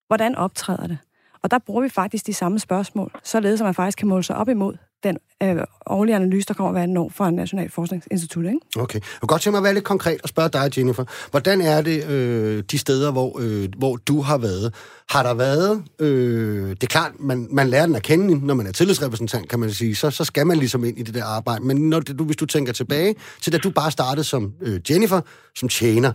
Hvordan 0.07 0.35
optræder 0.35 0.87
det? 0.87 0.99
Og 1.43 1.51
der 1.51 1.59
bruger 1.59 1.83
vi 1.83 1.89
faktisk 1.89 2.27
de 2.27 2.35
samme 2.35 2.59
spørgsmål, 2.59 3.13
således 3.25 3.61
at 3.61 3.65
man 3.65 3.75
faktisk 3.75 3.99
kan 3.99 4.09
måle 4.09 4.23
sig 4.23 4.37
op 4.37 4.49
imod 4.49 4.77
den 5.05 5.19
øh, 5.43 5.57
årlige 5.87 6.17
analyse, 6.17 6.49
der 6.49 6.55
kommer 6.55 6.73
hver 6.73 6.83
anden 6.83 6.97
år 6.97 7.11
fra 7.15 7.31
National 7.31 7.71
Forskningsinstitut. 7.71 8.45
Ikke? 8.45 8.59
Okay. 8.77 8.99
Jeg 8.99 9.19
vil 9.21 9.29
godt 9.29 9.43
tænke 9.43 9.53
mig 9.53 9.59
at 9.59 9.65
være 9.65 9.75
lidt 9.75 9.85
konkret 9.85 10.23
og 10.23 10.29
spørge 10.29 10.49
dig, 10.49 10.79
Jennifer. 10.79 11.05
Hvordan 11.31 11.61
er 11.61 11.83
det 11.83 12.09
øh, 12.09 12.65
de 12.71 12.79
steder, 12.79 13.13
hvor, 13.13 13.41
øh, 13.41 13.69
hvor 13.79 13.97
du 13.97 14.21
har 14.21 14.39
været? 14.39 14.75
Har 15.09 15.23
der 15.23 15.35
været... 15.35 15.85
Øh, 15.99 16.69
det 16.69 16.83
er 16.83 16.87
klart, 16.87 17.13
man, 17.21 17.49
man 17.51 17.69
lærer 17.69 17.87
den 17.87 17.97
at 17.97 18.03
kende, 18.03 18.47
når 18.47 18.55
man 18.55 18.67
er 18.67 18.73
tillidsrepræsentant, 18.73 19.49
kan 19.49 19.61
man 19.61 19.71
sige. 19.71 19.95
Så, 19.95 20.11
så 20.11 20.25
skal 20.25 20.47
man 20.47 20.57
ligesom 20.57 20.85
ind 20.85 20.99
i 20.99 21.03
det 21.03 21.15
der 21.15 21.25
arbejde. 21.25 21.65
Men 21.65 21.77
når 21.91 22.01
det, 22.01 22.19
du, 22.19 22.25
hvis 22.25 22.37
du 22.37 22.47
tænker 22.47 22.73
tilbage 22.73 23.15
til, 23.41 23.53
da 23.53 23.59
du 23.59 23.71
bare 23.71 23.91
startede 23.91 24.25
som 24.25 24.53
øh, 24.61 24.81
Jennifer, 24.91 25.21
som 25.57 25.69
tjener, 25.69 26.13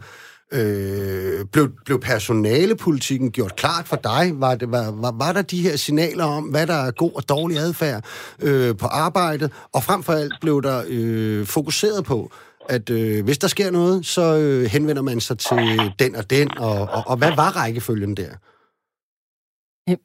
Øh, 0.53 1.45
blev, 1.45 1.71
blev 1.85 1.99
personalepolitikken 1.99 3.31
gjort 3.31 3.55
klart 3.55 3.87
for 3.87 3.95
dig? 3.95 4.31
Var, 4.33 4.55
det, 4.55 4.71
var, 4.71 4.91
var, 4.91 5.11
var 5.11 5.33
der 5.33 5.41
de 5.41 5.61
her 5.61 5.75
signaler 5.75 6.23
om, 6.23 6.43
hvad 6.43 6.67
der 6.67 6.73
er 6.73 6.91
god 6.91 7.11
og 7.15 7.29
dårlig 7.29 7.57
adfærd 7.57 8.05
øh, 8.41 8.77
på 8.77 8.87
arbejdet? 8.87 9.51
Og 9.73 9.83
frem 9.83 10.03
for 10.03 10.13
alt 10.13 10.33
blev 10.41 10.61
der 10.61 10.83
øh, 10.87 11.45
fokuseret 11.45 12.05
på, 12.05 12.31
at 12.69 12.89
øh, 12.89 13.23
hvis 13.23 13.37
der 13.37 13.47
sker 13.47 13.71
noget, 13.71 14.05
så 14.05 14.37
øh, 14.37 14.65
henvender 14.65 15.01
man 15.01 15.19
sig 15.19 15.37
til 15.37 15.91
den 15.99 16.15
og 16.15 16.29
den, 16.29 16.57
og, 16.57 16.81
og, 16.81 17.03
og 17.05 17.17
hvad 17.17 17.35
var 17.35 17.55
rækkefølgen 17.55 18.17
der? 18.17 18.29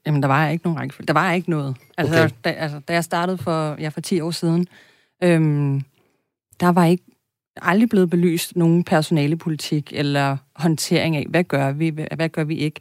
Jamen, 0.07 0.23
der 0.23 0.29
var 0.29 0.49
ikke 0.49 0.65
nogen 0.65 0.81
rækkefølge. 0.81 1.07
Der 1.07 1.13
var 1.13 1.33
ikke 1.33 1.51
noget. 1.51 1.77
Altså, 1.99 2.25
okay. 2.25 2.35
da, 2.45 2.51
altså, 2.51 2.81
da 2.89 2.93
jeg 2.93 3.05
startede 3.05 3.39
for, 3.39 3.77
ja, 3.81 3.89
for 3.89 4.01
10 4.01 4.21
år 4.21 4.31
siden, 4.31 4.67
øhm, 5.23 5.83
der 6.61 6.73
var 6.73 6.85
ikke 6.85 7.05
aldrig 7.63 7.89
blevet 7.89 8.11
belyst 8.11 8.57
nogen 8.57 8.85
personalepolitik 8.85 9.93
eller 9.95 10.37
håndtering 10.55 11.17
af, 11.17 11.27
hvad 11.31 11.45
gør 11.45 11.73
vi, 11.73 11.89
hvad 12.17 12.29
gør 12.29 12.45
vi 12.45 12.57
ikke. 12.57 12.81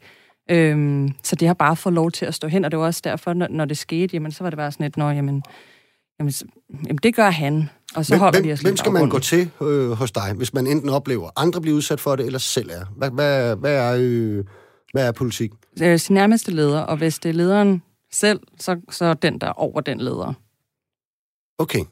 Øhm, 0.52 1.10
så 1.24 1.36
det 1.36 1.48
har 1.48 1.54
bare 1.54 1.76
fået 1.76 1.96
lov 1.96 2.12
til 2.12 2.26
at 2.26 2.34
stå 2.34 2.48
hen, 2.48 2.66
og 2.66 2.72
det 2.72 2.80
var 2.80 2.86
også 2.86 3.02
derfor, 3.04 3.34
når, 3.34 3.48
når 3.48 3.66
det 3.66 3.78
skete, 3.78 4.10
jamen, 4.14 4.32
så 4.32 4.44
var 4.44 4.50
det 4.50 4.58
bare 4.58 4.72
sådan 4.72 4.86
et, 4.86 4.98
når, 4.98 5.12
jamen, 5.12 5.44
jamen, 6.20 6.34
jamen 6.70 6.98
det 7.04 7.16
gør 7.16 7.30
han, 7.30 7.70
og 7.96 8.06
så 8.06 8.14
hvem, 8.14 8.20
holder 8.20 8.40
hvem, 8.40 8.48
vi 8.48 8.52
os 8.52 8.62
Hvem 8.62 8.78
skal 8.78 8.92
man 8.92 9.10
gå 9.10 9.20
til 9.20 9.52
øh, 9.62 9.92
hos 9.92 10.12
dig, 10.12 10.34
hvis 10.34 10.54
man 10.54 10.68
enten 10.68 10.90
oplever, 10.90 11.30
andre 11.36 11.62
bliver 11.62 11.78
udsat 11.78 12.00
for 12.00 12.16
det, 12.16 12.26
eller 12.26 12.40
selv 12.40 12.70
er? 12.70 12.86
Hvad, 12.98 13.12
hvad, 13.12 13.56
hvad, 13.56 13.76
er, 13.76 13.98
øh, 14.00 14.46
hvad 14.94 15.08
er 15.08 15.12
politik? 15.12 15.52
Øh, 15.82 16.00
sin 16.00 16.14
nærmeste 16.14 16.52
leder, 16.52 16.80
og 16.80 16.98
hvis 16.98 17.20
det 17.20 17.30
er 17.30 17.34
lederen 17.34 17.82
selv, 18.12 18.40
så, 18.60 18.80
så 18.90 19.14
den, 19.14 19.42
der 19.42 19.50
over 19.50 19.82
den 19.82 20.02
leder. 20.02 20.34
Okay. 21.58 21.84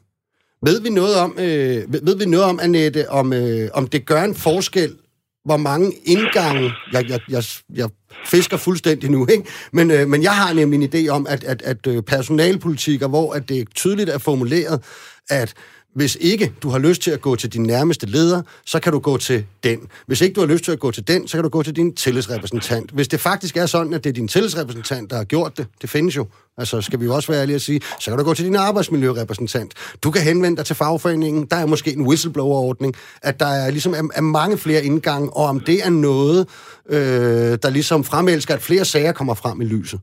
Ved 0.64 0.80
vi 0.80 0.90
noget 0.90 1.16
om, 1.16 1.34
øh, 1.38 1.92
ved 2.06 2.16
vi 2.16 2.24
noget 2.24 2.46
om 2.46 2.60
Annette, 2.62 3.10
om, 3.10 3.32
øh, 3.32 3.68
om 3.74 3.86
det 3.86 4.06
gør 4.06 4.22
en 4.22 4.34
forskel, 4.34 4.96
hvor 5.44 5.56
mange 5.56 5.92
indgange, 6.04 6.72
jeg, 6.92 7.10
jeg, 7.10 7.20
jeg, 7.28 7.44
jeg 7.74 7.88
fisker 8.26 8.56
fuldstændig 8.56 9.10
nu, 9.10 9.26
ikke? 9.26 9.44
Men, 9.72 9.90
øh, 9.90 10.08
men 10.08 10.22
jeg 10.22 10.32
har 10.32 10.52
nemlig 10.52 10.82
en 10.82 10.90
idé 10.94 11.08
om, 11.08 11.26
at, 11.30 11.44
at, 11.44 11.62
at 11.62 11.86
øh, 11.86 12.02
personalpolitikker, 12.02 13.08
hvor 13.08 13.32
at 13.32 13.48
det 13.48 13.68
tydeligt 13.74 14.10
er 14.10 14.18
formuleret, 14.18 14.84
at 15.30 15.54
hvis 15.94 16.18
ikke 16.20 16.52
du 16.62 16.68
har 16.70 16.78
lyst 16.78 17.02
til 17.02 17.10
at 17.10 17.20
gå 17.20 17.36
til 17.36 17.52
din 17.52 17.62
nærmeste 17.62 18.06
leder, 18.06 18.42
så 18.66 18.80
kan 18.80 18.92
du 18.92 18.98
gå 18.98 19.16
til 19.16 19.44
den. 19.64 19.78
Hvis 20.06 20.20
ikke 20.20 20.34
du 20.34 20.40
har 20.40 20.46
lyst 20.46 20.64
til 20.64 20.72
at 20.72 20.78
gå 20.78 20.90
til 20.90 21.08
den, 21.08 21.28
så 21.28 21.36
kan 21.36 21.42
du 21.42 21.48
gå 21.48 21.62
til 21.62 21.76
din 21.76 21.94
tillidsrepræsentant. 21.94 22.90
Hvis 22.90 23.08
det 23.08 23.20
faktisk 23.20 23.56
er 23.56 23.66
sådan, 23.66 23.94
at 23.94 24.04
det 24.04 24.10
er 24.10 24.14
din 24.14 24.28
tillidsrepræsentant, 24.28 25.10
der 25.10 25.16
har 25.16 25.24
gjort 25.24 25.58
det, 25.58 25.66
det 25.82 25.90
findes 25.90 26.16
jo, 26.16 26.26
altså 26.58 26.80
skal 26.80 27.00
vi 27.00 27.04
jo 27.04 27.14
også 27.14 27.32
være 27.32 27.40
ærlige 27.40 27.54
at 27.54 27.62
sige, 27.62 27.80
så 28.00 28.10
kan 28.10 28.18
du 28.18 28.24
gå 28.24 28.34
til 28.34 28.44
din 28.44 28.56
arbejdsmiljørepræsentant. 28.56 29.74
Du 30.02 30.10
kan 30.10 30.22
henvende 30.22 30.56
dig 30.56 30.66
til 30.66 30.76
fagforeningen, 30.76 31.46
der 31.50 31.56
er 31.56 31.66
måske 31.66 31.92
en 31.92 32.06
whistleblower-ordning, 32.06 32.94
at 33.22 33.40
der 33.40 33.46
er 33.46 33.70
ligesom 33.70 33.92
er, 33.94 34.08
er 34.14 34.20
mange 34.20 34.58
flere 34.58 34.84
indgange, 34.84 35.30
og 35.30 35.44
om 35.44 35.60
det 35.60 35.86
er 35.86 35.90
noget, 35.90 36.48
øh, 36.88 37.58
der 37.62 37.70
ligesom 37.70 38.04
fremelsker, 38.04 38.54
at 38.54 38.62
flere 38.62 38.84
sager 38.84 39.12
kommer 39.12 39.34
frem 39.34 39.60
i 39.60 39.64
lyset. 39.64 40.00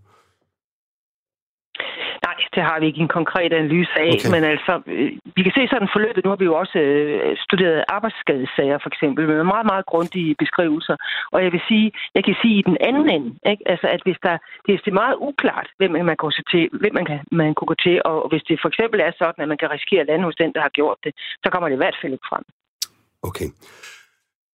Det 2.59 2.67
har 2.69 2.79
vi 2.79 2.85
ikke 2.89 3.05
en 3.07 3.15
konkret 3.19 3.51
analyse 3.59 3.95
af, 4.05 4.11
okay. 4.15 4.29
men 4.33 4.43
altså, 4.53 4.73
øh, 4.93 5.11
vi 5.35 5.41
kan 5.45 5.53
se 5.57 5.63
sådan 5.73 5.93
forløbet. 5.95 6.23
Nu 6.23 6.29
har 6.33 6.39
vi 6.41 6.49
jo 6.51 6.55
også 6.63 6.77
øh, 6.85 7.37
studeret 7.45 7.79
arbejdsskadesager, 7.95 8.77
for 8.83 8.89
eksempel, 8.93 9.23
med 9.27 9.51
meget, 9.53 9.67
meget 9.71 9.85
grundige 9.91 10.31
beskrivelser. 10.43 10.95
Og 11.33 11.39
jeg 11.45 11.51
vil 11.55 11.63
sige, 11.69 11.87
jeg 12.15 12.23
kan 12.27 12.35
sige 12.41 12.55
i 12.59 12.67
den 12.69 12.77
anden 12.87 13.07
ende, 13.15 13.29
ikke? 13.51 13.63
Altså, 13.73 13.87
at 13.95 14.01
hvis 14.05 14.19
der, 14.25 14.35
det 14.65 14.73
er 14.73 15.01
meget 15.03 15.17
uklart, 15.29 15.67
hvem 15.79 15.91
man, 16.09 16.17
går 16.21 16.31
til, 16.53 16.63
hvem 16.81 16.93
man, 16.99 17.05
kan, 17.09 17.19
man 17.41 17.49
kunne 17.55 17.71
gå 17.73 17.77
til, 17.87 17.95
og 18.09 18.29
hvis 18.31 18.43
det 18.49 18.55
for 18.63 18.69
eksempel 18.71 18.99
er 19.07 19.11
sådan, 19.21 19.41
at 19.43 19.49
man 19.51 19.59
kan 19.61 19.71
risikere 19.75 20.01
at 20.01 20.09
lande 20.09 20.27
hos 20.27 20.39
den, 20.41 20.51
der 20.55 20.61
har 20.67 20.73
gjort 20.79 20.99
det, 21.05 21.11
så 21.43 21.47
kommer 21.51 21.67
det 21.67 21.75
i 21.75 21.83
hvert 21.83 21.97
fald 22.01 22.13
ikke 22.13 22.29
frem. 22.31 22.43
Okay. 23.29 23.49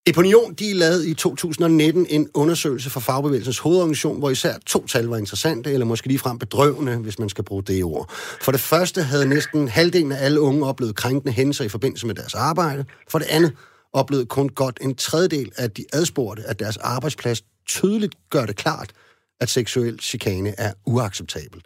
Eponion, 0.08 0.54
de 0.54 0.74
lavede 0.74 1.10
i 1.10 1.14
2019 1.14 2.06
en 2.10 2.30
undersøgelse 2.34 2.90
for 2.90 3.00
fagbevægelsens 3.00 3.60
hovedorganisation, 3.60 4.20
hvor 4.20 4.30
især 4.30 4.54
to 4.66 4.88
tal 4.88 5.06
var 5.06 5.18
interessante, 5.18 5.72
eller 5.72 5.86
måske 5.86 6.08
ligefrem 6.08 6.40
bedrøvende, 6.40 6.98
hvis 6.98 7.20
man 7.20 7.30
skal 7.30 7.44
bruge 7.44 7.64
det 7.64 7.84
ord. 7.84 8.12
For 8.42 8.52
det 8.52 8.62
første 8.62 9.04
havde 9.04 9.26
næsten 9.26 9.68
halvdelen 9.68 10.12
af 10.12 10.26
alle 10.26 10.42
unge 10.42 10.66
oplevet 10.66 10.96
krænkende 10.96 11.34
hændelser 11.34 11.66
i 11.66 11.70
forbindelse 11.70 12.08
med 12.08 12.16
deres 12.16 12.34
arbejde. 12.34 12.86
For 13.10 13.20
det 13.20 13.26
andet 13.26 13.54
oplevede 13.94 14.26
kun 14.26 14.50
godt 14.50 14.78
en 14.82 14.96
tredjedel 14.96 15.52
af 15.58 15.72
de 15.72 15.86
adspurgte, 15.94 16.44
at 16.44 16.60
deres 16.60 16.78
arbejdsplads 16.78 17.44
tydeligt 17.68 18.16
gør 18.30 18.46
det 18.46 18.56
klart, 18.56 18.92
at 19.42 19.50
seksuel 19.50 20.00
chikane 20.00 20.54
er 20.58 20.74
uacceptabelt. 20.86 21.66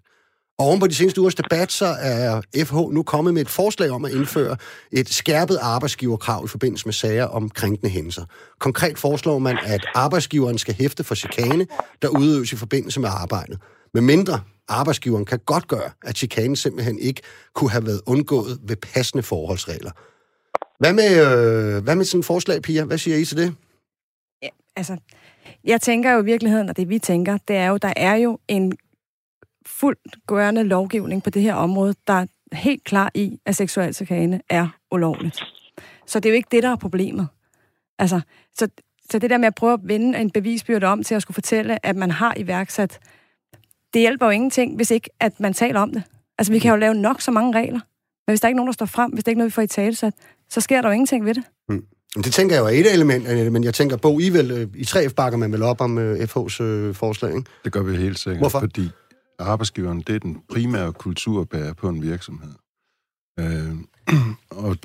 Og 0.60 0.66
oven 0.66 0.80
på 0.80 0.88
de 0.88 0.94
seneste 0.94 1.22
ugers 1.22 1.36
debat, 1.36 1.72
så 1.72 1.86
er 1.86 2.42
FH 2.66 2.76
nu 2.76 3.04
kommet 3.04 3.34
med 3.34 3.42
et 3.42 3.50
forslag 3.50 3.90
om 3.90 4.06
at 4.06 4.12
indføre 4.12 4.58
et 4.92 5.10
skærpet 5.10 5.58
arbejdsgiverkrav 5.62 6.46
i 6.46 6.48
forbindelse 6.48 6.86
med 6.88 6.94
sager 6.94 7.26
om 7.26 7.50
krænkende 7.50 7.90
hændelser. 7.90 8.26
Konkret 8.60 8.98
foreslår 8.98 9.40
man, 9.40 9.58
at 9.66 9.86
arbejdsgiveren 9.96 10.58
skal 10.58 10.74
hæfte 10.74 11.04
for 11.04 11.16
chikane, 11.16 11.68
der 12.02 12.08
udøves 12.08 12.54
i 12.54 12.56
forbindelse 12.56 13.00
med 13.00 13.10
arbejdet. 13.10 13.60
Med 13.94 14.02
mindre 14.02 14.42
arbejdsgiveren 14.68 15.26
kan 15.26 15.40
godt 15.46 15.68
gøre, 15.68 15.92
at 16.06 16.18
chikanen 16.18 16.56
simpelthen 16.56 17.00
ikke 17.00 17.22
kunne 17.54 17.70
have 17.70 17.86
været 17.86 18.02
undgået 18.06 18.60
ved 18.64 18.76
passende 18.76 19.24
forholdsregler. 19.24 19.92
Hvad 20.80 20.94
med, 20.94 21.10
øh, 21.20 21.84
hvad 21.84 21.96
med 21.96 22.06
sådan 22.06 22.20
et 22.20 22.26
forslag, 22.26 22.62
Pia? 22.62 22.84
Hvad 22.84 22.98
siger 22.98 23.18
I 23.18 23.26
til 23.26 23.38
det? 23.38 23.56
Ja, 24.44 24.50
altså, 24.76 24.98
jeg 25.64 25.82
tænker 25.82 26.12
jo 26.12 26.22
i 26.22 26.26
virkeligheden, 26.26 26.70
og 26.70 26.78
det 26.78 26.90
vi 26.90 27.00
tænker, 27.00 27.38
det 27.48 27.56
er 27.56 27.68
jo, 27.68 27.78
der 27.78 27.94
er 27.96 28.16
jo 28.16 28.40
en 28.48 28.74
fuldt 29.70 30.18
gørende 30.28 30.64
lovgivning 30.64 31.24
på 31.24 31.30
det 31.30 31.42
her 31.42 31.54
område, 31.54 31.96
der 32.08 32.14
er 32.14 32.26
helt 32.54 32.84
klar 32.84 33.12
i, 33.14 33.40
at 33.46 33.56
seksuel 33.56 33.94
chikane 33.94 34.42
er 34.50 34.68
ulovligt. 34.92 35.44
Så 36.06 36.20
det 36.20 36.30
er 36.30 36.34
jo 36.34 36.36
ikke 36.36 36.48
det, 36.52 36.64
der 36.64 36.70
er 36.70 36.76
problemet. 36.76 37.28
Altså, 38.00 38.22
så, 38.58 38.68
så 39.10 39.20
det 39.20 39.30
der 39.30 39.38
med 39.38 39.48
at 39.48 39.56
prøve 39.56 39.74
at 39.74 39.80
vende 39.84 40.20
en 40.20 40.32
bevisbyrde 40.32 40.88
om 40.88 41.04
til 41.04 41.16
at 41.16 41.22
skulle 41.22 41.36
fortælle, 41.36 41.86
at 41.86 41.96
man 41.96 42.12
har 42.12 42.34
iværksat, 42.38 43.00
det 43.94 44.02
hjælper 44.02 44.26
jo 44.26 44.32
ingenting, 44.32 44.76
hvis 44.76 44.92
ikke 44.92 45.10
at 45.20 45.40
man 45.40 45.54
taler 45.54 45.80
om 45.80 45.94
det. 45.94 46.04
Altså, 46.38 46.54
vi 46.54 46.60
kan 46.60 46.72
jo 46.72 46.78
lave 46.78 46.94
nok 46.94 47.22
så 47.22 47.32
mange 47.32 47.60
regler, 47.60 47.80
men 48.28 48.32
hvis 48.32 48.42
der 48.42 48.48
ikke 48.48 48.56
er 48.56 48.58
nogen, 48.58 48.68
der 48.68 48.74
står 48.74 48.86
frem, 48.86 49.12
hvis 49.12 49.24
der 49.24 49.30
ikke 49.30 49.38
er 49.38 49.40
noget, 49.40 49.52
vi 49.52 49.54
får 49.54 49.62
i 49.62 49.68
talesat, 49.68 50.14
så 50.50 50.62
sker 50.62 50.82
der 50.82 50.90
jo 50.90 50.94
ingenting 50.94 51.26
ved 51.26 51.34
det. 51.34 51.44
Mm. 51.70 51.86
Det 52.24 52.34
tænker 52.34 52.56
jeg 52.56 52.62
jo 52.62 52.66
er 52.66 52.70
et 52.70 52.94
element, 52.94 53.52
men 53.52 53.64
jeg 53.64 53.74
tænker, 53.74 53.98
Bo, 53.98 54.20
I, 54.20 54.30
vel, 54.30 54.70
i 54.76 54.84
3F 54.84 55.14
bakker 55.14 55.38
man 55.38 55.52
vel 55.52 55.64
op 55.64 55.82
om 55.82 55.98
FH's 55.98 56.64
øh, 56.64 56.96
forslag, 56.96 57.36
ikke? 57.36 57.50
Det 57.64 57.72
gør 57.72 57.84
vi 57.84 57.98
helt 57.98 58.20
sikkert, 58.20 58.40
Hvorfor? 58.40 58.60
fordi 58.60 58.90
arbejdsgiveren, 59.40 60.02
det 60.02 60.16
er 60.16 60.20
den 60.20 60.42
primære 60.50 60.94
kulturbærer 60.94 61.74
på 61.74 61.90
en 61.90 62.02
virksomhed. 62.02 62.54
Øh, 63.40 63.76
og 64.66 64.78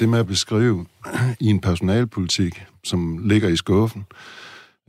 det 0.00 0.08
med 0.08 0.18
at 0.18 0.26
beskrive 0.26 0.86
i 1.40 1.46
en 1.46 1.60
personalpolitik, 1.60 2.64
som 2.84 3.18
ligger 3.28 3.48
i 3.48 3.56
skuffen, 3.56 4.06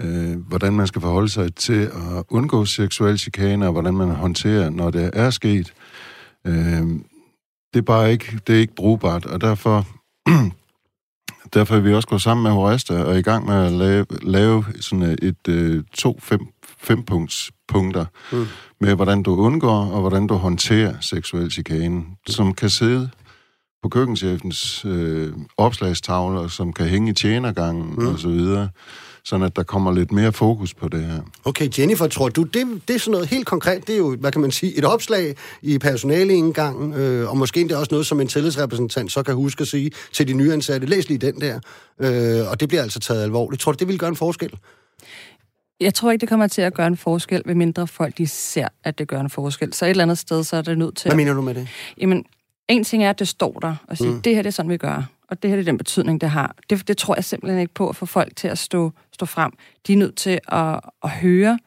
øh, 0.01 0.37
hvordan 0.47 0.73
man 0.73 0.87
skal 0.87 1.01
forholde 1.01 1.29
sig 1.29 1.55
til 1.55 1.81
at 1.81 2.23
undgå 2.29 2.65
seksuel 2.65 3.19
chikane, 3.19 3.65
og 3.65 3.71
hvordan 3.71 3.93
man 3.93 4.09
håndterer, 4.09 4.69
når 4.69 4.91
det 4.91 5.09
er 5.13 5.29
sket, 5.29 5.73
øh, 6.47 6.87
det 7.73 7.79
er 7.79 7.81
bare 7.81 8.11
ikke, 8.11 8.39
det 8.47 8.55
er 8.55 8.59
ikke 8.59 8.75
brugbart, 8.75 9.25
og 9.25 9.41
derfor, 9.41 9.87
derfor 11.53 11.75
er 11.75 11.79
vi 11.79 11.93
også 11.93 12.07
gået 12.07 12.21
sammen 12.21 12.43
med 12.43 12.51
Horesta 12.51 13.03
og 13.03 13.13
er 13.13 13.17
i 13.17 13.21
gang 13.21 13.45
med 13.45 13.65
at 13.65 13.71
lave, 13.71 14.05
lave 14.21 14.65
sådan 14.79 15.17
et 15.21 15.47
øh, 15.47 15.83
to 15.93 16.19
fem, 16.21 16.47
fem 16.77 17.03
punkts 17.03 17.51
punkter 17.67 18.05
mm 18.31 18.45
med, 18.82 18.95
hvordan 18.95 19.23
du 19.23 19.36
undgår 19.36 19.91
og 19.91 19.99
hvordan 20.01 20.27
du 20.27 20.34
håndterer 20.34 20.93
seksuel 21.01 21.51
chikane, 21.51 22.03
som 22.27 22.53
kan 22.53 22.69
sidde 22.69 23.09
på 23.84 23.89
køkkenchefens 23.89 24.86
øh, 24.86 25.34
opslagstavler, 25.57 26.47
som 26.47 26.73
kan 26.73 26.86
hænge 26.86 27.11
i 27.11 27.13
tjenergangen 27.13 27.93
mm. 27.97 28.07
og 28.07 28.19
så 28.19 28.27
videre, 28.27 28.69
sådan 29.23 29.45
at 29.45 29.55
der 29.55 29.63
kommer 29.63 29.91
lidt 29.91 30.11
mere 30.11 30.34
fokus 30.34 30.73
på 30.73 30.88
det 30.88 31.05
her. 31.05 31.21
Okay, 31.45 31.69
Jennifer, 31.80 32.07
tror 32.07 32.30
du, 32.30 32.43
det, 32.43 32.82
det 32.88 32.95
er 32.95 32.99
sådan 32.99 33.11
noget 33.11 33.27
helt 33.27 33.45
konkret, 33.47 33.88
det 33.88 33.93
er 33.93 33.97
jo, 33.97 34.15
hvad 34.15 34.32
kan 34.32 34.41
man 34.41 34.51
sige, 34.51 34.77
et 34.77 34.86
opslag 34.86 35.36
i 35.61 35.77
personaleindgangen, 35.77 36.93
øh, 36.93 37.30
og 37.30 37.38
måske 37.38 37.63
det 37.63 37.71
er 37.71 37.77
også 37.77 37.91
noget, 37.91 38.05
som 38.05 38.21
en 38.21 38.27
tillidsrepræsentant 38.27 39.11
så 39.11 39.23
kan 39.23 39.36
huske 39.36 39.61
at 39.61 39.67
sige 39.67 39.91
til 40.13 40.27
de 40.27 40.34
nyansatte, 40.34 40.88
læs 40.88 41.09
lige 41.09 41.17
den 41.17 41.41
der, 41.41 41.59
øh, 41.99 42.51
og 42.51 42.59
det 42.59 42.67
bliver 42.67 42.82
altså 42.84 42.99
taget 42.99 43.23
alvorligt. 43.23 43.61
Tror 43.61 43.71
du, 43.71 43.77
det 43.80 43.88
vil 43.88 43.99
gøre 43.99 44.09
en 44.09 44.15
forskel? 44.15 44.51
Jeg 45.80 45.93
tror 45.93 46.11
ikke, 46.11 46.21
det 46.21 46.30
kommer 46.30 46.47
til 46.47 46.61
at 46.61 46.73
gøre 46.73 46.88
en 46.88 46.97
forskel, 46.97 47.41
ved 47.45 47.55
mindre 47.55 47.88
folk 47.88 48.17
de 48.17 48.27
ser, 48.27 48.67
at 48.84 48.97
det 48.97 49.07
gør 49.07 49.19
en 49.19 49.30
forskel. 49.30 49.73
Så 49.73 49.86
et 49.86 49.89
eller 49.89 50.03
andet 50.03 50.17
sted, 50.17 50.43
så 50.43 50.55
er 50.55 50.61
det 50.61 50.77
nødt 50.77 50.97
til... 50.97 51.09
Hvad 51.09 51.17
mener 51.17 51.34
du 51.34 51.41
med 51.41 51.53
det? 51.53 51.67
Jamen, 51.97 52.25
en 52.67 52.84
ting 52.84 53.03
er, 53.03 53.09
at 53.09 53.19
det 53.19 53.27
står 53.27 53.51
der 53.51 53.75
og 53.88 53.97
siger, 53.97 54.11
mm. 54.11 54.21
det 54.21 54.36
her 54.36 54.41
det 54.41 54.49
er 54.49 54.51
sådan, 54.51 54.71
vi 54.71 54.77
gør, 54.77 55.03
og 55.27 55.43
det 55.43 55.49
her 55.49 55.57
det 55.57 55.63
er 55.63 55.71
den 55.71 55.77
betydning, 55.77 56.21
det 56.21 56.30
har. 56.30 56.55
Det, 56.69 56.88
det 56.88 56.97
tror 56.97 57.15
jeg 57.15 57.23
simpelthen 57.23 57.61
ikke 57.61 57.73
på 57.73 57.89
at 57.89 57.95
få 57.95 58.05
folk 58.05 58.36
til 58.36 58.47
at 58.47 58.57
stå, 58.57 58.91
stå 59.13 59.25
frem. 59.25 59.51
De 59.88 59.93
er 59.93 59.97
nødt 59.97 60.15
til 60.15 60.39
at, 60.47 60.80
at 61.03 61.09
høre 61.09 61.59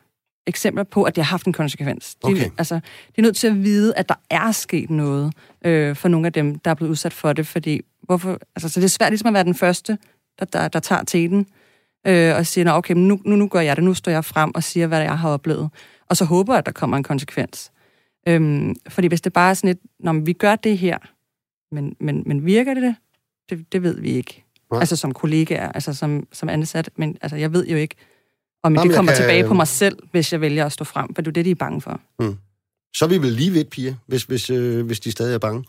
eksempler 0.46 0.84
på, 0.84 1.02
at 1.02 1.16
det 1.16 1.24
har 1.24 1.30
haft 1.30 1.46
en 1.46 1.52
konsekvens. 1.52 2.14
De, 2.14 2.18
okay. 2.22 2.50
altså, 2.58 2.74
de 2.74 2.80
er 3.18 3.22
nødt 3.22 3.36
til 3.36 3.46
at 3.46 3.62
vide, 3.62 3.94
at 3.96 4.08
der 4.08 4.14
er 4.30 4.52
sket 4.52 4.90
noget 4.90 5.32
øh, 5.64 5.96
for 5.96 6.08
nogle 6.08 6.26
af 6.26 6.32
dem, 6.32 6.58
der 6.58 6.70
er 6.70 6.74
blevet 6.74 6.90
udsat 6.90 7.12
for 7.12 7.32
det, 7.32 7.46
fordi 7.46 7.80
hvorfor, 8.02 8.38
altså, 8.56 8.68
så 8.68 8.80
det 8.80 8.84
er 8.84 8.88
svært 8.90 9.10
ligesom 9.10 9.26
at 9.28 9.34
være 9.34 9.44
den 9.44 9.54
første, 9.54 9.98
der, 10.38 10.44
der, 10.44 10.68
der 10.68 10.80
tager 10.80 11.04
teten 11.04 11.46
øh, 12.06 12.36
og 12.36 12.46
siger, 12.46 12.72
okay, 12.72 12.94
nu, 12.94 13.20
nu, 13.24 13.36
nu 13.36 13.48
gør 13.48 13.60
jeg 13.60 13.76
det, 13.76 13.84
nu 13.84 13.94
står 13.94 14.12
jeg 14.12 14.24
frem 14.24 14.50
og 14.54 14.62
siger, 14.62 14.86
hvad 14.86 15.00
jeg 15.00 15.18
har 15.18 15.30
oplevet. 15.30 15.70
Og 16.08 16.16
så 16.16 16.24
håber 16.24 16.52
jeg, 16.52 16.58
at 16.58 16.66
der 16.66 16.72
kommer 16.72 16.96
en 16.96 17.02
konsekvens. 17.02 17.72
Øhm, 18.28 18.76
fordi 18.88 19.08
hvis 19.08 19.20
det 19.20 19.32
bare 19.32 19.50
er 19.50 19.54
sådan 19.54 19.70
et, 19.70 19.78
når 20.00 20.12
vi 20.12 20.32
gør 20.32 20.56
det 20.56 20.78
her, 20.78 20.98
men, 21.74 21.96
men, 22.00 22.22
men 22.26 22.46
virker 22.46 22.74
det 22.74 22.82
det? 22.82 22.94
Det, 23.50 23.72
det 23.72 23.82
ved 23.82 24.00
vi 24.00 24.10
ikke. 24.10 24.44
Ja. 24.72 24.80
Altså 24.80 24.96
som 24.96 25.14
kollegaer, 25.14 25.72
altså 25.72 25.94
som, 25.94 26.26
som 26.32 26.48
ansat, 26.48 26.90
men 26.96 27.16
altså, 27.22 27.36
jeg 27.36 27.52
ved 27.52 27.66
jo 27.66 27.76
ikke, 27.76 27.94
om 28.62 28.74
Jamen, 28.74 28.88
det 28.88 28.96
kommer 28.96 29.12
kan... 29.12 29.22
tilbage 29.22 29.44
på 29.44 29.54
mig 29.54 29.68
selv, 29.68 29.98
hvis 30.10 30.32
jeg 30.32 30.40
vælger 30.40 30.66
at 30.66 30.72
stå 30.72 30.84
frem, 30.84 31.14
for 31.14 31.22
det 31.22 31.28
er 31.28 31.32
det, 31.32 31.44
de 31.44 31.50
er 31.50 31.54
bange 31.54 31.80
for. 31.80 32.00
Hmm. 32.18 32.36
Så 32.94 33.04
er 33.04 33.08
vi 33.08 33.18
vel 33.18 33.32
lige 33.32 33.52
ved, 33.52 33.64
piger, 33.64 33.94
hvis, 34.06 34.22
hvis, 34.22 34.50
øh, 34.50 34.86
hvis 34.86 35.00
de 35.00 35.10
stadig 35.10 35.34
er 35.34 35.38
bange. 35.38 35.64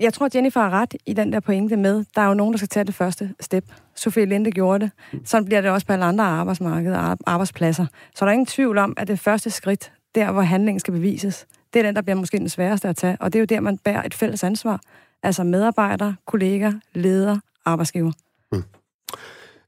Jeg 0.00 0.12
tror, 0.12 0.28
Jennifer 0.34 0.60
har 0.60 0.70
ret 0.70 0.94
i 1.06 1.12
den 1.12 1.32
der 1.32 1.40
pointe 1.40 1.76
med, 1.76 2.04
der 2.14 2.22
er 2.22 2.26
jo 2.26 2.34
nogen, 2.34 2.52
der 2.52 2.58
skal 2.58 2.68
tage 2.68 2.84
det 2.84 2.94
første 2.94 3.34
step. 3.40 3.64
Sofie 3.94 4.24
Linde 4.24 4.50
gjorde 4.50 4.84
det. 4.84 4.90
Sådan 5.24 5.44
bliver 5.44 5.60
det 5.60 5.70
også 5.70 5.86
på 5.86 5.92
alle 5.92 6.04
andre 6.04 6.24
arbejdsmarkeder 6.24 6.98
og 6.98 7.18
arbejdspladser. 7.26 7.86
Så 8.14 8.24
der 8.24 8.30
er 8.30 8.32
ingen 8.32 8.46
tvivl 8.46 8.78
om, 8.78 8.94
at 8.96 9.08
det 9.08 9.18
første 9.18 9.50
skridt, 9.50 9.92
der 10.14 10.32
hvor 10.32 10.42
handlingen 10.42 10.80
skal 10.80 10.94
bevises, 10.94 11.46
det 11.74 11.80
er 11.80 11.82
den, 11.86 11.96
der 11.96 12.02
bliver 12.02 12.16
måske 12.16 12.38
den 12.38 12.48
sværeste 12.48 12.88
at 12.88 12.96
tage. 12.96 13.16
Og 13.20 13.32
det 13.32 13.38
er 13.38 13.40
jo 13.40 13.46
der, 13.46 13.60
man 13.60 13.78
bærer 13.78 14.02
et 14.02 14.14
fælles 14.14 14.44
ansvar. 14.44 14.80
Altså 15.22 15.44
medarbejdere, 15.44 16.16
kolleger, 16.26 16.72
ledere, 16.94 17.40
arbejdsgiver. 17.64 18.12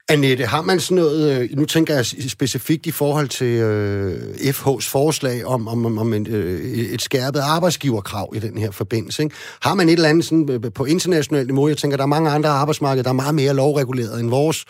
Annette, 0.09 0.45
har 0.45 0.61
man 0.61 0.79
sådan 0.79 0.95
noget, 0.95 1.41
øh, 1.41 1.49
nu 1.57 1.65
tænker 1.65 1.95
jeg 1.95 2.05
specifikt 2.05 2.85
i 2.85 2.91
forhold 2.91 3.27
til 3.27 3.47
øh, 3.47 4.33
FH's 4.33 4.89
forslag 4.89 5.45
om, 5.45 5.67
om, 5.67 5.97
om 5.97 6.13
en, 6.13 6.27
øh, 6.27 6.61
et 6.61 7.01
skærpet 7.01 7.39
arbejdsgiverkrav 7.39 8.33
i 8.35 8.39
den 8.39 8.57
her 8.57 8.71
forbindelse. 8.71 9.23
Ikke? 9.23 9.35
Har 9.61 9.75
man 9.75 9.89
et 9.89 9.93
eller 9.93 10.09
andet 10.09 10.25
sådan, 10.25 10.49
øh, 10.49 10.71
på 10.73 10.85
internationalt 10.85 11.47
niveau, 11.47 11.67
jeg 11.67 11.77
tænker, 11.77 11.97
der 11.97 12.03
er 12.03 12.07
mange 12.07 12.29
andre 12.29 12.49
arbejdsmarkeder, 12.49 13.03
der 13.03 13.09
er 13.09 13.13
meget 13.13 13.35
mere 13.35 13.53
lovreguleret 13.53 14.19
end 14.19 14.29
vores, 14.29 14.65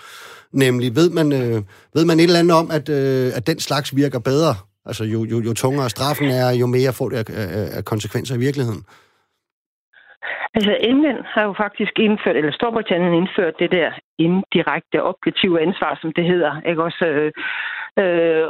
nemlig 0.53 0.95
ved 0.95 1.09
man, 1.09 1.31
øh, 1.31 1.61
ved 1.95 2.05
man 2.05 2.19
et 2.19 2.23
eller 2.23 2.39
andet 2.39 2.57
om, 2.57 2.71
at, 2.71 2.89
øh, 2.89 3.31
at 3.35 3.47
den 3.47 3.59
slags 3.59 3.95
virker 3.95 4.19
bedre? 4.19 4.55
Altså 4.85 5.03
jo, 5.03 5.25
jo, 5.25 5.41
jo 5.41 5.53
tungere 5.53 5.89
straffen 5.89 6.29
er, 6.29 6.49
jo 6.49 6.67
mere 6.67 6.93
får 6.93 7.09
det 7.09 7.29
af, 7.29 7.77
af 7.77 7.85
konsekvenser 7.85 8.35
i 8.35 8.37
virkeligheden. 8.37 8.83
Altså, 10.55 10.77
England 10.79 11.19
har 11.33 11.43
jo 11.43 11.53
faktisk 11.53 11.99
indført, 11.99 12.35
eller 12.35 12.51
Storbritannien 12.51 13.13
indført 13.13 13.59
det 13.59 13.71
der 13.71 13.91
indirekte 14.17 15.03
objektive 15.03 15.61
ansvar, 15.61 15.97
som 16.01 16.13
det 16.13 16.23
hedder. 16.23 16.61
Ikke 16.69 16.83
også? 16.83 17.05
Øh, 17.05 17.31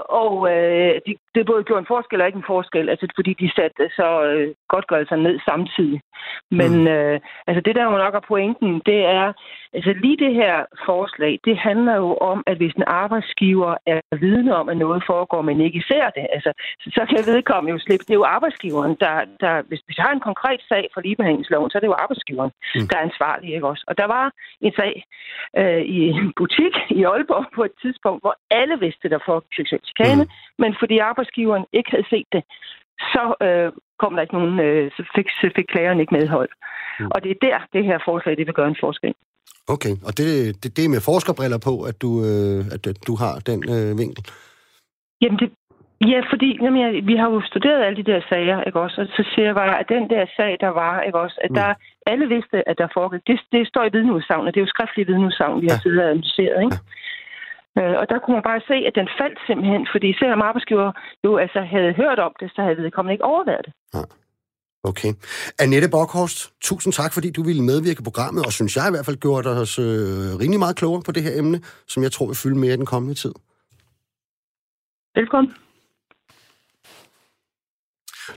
og 0.10 0.34
øh, 0.52 1.02
de, 1.06 1.16
det 1.36 1.46
både 1.46 1.64
gjorde 1.64 1.80
en 1.80 1.94
forskel 1.96 2.22
og 2.22 2.28
ikke 2.28 2.38
en 2.38 2.52
forskel, 2.56 2.90
altså 2.90 3.08
fordi 3.16 3.34
de 3.34 3.52
satte 3.56 3.90
så 4.00 4.24
øh, 4.24 4.56
godtgørelser 4.68 5.16
ned 5.16 5.40
samtidig. 5.50 6.02
Men 6.52 6.72
mm. 6.82 6.88
øh, 6.88 7.20
altså 7.48 7.62
det 7.66 7.76
der 7.76 7.84
jo 7.84 7.98
nok 7.98 8.16
er 8.16 8.28
pointen, 8.28 8.82
det 8.86 9.00
er, 9.06 9.34
altså 9.74 9.94
lige 10.04 10.18
det 10.26 10.34
her 10.34 10.56
forslag, 10.86 11.40
det 11.46 11.58
handler 11.58 11.96
jo 11.96 12.10
om, 12.32 12.44
at 12.48 12.58
hvis 12.58 12.74
en 12.74 12.84
arbejdsgiver 12.88 13.76
er 13.86 14.02
vidne 14.26 14.56
om, 14.56 14.70
at 14.70 14.78
noget 14.78 15.04
foregår, 15.08 15.42
men 15.42 15.62
ikke 15.62 15.84
ser 15.88 16.10
det, 16.10 16.26
altså, 16.36 16.52
så, 16.82 16.90
så 16.98 17.02
kan 17.10 17.34
vedkommende 17.34 17.74
jo 17.74 17.80
slippe. 17.80 18.04
Det 18.06 18.14
er 18.14 18.22
jo 18.24 18.34
arbejdsgiveren, 18.38 18.96
der, 19.00 19.16
der 19.40 19.62
hvis 19.68 19.84
vi 19.88 19.96
har 19.98 20.12
en 20.12 20.28
konkret 20.30 20.62
sag 20.70 20.90
for 20.94 21.02
ligebehandlingsloven, 21.02 21.70
så 21.70 21.78
er 21.78 21.80
det 21.80 21.88
jo 21.88 22.02
arbejdsgiveren, 22.04 22.52
mm. 22.76 22.88
der 22.90 22.98
er 22.98 23.08
ansvarlig, 23.10 23.54
ikke 23.54 23.68
også? 23.68 23.84
Og 23.88 23.98
der 23.98 24.08
var 24.16 24.32
en 24.62 24.74
sag 24.80 25.04
øh, 25.58 25.82
i 25.98 26.00
en 26.10 26.34
butik 26.38 26.74
i 26.90 27.04
Aalborg 27.04 27.46
på 27.56 27.64
et 27.64 27.76
tidspunkt, 27.82 28.24
hvor 28.24 28.36
alle 28.52 28.80
vidste, 28.80 29.10
der 29.10 29.20
foregik 29.38 29.56
seksuel 29.58 29.82
chikane, 29.90 30.24
mm. 30.24 30.30
men 30.62 30.72
fordi 30.82 30.96
arbejdsgiveren 31.12 31.66
ikke 31.78 31.92
havde 31.94 32.10
set 32.14 32.28
det, 32.36 32.44
så 33.14 33.24
øh, 33.46 33.70
kom 34.02 34.14
der 34.14 34.22
ikke 34.22 34.38
nogen, 34.40 34.56
øh, 34.68 34.92
så, 34.96 35.02
fik, 35.16 35.28
så 35.42 35.48
fik 35.56 35.68
klageren 35.74 36.00
ikke 36.00 36.16
medhold. 36.20 36.50
Mm. 37.00 37.12
Og 37.14 37.18
det 37.24 37.32
er 37.32 37.40
der, 37.48 37.58
det 37.76 37.84
her 37.90 38.00
forslag, 38.10 38.38
det 38.38 38.46
vil 38.48 38.60
gøre 38.60 38.72
en 38.74 38.84
forskel. 38.86 39.14
Okay, 39.76 39.94
og 40.08 40.12
det, 40.20 40.28
det, 40.62 40.70
det 40.78 40.84
er 40.86 40.96
med 40.96 41.08
forskerbriller 41.12 41.60
på, 41.70 41.74
at 41.90 42.02
du, 42.04 42.10
øh, 42.30 42.60
at 42.76 42.84
du 43.08 43.14
har 43.24 43.34
den 43.50 43.60
øh, 43.74 43.90
vinkel? 44.02 44.24
Jamen, 45.22 45.40
det, 45.42 45.50
ja, 46.12 46.20
fordi 46.32 46.50
jamen, 46.64 46.80
ja, 46.84 46.90
vi 47.12 47.16
har 47.22 47.30
jo 47.34 47.42
studeret 47.52 47.86
alle 47.86 47.98
de 48.02 48.10
der 48.12 48.22
sager, 48.30 48.64
ikke 48.68 48.80
også? 48.86 49.02
Og 49.02 49.08
så 49.08 49.22
siger 49.32 49.46
jeg 49.46 49.56
bare, 49.56 49.80
at 49.82 49.90
den 49.90 50.10
der 50.14 50.26
sag, 50.38 50.58
der 50.66 50.72
var, 50.82 51.02
ikke 51.02 51.20
også? 51.26 51.38
At 51.44 51.52
mm. 51.52 51.56
der, 51.56 51.74
alle 52.12 52.28
vidste, 52.36 52.70
at 52.70 52.78
der 52.78 52.88
foregik. 52.94 53.22
Det, 53.28 53.40
det 53.52 53.68
står 53.68 53.84
i 53.86 53.94
vidneudsagn, 53.96 54.48
og 54.48 54.52
det 54.54 54.60
er 54.60 54.66
jo 54.66 54.76
skriftlige 54.76 55.08
vidneudsagn, 55.08 55.62
vi 55.62 55.68
ja. 55.68 55.74
har 55.74 55.80
siddet 55.84 56.04
og 56.04 56.10
analyseret, 56.10 56.60
ikke? 56.66 56.78
Ja. 56.78 56.96
Øh, 57.80 57.96
og 58.02 58.06
der 58.10 58.18
kunne 58.20 58.36
man 58.38 58.48
bare 58.52 58.62
se, 58.72 58.78
at 58.90 58.96
den 59.00 59.10
faldt 59.20 59.40
simpelthen, 59.48 59.88
fordi 59.94 60.10
selvom 60.22 60.42
arbejdsgiver 60.50 60.92
jo 61.26 61.32
altså 61.44 61.60
havde 61.74 61.94
hørt 62.02 62.20
om 62.28 62.34
det, 62.40 62.48
så 62.56 62.62
havde 62.62 62.78
vedkommende 62.78 63.14
ikke 63.14 63.30
overværet 63.34 63.66
det. 63.68 63.74
Ja. 63.96 64.04
Okay. 64.92 65.12
Annette 65.60 65.90
Bokhorst, 65.96 66.40
tusind 66.62 66.94
tak, 66.94 67.14
fordi 67.14 67.30
du 67.32 67.44
ville 67.44 67.64
medvirke 67.64 68.02
i 68.02 68.08
programmet, 68.10 68.46
og 68.46 68.52
synes 68.52 68.76
jeg 68.78 68.86
i 68.88 68.94
hvert 68.94 69.06
fald 69.06 69.24
gjorde 69.26 69.50
os 69.64 69.80
øh, 69.80 69.86
rimelig 70.42 70.60
meget 70.60 70.76
klogere 70.76 71.04
på 71.06 71.12
det 71.12 71.24
her 71.24 71.40
emne, 71.42 71.58
som 71.88 72.04
jeg 72.04 72.12
tror 72.12 72.26
vil 72.26 72.42
fylde 72.44 72.60
mere 72.64 72.74
i 72.74 72.82
den 72.82 72.86
kommende 72.94 73.16
tid. 73.24 73.34
Velkommen. 75.16 75.54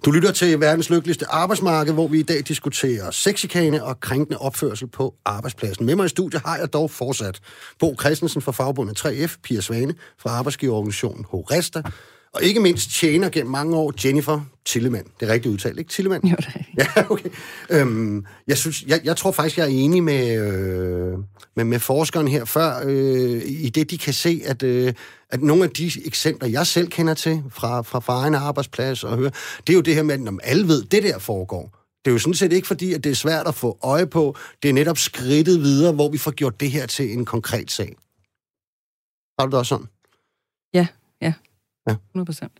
Du 0.04 0.10
lytter 0.10 0.32
til 0.32 0.60
verdens 0.60 0.90
lykkeligste 0.90 1.26
arbejdsmarked, 1.26 1.92
hvor 1.92 2.08
vi 2.08 2.18
i 2.20 2.22
dag 2.22 2.42
diskuterer 2.48 3.10
sexikane 3.10 3.84
og 3.84 4.00
krænkende 4.00 4.38
opførsel 4.38 4.88
på 4.88 5.14
arbejdspladsen. 5.24 5.86
Med 5.86 5.96
mig 5.96 6.06
i 6.06 6.08
studiet 6.08 6.42
har 6.42 6.56
jeg 6.58 6.72
dog 6.72 6.90
fortsat 6.90 7.40
Bo 7.78 7.96
Christensen 8.00 8.42
fra 8.42 8.52
Fagbundet 8.52 9.06
3F, 9.06 9.36
Pia 9.42 9.60
Svane 9.60 9.94
fra 10.18 10.30
Arbejdsgiverorganisationen 10.30 11.24
Horesta, 11.28 11.82
og 12.34 12.42
ikke 12.42 12.60
mindst 12.60 12.90
tjener 12.90 13.28
gennem 13.28 13.50
mange 13.50 13.76
år 13.76 13.92
Jennifer 14.04 14.40
Tillemann. 14.64 15.06
Det 15.20 15.28
er 15.28 15.32
rigtigt 15.32 15.52
udtalt, 15.52 15.78
ikke? 15.78 15.90
Tillemann? 15.90 16.26
Jo, 16.26 16.36
det 16.36 16.46
er 16.46 16.84
Ja, 16.96 17.10
okay. 17.10 17.28
Øhm, 17.70 18.26
jeg, 18.46 18.58
synes, 18.58 18.82
jeg, 18.82 19.00
jeg 19.04 19.16
tror 19.16 19.32
faktisk, 19.32 19.58
jeg 19.58 19.64
er 19.64 19.70
enig 19.70 20.02
med, 20.02 20.38
øh, 20.40 21.18
med, 21.56 21.64
med 21.64 21.78
forskeren 21.78 22.28
her 22.28 22.44
før, 22.44 22.82
øh, 22.84 23.42
i 23.46 23.68
det, 23.68 23.90
de 23.90 23.98
kan 23.98 24.12
se, 24.12 24.42
at, 24.44 24.62
øh, 24.62 24.92
at 25.30 25.42
nogle 25.42 25.64
af 25.64 25.70
de 25.70 25.90
eksempler, 26.04 26.48
jeg 26.48 26.66
selv 26.66 26.88
kender 26.88 27.14
til 27.14 27.42
fra, 27.50 27.82
fra, 27.82 28.00
fra 28.00 28.20
egen 28.20 28.34
arbejdsplads 28.34 29.04
og 29.04 29.16
høre, 29.16 29.30
det 29.66 29.72
er 29.72 29.74
jo 29.74 29.80
det 29.80 29.94
her 29.94 30.02
med, 30.02 30.14
at 30.14 30.20
når 30.20 30.38
alle 30.42 30.68
ved, 30.68 30.82
det 30.82 31.02
der 31.02 31.18
foregår, 31.18 31.76
Det 32.04 32.10
er 32.10 32.12
jo 32.12 32.18
sådan 32.18 32.34
set 32.34 32.52
ikke 32.52 32.66
fordi, 32.66 32.92
at 32.92 33.04
det 33.04 33.10
er 33.10 33.16
svært 33.16 33.46
at 33.46 33.54
få 33.54 33.78
øje 33.82 34.06
på. 34.06 34.36
Det 34.62 34.68
er 34.68 34.72
netop 34.72 34.98
skridtet 34.98 35.60
videre, 35.60 35.92
hvor 35.92 36.08
vi 36.08 36.18
får 36.18 36.30
gjort 36.30 36.60
det 36.60 36.70
her 36.70 36.86
til 36.86 37.12
en 37.12 37.24
konkret 37.24 37.70
sag. 37.70 37.96
Har 39.38 39.46
du 39.46 39.50
det 39.50 39.58
også 39.58 39.68
sådan? 39.68 39.86
Ja, 40.74 40.86
ja. 41.22 41.32
Ja. 41.88 41.96
100 42.14 42.26
procent. 42.26 42.52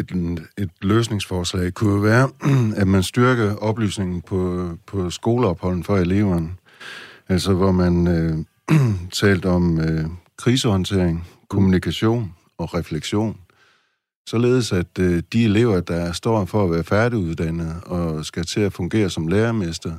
Et, 0.00 0.46
et 0.58 0.70
løsningsforslag 0.82 1.74
kunne 1.74 1.94
jo 1.94 2.00
være, 2.00 2.30
at 2.80 2.88
man 2.88 3.02
styrker 3.02 3.56
oplysningen 3.56 4.22
på, 4.22 4.70
på 4.86 5.10
skoleopholden 5.10 5.84
for 5.84 5.96
eleverne. 5.96 6.50
Altså, 7.28 7.54
hvor 7.54 7.72
man 7.72 8.06
øh, 8.06 8.44
talt 9.20 9.44
om 9.44 9.80
øh, 9.80 10.04
krisehåndtering, 10.36 11.28
kommunikation 11.48 12.34
og 12.58 12.74
refleksion. 12.74 13.40
Således 14.28 14.72
at 14.72 14.98
øh, 14.98 15.22
de 15.32 15.44
elever, 15.44 15.80
der 15.80 16.12
står 16.12 16.44
for 16.44 16.64
at 16.64 16.70
være 16.70 16.84
færdiguddannede 16.84 17.80
og 17.84 18.24
skal 18.24 18.44
til 18.44 18.60
at 18.60 18.72
fungere 18.72 19.10
som 19.10 19.28
lærermester, 19.28 19.92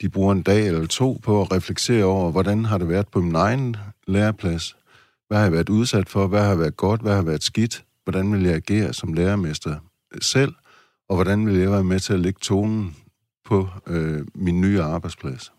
de 0.00 0.08
bruger 0.08 0.32
en 0.32 0.42
dag 0.42 0.66
eller 0.66 0.86
to 0.86 1.20
på 1.22 1.40
at 1.40 1.52
reflektere 1.52 2.04
over, 2.04 2.30
hvordan 2.30 2.64
har 2.64 2.78
det 2.78 2.88
været 2.88 3.08
på 3.08 3.20
min 3.20 3.34
egen 3.34 3.76
læreplads? 4.06 4.76
Hvad 5.30 5.38
har 5.38 5.44
jeg 5.44 5.52
været 5.52 5.68
udsat 5.68 6.08
for? 6.08 6.26
Hvad 6.26 6.44
har 6.44 6.54
været 6.54 6.76
godt? 6.76 7.00
Hvad 7.00 7.14
har 7.14 7.22
været 7.22 7.42
skidt? 7.42 7.84
Hvordan 8.04 8.32
vil 8.32 8.42
jeg 8.42 8.54
agere 8.54 8.92
som 8.92 9.12
lærermester 9.12 9.76
selv? 10.20 10.54
Og 11.08 11.14
hvordan 11.14 11.46
vil 11.46 11.54
jeg 11.54 11.70
være 11.70 11.84
med 11.84 12.00
til 12.00 12.12
at 12.12 12.20
lægge 12.20 12.38
tonen 12.42 12.96
på 13.44 13.68
øh, 13.86 14.26
min 14.34 14.60
nye 14.60 14.82
arbejdsplads? 14.82 15.52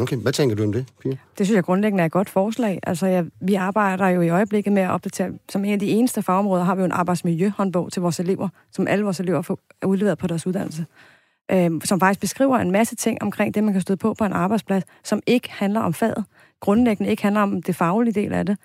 Okay, 0.00 0.16
hvad 0.16 0.32
tænker 0.32 0.56
du 0.56 0.62
om 0.62 0.72
det, 0.72 0.86
Pia? 1.02 1.10
Det 1.38 1.46
synes 1.46 1.56
jeg 1.56 1.64
grundlæggende 1.64 2.02
er 2.02 2.06
et 2.06 2.12
godt 2.12 2.30
forslag. 2.30 2.80
Altså, 2.82 3.06
jeg, 3.06 3.26
vi 3.40 3.54
arbejder 3.54 4.08
jo 4.08 4.20
i 4.20 4.28
øjeblikket 4.28 4.72
med 4.72 4.82
at 4.82 4.90
opdatere, 4.90 5.30
som 5.48 5.64
en 5.64 5.72
af 5.72 5.78
de 5.78 5.86
eneste 5.86 6.22
fagområder, 6.22 6.64
har 6.64 6.74
vi 6.74 6.80
jo 6.80 6.84
en 6.84 6.92
arbejdsmiljøhåndbog 6.92 7.92
til 7.92 8.02
vores 8.02 8.20
elever, 8.20 8.48
som 8.72 8.86
alle 8.86 9.04
vores 9.04 9.20
elever 9.20 9.42
får 9.42 9.58
er 9.82 9.86
udleveret 9.86 10.18
på 10.18 10.26
deres 10.26 10.46
uddannelse. 10.46 10.86
Øhm, 11.50 11.80
som 11.80 12.00
faktisk 12.00 12.20
beskriver 12.20 12.58
en 12.58 12.70
masse 12.70 12.96
ting 12.96 13.22
omkring 13.22 13.54
det, 13.54 13.64
man 13.64 13.72
kan 13.72 13.82
støde 13.82 13.96
på 13.96 14.14
på 14.14 14.24
en 14.24 14.32
arbejdsplads, 14.32 14.84
som 15.04 15.20
ikke 15.26 15.50
handler 15.50 15.80
om 15.80 15.94
faget. 15.94 16.24
Grundlæggende 16.60 17.10
ikke 17.10 17.22
handler 17.22 17.40
om 17.40 17.62
det 17.62 17.76
faglige 17.76 18.14
del 18.14 18.32
af 18.32 18.46
det. 18.46 18.56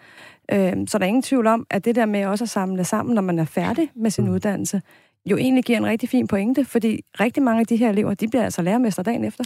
Øhm, 0.51 0.87
så 0.87 0.97
der 0.97 1.03
er 1.03 1.07
ingen 1.07 1.23
tvivl 1.23 1.47
om, 1.47 1.67
at 1.69 1.85
det 1.85 1.95
der 1.95 2.05
med 2.05 2.25
også 2.25 2.43
at 2.43 2.49
samle 2.49 2.83
sammen, 2.83 3.15
når 3.15 3.21
man 3.21 3.39
er 3.39 3.45
færdig 3.45 3.89
med 3.95 4.11
sin 4.11 4.29
uddannelse, 4.29 4.81
jo 5.25 5.37
egentlig 5.37 5.63
giver 5.63 5.77
en 5.77 5.85
rigtig 5.85 6.09
fin 6.09 6.27
pointe, 6.27 6.65
fordi 6.65 7.01
rigtig 7.19 7.43
mange 7.43 7.59
af 7.59 7.67
de 7.67 7.75
her 7.75 7.89
elever, 7.89 8.13
de 8.13 8.27
bliver 8.27 8.43
altså 8.43 8.61
lærermester 8.61 9.03
dagen 9.03 9.25
efter. 9.25 9.43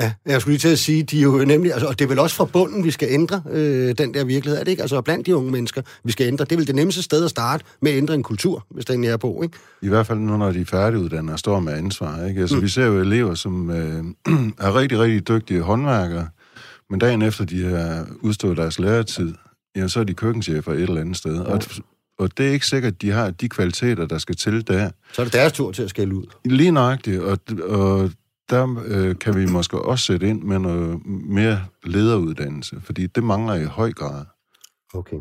Ja, 0.00 0.12
jeg 0.26 0.40
skulle 0.40 0.52
lige 0.52 0.60
til 0.60 0.68
at 0.68 0.78
sige, 0.78 1.02
de 1.02 1.18
er 1.18 1.22
jo 1.22 1.44
nemlig, 1.44 1.72
altså, 1.72 1.86
og 1.86 1.98
det 1.98 2.04
er 2.04 2.08
vel 2.08 2.18
også 2.18 2.36
fra 2.36 2.44
bunden, 2.44 2.84
vi 2.84 2.90
skal 2.90 3.08
ændre 3.10 3.42
øh, 3.50 3.94
den 3.98 4.14
der 4.14 4.24
virkelighed, 4.24 4.60
er 4.60 4.64
det 4.64 4.70
ikke? 4.70 4.82
Altså 4.82 5.00
blandt 5.00 5.26
de 5.26 5.36
unge 5.36 5.52
mennesker, 5.52 5.82
vi 6.04 6.12
skal 6.12 6.26
ændre. 6.26 6.44
Det 6.44 6.52
er 6.52 6.56
vel 6.56 6.66
det 6.66 6.74
nemmeste 6.74 7.02
sted 7.02 7.24
at 7.24 7.30
starte 7.30 7.64
med 7.82 7.92
at 7.92 7.98
ændre 7.98 8.14
en 8.14 8.22
kultur, 8.22 8.66
hvis 8.70 8.84
den 8.84 9.04
er 9.04 9.16
på, 9.16 9.42
ikke? 9.42 9.58
I 9.82 9.88
hvert 9.88 10.06
fald 10.06 10.18
nu, 10.18 10.36
når 10.36 10.52
de 10.52 10.60
er 10.60 10.64
færdiguddannede 10.64 11.32
og 11.32 11.38
står 11.38 11.60
med 11.60 11.72
ansvar. 11.72 12.26
Ikke? 12.26 12.40
Altså, 12.40 12.56
mm. 12.56 12.62
Vi 12.62 12.68
ser 12.68 12.86
jo 12.86 13.00
elever, 13.00 13.34
som 13.34 13.70
øh, 13.70 14.04
er 14.66 14.76
rigtig, 14.76 14.98
rigtig 14.98 15.28
dygtige 15.28 15.60
håndværkere, 15.60 16.28
men 16.90 17.00
dagen 17.00 17.22
efter 17.22 17.44
de 17.44 17.64
har 17.64 18.06
udstået 18.20 18.56
deres 18.56 18.78
læretid, 18.78 19.34
ja, 19.76 19.88
så 19.88 20.00
er 20.00 20.04
de 20.04 20.14
køkkenchefer 20.14 20.72
et 20.72 20.80
eller 20.80 21.00
andet 21.00 21.16
sted. 21.16 21.34
Ja. 21.34 21.52
Og, 21.52 21.60
og 22.18 22.38
det 22.38 22.48
er 22.48 22.52
ikke 22.52 22.66
sikkert, 22.66 22.92
at 22.92 23.02
de 23.02 23.10
har 23.10 23.30
de 23.30 23.48
kvaliteter, 23.48 24.06
der 24.06 24.18
skal 24.18 24.36
til 24.36 24.66
der. 24.66 24.90
Så 25.12 25.22
er 25.22 25.24
det 25.24 25.32
deres 25.32 25.52
tur 25.52 25.72
til 25.72 25.82
at 25.82 25.90
skælde 25.90 26.14
ud. 26.14 26.24
Lige 26.44 26.70
nøjagtigt, 26.70 27.20
og, 27.20 27.38
og 27.62 28.10
der 28.50 28.82
øh, 28.86 29.18
kan 29.18 29.36
vi 29.36 29.46
måske 29.46 29.78
også 29.78 30.04
sætte 30.04 30.28
ind 30.28 30.42
med 30.42 30.58
noget 30.58 31.06
mere 31.06 31.64
lederuddannelse, 31.84 32.76
fordi 32.84 33.06
det 33.06 33.24
mangler 33.24 33.54
i 33.54 33.64
høj 33.64 33.92
grad. 33.92 34.24
Okay. 34.94 35.16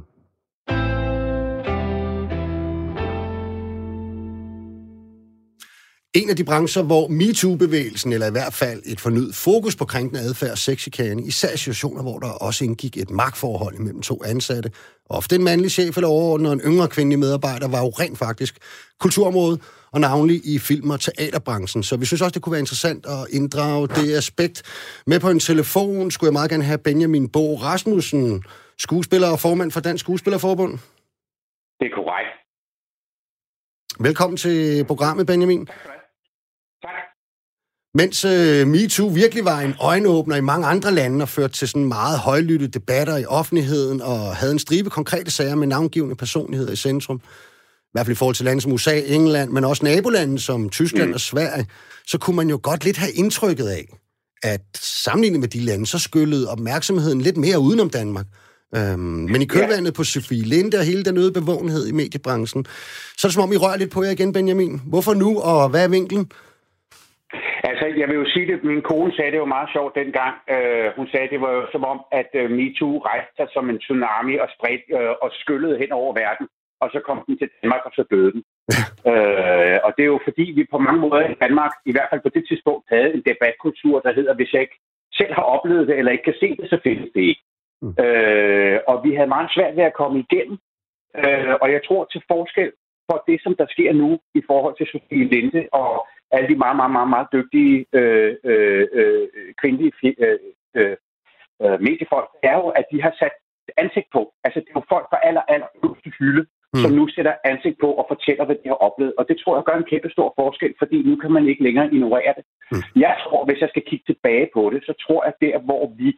En 6.15 6.29
af 6.29 6.35
de 6.35 6.43
brancher, 6.43 6.83
hvor 6.83 7.07
MeToo-bevægelsen, 7.07 8.13
eller 8.13 8.27
i 8.27 8.31
hvert 8.31 8.53
fald 8.53 8.81
et 8.85 8.99
fornyet 8.99 9.35
fokus 9.35 9.75
på 9.75 9.85
krænkende 9.85 10.19
adfærd 10.21 10.51
og 10.51 10.57
sexchikane, 10.57 11.23
især 11.23 11.53
i 11.53 11.57
situationer, 11.57 12.01
hvor 12.01 12.19
der 12.19 12.27
også 12.27 12.63
indgik 12.63 12.97
et 12.97 13.09
magtforhold 13.09 13.75
imellem 13.75 14.01
to 14.01 14.23
ansatte, 14.23 14.71
ofte 15.09 15.35
en 15.35 15.43
mandlig 15.43 15.71
chef 15.71 15.97
eller 15.97 16.07
overordnet 16.07 16.47
og 16.51 16.53
en 16.53 16.61
yngre 16.61 16.87
kvindelig 16.87 17.19
medarbejder, 17.19 17.67
var 17.67 17.79
jo 17.79 17.89
rent 17.89 18.17
faktisk 18.17 18.57
kulturområdet, 18.99 19.61
og 19.91 19.99
navnlig 19.99 20.41
i 20.45 20.59
film- 20.59 20.89
og 20.89 20.99
teaterbranchen. 20.99 21.83
Så 21.83 21.97
vi 21.97 22.05
synes 22.05 22.21
også, 22.21 22.33
det 22.33 22.41
kunne 22.41 22.51
være 22.51 22.59
interessant 22.59 23.05
at 23.05 23.27
inddrage 23.29 23.87
det 23.87 24.17
aspekt. 24.17 24.63
Med 25.07 25.19
på 25.19 25.29
en 25.29 25.39
telefon 25.39 26.11
skulle 26.11 26.27
jeg 26.27 26.33
meget 26.33 26.49
gerne 26.49 26.63
have 26.63 26.77
Benjamin 26.77 27.29
Bo 27.29 27.55
Rasmussen, 27.55 28.43
skuespiller 28.77 29.31
og 29.31 29.39
formand 29.39 29.71
for 29.71 29.79
Dansk 29.79 30.03
Skuespillerforbund. 30.03 30.71
Det 31.79 31.85
er 31.85 31.95
korrekt. 31.95 32.29
Velkommen 33.99 34.37
til 34.37 34.85
programmet, 34.85 35.27
Benjamin. 35.27 35.65
Tak. 35.65 35.98
Mens 37.93 38.25
uh, 38.25 38.67
MeToo 38.67 39.07
virkelig 39.07 39.45
var 39.45 39.59
en 39.59 39.75
øjenåbner 39.79 40.35
i 40.35 40.41
mange 40.41 40.67
andre 40.67 40.91
lande 40.91 41.23
og 41.23 41.29
førte 41.29 41.53
til 41.53 41.67
sådan 41.67 41.85
meget 41.85 42.19
højlytte 42.19 42.67
debatter 42.67 43.17
i 43.17 43.25
offentligheden 43.25 44.01
og 44.01 44.35
havde 44.35 44.51
en 44.51 44.59
stribe 44.59 44.89
konkrete 44.89 45.31
sager 45.31 45.55
med 45.55 45.67
navngivende 45.67 46.15
personligheder 46.15 46.71
i 46.71 46.75
centrum, 46.75 47.17
i 47.17 47.91
hvert 47.91 48.05
fald 48.05 48.15
i 48.15 48.17
forhold 48.17 48.35
til 48.35 48.45
lande 48.45 48.61
som 48.61 48.71
USA, 48.71 48.99
England, 48.99 49.49
men 49.49 49.65
også 49.65 49.85
nabolande 49.85 50.39
som 50.39 50.69
Tyskland 50.69 51.07
mm. 51.07 51.13
og 51.13 51.19
Sverige, 51.19 51.67
så 52.07 52.17
kunne 52.17 52.35
man 52.35 52.49
jo 52.49 52.59
godt 52.63 52.85
lidt 52.85 52.97
have 52.97 53.11
indtrykket 53.11 53.67
af, 53.67 53.97
at 54.43 54.61
sammenlignet 54.81 55.39
med 55.39 55.47
de 55.47 55.59
lande, 55.59 55.85
så 55.85 55.99
skyllede 55.99 56.49
opmærksomheden 56.49 57.21
lidt 57.21 57.37
mere 57.37 57.59
udenom 57.59 57.89
Danmark. 57.89 58.25
Øhm, 58.75 58.99
men 58.99 59.41
i 59.41 59.45
kølvandet 59.45 59.93
på 59.93 60.03
Sofie 60.03 60.43
Linde 60.43 60.77
og 60.77 60.83
hele 60.83 61.03
den 61.03 61.17
øde 61.17 61.31
bevågenhed 61.31 61.87
i 61.87 61.91
mediebranchen, 61.91 62.65
så 63.17 63.27
er 63.27 63.29
det 63.29 63.33
som 63.33 63.43
om, 63.43 63.53
I 63.53 63.57
rører 63.57 63.77
lidt 63.77 63.91
på 63.91 64.03
jer 64.03 64.11
igen, 64.11 64.33
Benjamin. 64.33 64.81
Hvorfor 64.85 65.13
nu, 65.13 65.39
og 65.39 65.69
hvad 65.69 65.83
er 65.83 65.87
vinklen? 65.87 66.31
Altså, 67.69 67.85
jeg 68.01 68.07
vil 68.07 68.21
jo 68.21 68.25
sige 68.33 68.47
det, 68.51 68.63
min 68.63 68.81
kone 68.81 69.11
sagde 69.13 69.31
det 69.31 69.37
jo 69.37 69.53
meget 69.55 69.69
sjovt 69.75 69.95
dengang. 69.95 70.35
Uh, 70.55 70.87
hun 70.97 71.07
sagde, 71.07 71.29
det 71.33 71.41
var 71.41 71.51
jo 71.57 71.63
som 71.71 71.83
om, 71.93 71.99
at 72.11 72.29
uh, 72.41 72.51
MeToo 72.57 72.97
rejste 73.09 73.33
sig 73.37 73.47
som 73.53 73.69
en 73.69 73.79
tsunami 73.79 74.35
og 74.43 74.47
spredte 74.55 74.85
uh, 74.99 75.13
og 75.23 75.29
skyllede 75.41 75.77
hen 75.81 75.91
over 75.91 76.13
verden 76.13 76.47
og 76.83 76.89
så 76.93 76.99
kom 77.07 77.23
den 77.27 77.37
til 77.37 77.49
Danmark, 77.61 77.81
og 77.85 77.91
så 77.95 78.03
døde 78.11 78.31
den. 78.35 78.43
øh, 79.11 79.77
og 79.85 79.89
det 79.95 80.03
er 80.03 80.13
jo 80.15 80.19
fordi, 80.27 80.45
vi 80.57 80.63
på 80.71 80.77
mange 80.77 81.01
måder 81.05 81.19
i 81.29 81.39
Danmark, 81.43 81.73
i 81.85 81.91
hvert 81.91 82.09
fald 82.09 82.21
på 82.23 82.31
det 82.35 82.43
tidspunkt, 82.47 82.83
havde 82.89 83.13
en 83.13 83.23
debatkultur, 83.29 83.99
der 83.99 84.13
hedder, 84.13 84.33
hvis 84.35 84.53
jeg 84.53 84.61
ikke 84.61 84.79
selv 85.13 85.33
har 85.33 85.45
oplevet 85.55 85.87
det, 85.87 85.97
eller 85.97 86.11
ikke 86.11 86.27
kan 86.29 86.41
se 86.43 86.49
det, 86.59 86.69
så 86.69 86.77
findes 86.83 87.09
det 87.15 87.21
ikke. 87.31 87.43
Mm. 87.81 87.95
Øh, 88.03 88.79
og 88.87 88.95
vi 89.05 89.15
havde 89.15 89.35
meget 89.35 89.51
svært 89.55 89.75
ved 89.75 89.83
at 89.83 89.99
komme 90.01 90.17
igennem. 90.25 90.57
Øh, 91.19 91.55
og 91.61 91.71
jeg 91.75 91.81
tror 91.87 92.03
til 92.11 92.21
forskel 92.27 92.71
for 93.09 93.23
det, 93.27 93.37
som 93.43 93.55
der 93.59 93.67
sker 93.69 93.91
nu 93.93 94.09
i 94.39 94.41
forhold 94.49 94.75
til 94.77 94.87
Sofie 94.91 95.29
Linde 95.33 95.61
og 95.71 96.07
alle 96.31 96.47
de 96.49 96.61
meget, 96.63 96.75
meget, 96.75 96.93
meget, 96.97 97.09
meget 97.15 97.27
dygtige 97.33 97.85
øh, 97.99 98.35
øh, 98.43 98.87
øh, 98.99 99.27
kvindelige 99.61 99.93
øh, 100.25 100.39
øh, 100.79 100.95
øh, 101.63 101.77
mediefolk, 101.87 102.29
er 102.43 102.55
jo, 102.61 102.67
at 102.79 102.85
de 102.91 103.01
har 103.01 103.13
sat 103.19 103.35
ansigt 103.77 104.09
på. 104.15 104.21
Altså, 104.43 104.59
det 104.59 104.69
er 104.69 104.79
jo 104.79 104.91
folk 104.93 105.05
fra 105.11 105.19
aller, 105.27 105.43
aller 105.53 105.69
øverste 105.83 106.09
hylde, 106.19 106.43
mm. 106.73 106.79
som 106.81 106.91
nu 106.91 107.03
sætter 107.15 107.33
ansigt 107.51 107.77
på 107.83 107.89
og 107.99 108.05
fortæller, 108.13 108.45
hvad 108.45 108.55
de 108.61 108.71
har 108.73 108.79
oplevet. 108.87 109.13
Og 109.19 109.23
det 109.29 109.37
tror 109.37 109.55
jeg 109.55 109.63
gør 109.63 109.77
en 109.77 109.91
kæmpe 109.91 110.09
stor 110.15 110.33
forskel, 110.39 110.73
fordi 110.81 110.97
nu 111.09 111.15
kan 111.15 111.31
man 111.31 111.47
ikke 111.47 111.63
længere 111.63 111.93
ignorere 111.93 112.33
det. 112.37 112.43
Mm. 112.71 113.01
Jeg 113.05 113.15
tror, 113.23 113.45
hvis 113.45 113.61
jeg 113.61 113.69
skal 113.69 113.83
kigge 113.89 114.05
tilbage 114.07 114.47
på 114.53 114.61
det, 114.73 114.81
så 114.87 114.93
tror 115.03 115.23
jeg, 115.23 115.33
at 115.33 115.41
der, 115.45 115.57
hvor 115.67 115.83
vi 116.01 116.09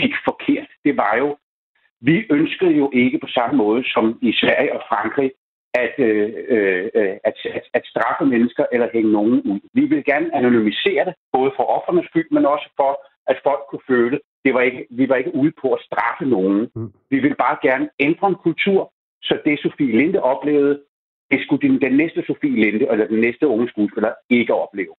gik 0.00 0.14
forkert, 0.28 0.70
det 0.84 0.96
var 0.96 1.14
jo, 1.22 1.28
vi 2.00 2.16
ønskede 2.30 2.74
jo 2.82 2.90
ikke 2.94 3.18
på 3.18 3.28
samme 3.36 3.56
måde 3.56 3.82
som 3.94 4.18
i 4.22 4.32
Sverige 4.32 4.72
og 4.76 4.82
Frankrig, 4.88 5.30
at, 5.74 5.94
øh, 5.98 6.32
øh, 6.48 7.16
at, 7.24 7.34
at, 7.44 7.64
at 7.74 7.82
straffe 7.86 8.24
mennesker 8.26 8.64
eller 8.72 8.88
hænge 8.92 9.12
nogen 9.12 9.40
ud. 9.50 9.60
Vi 9.74 9.84
vil 9.86 10.04
gerne 10.04 10.36
anonymisere 10.36 11.04
det, 11.04 11.14
både 11.32 11.50
for 11.56 11.64
offernes 11.64 12.06
skyld, 12.10 12.28
men 12.30 12.46
også 12.46 12.68
for, 12.76 12.92
at 13.26 13.40
folk 13.42 13.62
kunne 13.70 13.86
føle, 13.88 14.20
det 14.44 14.54
var 14.54 14.60
ikke, 14.60 14.86
vi 14.90 15.08
var 15.08 15.16
ikke 15.16 15.34
ude 15.34 15.52
på 15.62 15.72
at 15.72 15.84
straffe 15.88 16.24
nogen. 16.24 16.70
Mm. 16.76 16.92
Vi 17.10 17.18
vil 17.18 17.34
bare 17.34 17.56
gerne 17.62 17.88
ændre 17.98 18.28
en 18.28 18.34
kultur, 18.34 18.92
så 19.22 19.38
det 19.44 19.60
Sofie 19.60 19.96
Linde 19.98 20.22
oplevede, 20.22 20.82
det 21.30 21.38
skulle 21.44 21.68
den, 21.68 21.80
den 21.80 21.96
næste 21.96 22.24
Sofie 22.26 22.60
Linde, 22.64 22.86
eller 22.92 23.06
den 23.06 23.20
næste 23.20 23.46
unge 23.46 23.68
skuespiller, 23.68 24.12
ikke 24.30 24.54
opleve. 24.54 24.94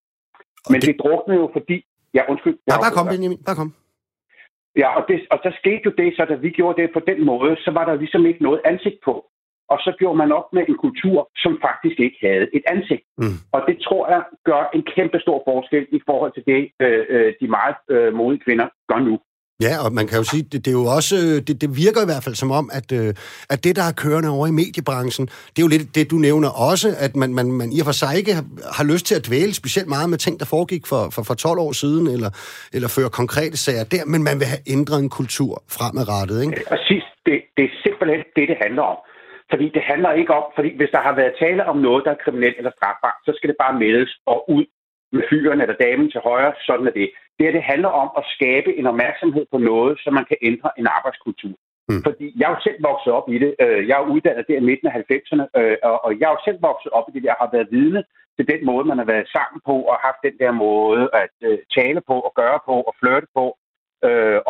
Men 0.70 0.82
det, 0.82 0.88
det 0.88 1.00
druknede 1.00 1.40
jo, 1.40 1.50
fordi... 1.54 1.86
Ja, 2.14 2.22
undskyld. 2.30 2.58
Ja, 2.68 2.74
bare 2.86 2.96
kom, 2.98 3.08
Benjamin. 3.08 3.44
Bare 3.46 3.56
kom. 3.56 3.74
Ja, 4.82 4.88
og, 4.98 5.04
det, 5.08 5.28
og 5.32 5.40
der 5.44 5.52
skete 5.62 5.82
jo 5.86 5.92
det, 5.98 6.10
så 6.16 6.26
da 6.30 6.36
vi 6.36 6.50
gjorde 6.50 6.82
det 6.82 6.90
på 6.94 7.00
den 7.00 7.26
måde, 7.26 7.56
så 7.66 7.72
var 7.72 7.86
der 7.86 7.96
ligesom 7.96 8.26
ikke 8.26 8.44
noget 8.44 8.62
ansigt 8.66 9.00
på. 9.06 9.26
Og 9.72 9.78
så 9.86 9.92
gjorde 10.00 10.18
man 10.18 10.32
op 10.32 10.48
med 10.54 10.64
en 10.70 10.78
kultur, 10.86 11.30
som 11.44 11.54
faktisk 11.68 11.98
ikke 12.06 12.20
havde 12.28 12.46
et 12.58 12.66
ansigt. 12.74 13.06
Mm. 13.18 13.38
Og 13.56 13.62
det 13.68 13.78
tror 13.86 14.04
jeg 14.14 14.22
gør 14.50 14.64
en 14.78 14.84
kæmpe 14.96 15.20
stor 15.26 15.40
forskel 15.50 15.86
i 15.98 16.00
forhold 16.10 16.32
til 16.34 16.44
det, 16.52 16.62
øh, 16.86 17.06
øh 17.16 17.34
de 17.42 17.48
meget 17.58 17.78
øh, 17.96 18.14
modige 18.20 18.44
kvinder 18.46 18.68
gør 18.90 19.00
nu. 19.10 19.16
Ja, 19.68 19.74
og 19.86 19.92
man 19.94 20.08
kan 20.08 20.18
jo 20.18 20.24
sige, 20.24 20.44
det, 20.52 20.60
det 20.66 20.72
er 20.74 20.80
jo 20.84 20.88
også, 20.98 21.16
øh, 21.24 21.38
det, 21.48 21.56
det 21.62 21.70
virker 21.84 22.02
i 22.04 22.10
hvert 22.12 22.24
fald 22.26 22.36
som 22.44 22.52
om, 22.60 22.66
at, 22.80 22.88
øh, 23.00 23.10
at 23.54 23.60
det, 23.66 23.74
der 23.80 23.86
er 23.90 24.00
kørende 24.04 24.30
over 24.38 24.46
i 24.48 24.56
mediebranchen, 24.62 25.26
det 25.54 25.60
er 25.60 25.66
jo 25.68 25.74
lidt 25.76 25.96
det, 25.96 26.12
du 26.14 26.18
nævner 26.28 26.50
også, 26.70 26.88
at 27.06 27.14
man, 27.22 27.30
man, 27.38 27.48
man 27.60 27.70
i 27.76 27.80
og 27.82 27.88
for 27.90 27.98
sig 28.04 28.14
ikke 28.20 28.34
har, 28.38 28.46
har 28.78 28.86
lyst 28.92 29.06
til 29.10 29.16
at 29.20 29.28
dvæle 29.30 29.54
specielt 29.62 29.90
meget 29.96 30.10
med 30.14 30.18
ting, 30.26 30.36
der 30.40 30.48
foregik 30.56 30.84
for, 30.92 31.02
for, 31.16 31.24
for 31.30 31.34
12 31.34 31.60
år 31.66 31.72
siden, 31.84 32.06
eller, 32.16 32.32
eller 32.76 32.90
føre 32.98 33.10
konkrete 33.22 33.58
sager 33.66 33.86
der, 33.96 34.04
men 34.14 34.22
man 34.30 34.36
vil 34.40 34.48
have 34.54 34.64
ændret 34.76 35.00
en 35.06 35.12
kultur 35.20 35.52
fremadrettet, 35.78 36.38
ikke? 36.46 36.56
Præcis, 36.74 37.06
det, 37.26 37.36
det 37.56 37.64
er 37.70 37.74
simpelthen 37.86 38.22
det, 38.36 38.46
det 38.52 38.58
handler 38.66 38.86
om. 38.94 39.00
Fordi 39.52 39.70
det 39.76 39.82
handler 39.82 40.12
ikke 40.12 40.34
om, 40.34 40.46
fordi 40.56 40.70
hvis 40.78 40.90
der 40.96 41.02
har 41.08 41.16
været 41.16 41.40
tale 41.40 41.66
om 41.66 41.78
noget, 41.78 42.06
der 42.06 42.12
er 42.12 42.24
kriminelt 42.24 42.58
eller 42.58 42.72
strafbart, 42.78 43.20
så 43.26 43.32
skal 43.36 43.50
det 43.50 43.58
bare 43.64 43.80
meldes 43.80 44.12
og 44.26 44.50
ud 44.56 44.66
med 45.12 45.24
fyren 45.30 45.62
eller 45.62 45.76
damen 45.86 46.12
til 46.12 46.22
højre. 46.30 46.54
Sådan 46.68 46.88
er 46.88 46.92
det. 46.92 47.10
Det 47.38 47.46
her, 47.46 47.52
det 47.52 47.64
handler 47.64 47.92
om 48.04 48.10
at 48.18 48.24
skabe 48.36 48.70
en 48.80 48.86
opmærksomhed 48.88 49.46
på 49.52 49.58
noget, 49.58 50.00
så 50.04 50.12
man 50.12 50.26
kan 50.26 50.38
ændre 50.42 50.70
en 50.78 50.88
arbejdskultur. 50.98 51.56
Mm. 51.90 52.04
Fordi 52.08 52.26
jeg 52.40 52.46
er 52.46 52.54
jo 52.56 52.62
selv 52.68 52.80
vokset 52.90 53.12
op 53.18 53.28
i 53.36 53.38
det. 53.44 53.52
Øh, 53.64 53.88
jeg 53.88 53.96
er 53.98 54.12
uddannet 54.14 54.46
der 54.48 54.58
i 54.58 54.68
midten 54.70 54.88
af 54.88 54.94
90'erne, 55.12 55.46
øh, 55.60 55.78
og 56.06 56.12
jeg 56.20 56.26
er 56.28 56.36
jo 56.36 56.42
selv 56.46 56.60
vokset 56.70 56.92
op 56.98 57.08
i 57.10 57.12
det. 57.16 57.24
Jeg 57.24 57.36
har 57.42 57.50
været 57.56 57.68
vidne 57.72 58.04
til 58.38 58.46
den 58.52 58.62
måde, 58.70 58.86
man 58.92 58.98
har 59.02 59.10
været 59.14 59.28
sammen 59.38 59.60
på, 59.70 59.76
og 59.92 59.96
haft 60.08 60.20
den 60.28 60.36
der 60.42 60.52
måde 60.52 61.04
at 61.24 61.36
øh, 61.48 61.58
tale 61.78 62.02
på, 62.10 62.16
og 62.28 62.32
gøre 62.42 62.60
på, 62.68 62.76
og 62.90 62.94
flirte 63.00 63.28
på, 63.38 63.46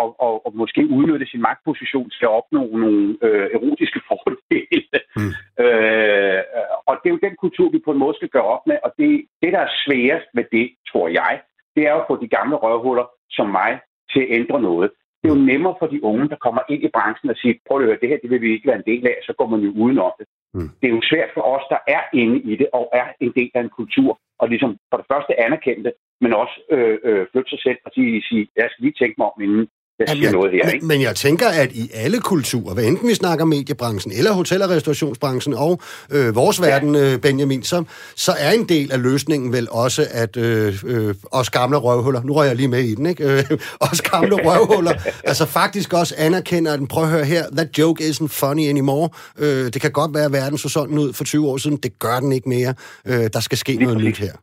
og, 0.01 0.09
og, 0.25 0.45
og 0.45 0.51
måske 0.55 0.81
udnytte 0.97 1.25
sin 1.25 1.41
magtposition 1.41 2.09
til 2.09 2.25
at 2.25 2.35
opnå 2.39 2.77
nogle 2.77 3.17
øh, 3.21 3.47
erotiske 3.55 4.01
fordele. 4.07 4.97
Mm. 5.19 5.31
Øh, 5.63 6.41
og 6.87 6.93
det 6.99 7.07
er 7.07 7.15
jo 7.15 7.25
den 7.27 7.35
kultur, 7.43 7.69
vi 7.69 7.79
på 7.85 7.91
en 7.91 8.01
måde 8.03 8.15
skal 8.15 8.29
gøre 8.29 8.51
op 8.55 8.67
med, 8.67 8.77
og 8.83 8.91
det, 8.97 9.11
det 9.41 9.53
der 9.53 9.59
er 9.59 9.75
sværest 9.85 10.27
med 10.33 10.45
det, 10.51 10.67
tror 10.91 11.07
jeg, 11.07 11.41
det 11.75 11.83
er 11.87 11.93
at 11.95 12.07
få 12.07 12.15
de 12.23 12.27
gamle 12.27 12.55
røvhuller 12.55 13.05
som 13.29 13.47
mig 13.59 13.79
til 14.13 14.21
at 14.21 14.31
ændre 14.39 14.61
noget. 14.61 14.91
Det 15.19 15.29
er 15.29 15.35
jo 15.35 15.45
nemmere 15.51 15.75
for 15.79 15.87
de 15.87 16.03
unge, 16.03 16.29
der 16.29 16.35
kommer 16.45 16.61
ind 16.69 16.83
i 16.83 16.93
branchen 16.95 17.29
og 17.29 17.37
siger, 17.37 17.53
prøv 17.67 17.77
at 17.77 17.85
høre, 17.85 17.97
det 18.01 18.09
her 18.09 18.17
det 18.23 18.29
vil 18.29 18.41
vi 18.41 18.51
ikke 18.53 18.67
være 18.67 18.81
en 18.81 18.89
del 18.91 19.07
af, 19.07 19.17
så 19.27 19.33
går 19.37 19.47
man 19.53 19.59
jo 19.59 19.71
udenom 19.83 20.11
det. 20.19 20.27
Mm. 20.53 20.69
Det 20.79 20.85
er 20.87 20.95
jo 20.97 21.01
svært 21.11 21.31
for 21.33 21.41
os, 21.53 21.65
der 21.73 21.79
er 21.95 22.03
inde 22.13 22.37
i 22.51 22.55
det 22.55 22.67
og 22.73 22.89
er 22.93 23.07
en 23.19 23.33
del 23.39 23.51
af 23.53 23.61
en 23.61 23.75
kultur, 23.79 24.19
og 24.39 24.49
ligesom 24.49 24.77
for 24.89 24.97
det 24.97 25.07
første 25.11 25.33
anerkende 25.45 25.83
det, 25.83 25.93
men 26.21 26.31
også 26.41 26.55
øh, 26.75 26.97
øh, 27.09 27.23
flytte 27.31 27.49
sig 27.49 27.61
selv 27.65 27.79
og 27.85 27.91
sige, 27.95 28.11
sige, 28.29 28.43
jeg 28.59 28.67
skal 28.69 28.83
lige 28.85 28.99
tænke 29.01 29.15
mig 29.17 29.27
om, 29.31 29.41
inden 29.45 29.65
jeg 29.99 30.09
siger 30.09 30.23
jeg, 30.23 30.31
noget 30.31 30.51
her. 30.51 30.69
Ikke? 30.69 30.85
Men 30.85 31.01
jeg 31.01 31.15
tænker, 31.15 31.47
at 31.63 31.71
i 31.71 31.85
alle 31.93 32.19
kulturer, 32.19 32.73
hvad 32.73 32.83
enten 32.83 33.07
vi 33.09 33.13
snakker 33.13 33.45
mediebranchen, 33.45 34.13
eller 34.17 34.31
hotel- 34.31 34.61
og 34.61 34.69
restaurationsbranchen, 34.69 35.53
og 35.53 35.79
øh, 36.15 36.35
vores 36.35 36.59
ja. 36.59 36.65
verden, 36.65 36.95
øh, 36.95 37.21
Benjamin, 37.21 37.63
så, 37.63 37.83
så 38.15 38.31
er 38.39 38.51
en 38.51 38.65
del 38.69 38.91
af 38.91 39.01
løsningen 39.03 39.53
vel 39.53 39.67
også, 39.71 40.01
at 40.23 40.37
øh, 40.37 40.73
øh, 40.93 41.15
os 41.31 41.49
gamle 41.49 41.77
røvhuller, 41.77 42.21
nu 42.23 42.33
rører 42.33 42.47
jeg 42.47 42.55
lige 42.55 42.67
med 42.67 42.83
i 42.91 42.95
den, 42.95 43.05
ikke? 43.05 43.23
Øh, 43.23 43.43
os 43.91 44.01
gamle 44.01 44.35
røvhuller, 44.47 44.93
altså 45.23 45.45
faktisk 45.59 45.93
også 45.93 46.15
anerkender, 46.17 46.73
at 46.73 46.79
prøv 46.89 47.03
at 47.03 47.09
høre 47.09 47.25
her, 47.25 47.43
that 47.57 47.69
joke 47.79 48.03
isn't 48.03 48.31
funny 48.41 48.65
anymore. 48.73 49.09
Øh, 49.43 49.65
det 49.73 49.81
kan 49.81 49.91
godt 49.91 50.11
være, 50.13 50.25
at 50.25 50.31
verden 50.31 50.57
så 50.57 50.69
sådan 50.69 50.97
ud 50.97 51.13
for 51.13 51.23
20 51.23 51.47
år 51.47 51.57
siden, 51.57 51.77
det 51.77 51.99
gør 51.99 52.19
den 52.19 52.31
ikke 52.31 52.49
mere. 52.49 52.73
Øh, 53.09 53.25
der 53.35 53.41
skal 53.47 53.57
ske 53.57 53.71
lige 53.71 53.83
noget 53.83 53.97
præcis. 53.97 54.19
nyt 54.19 54.27
her. 54.27 54.35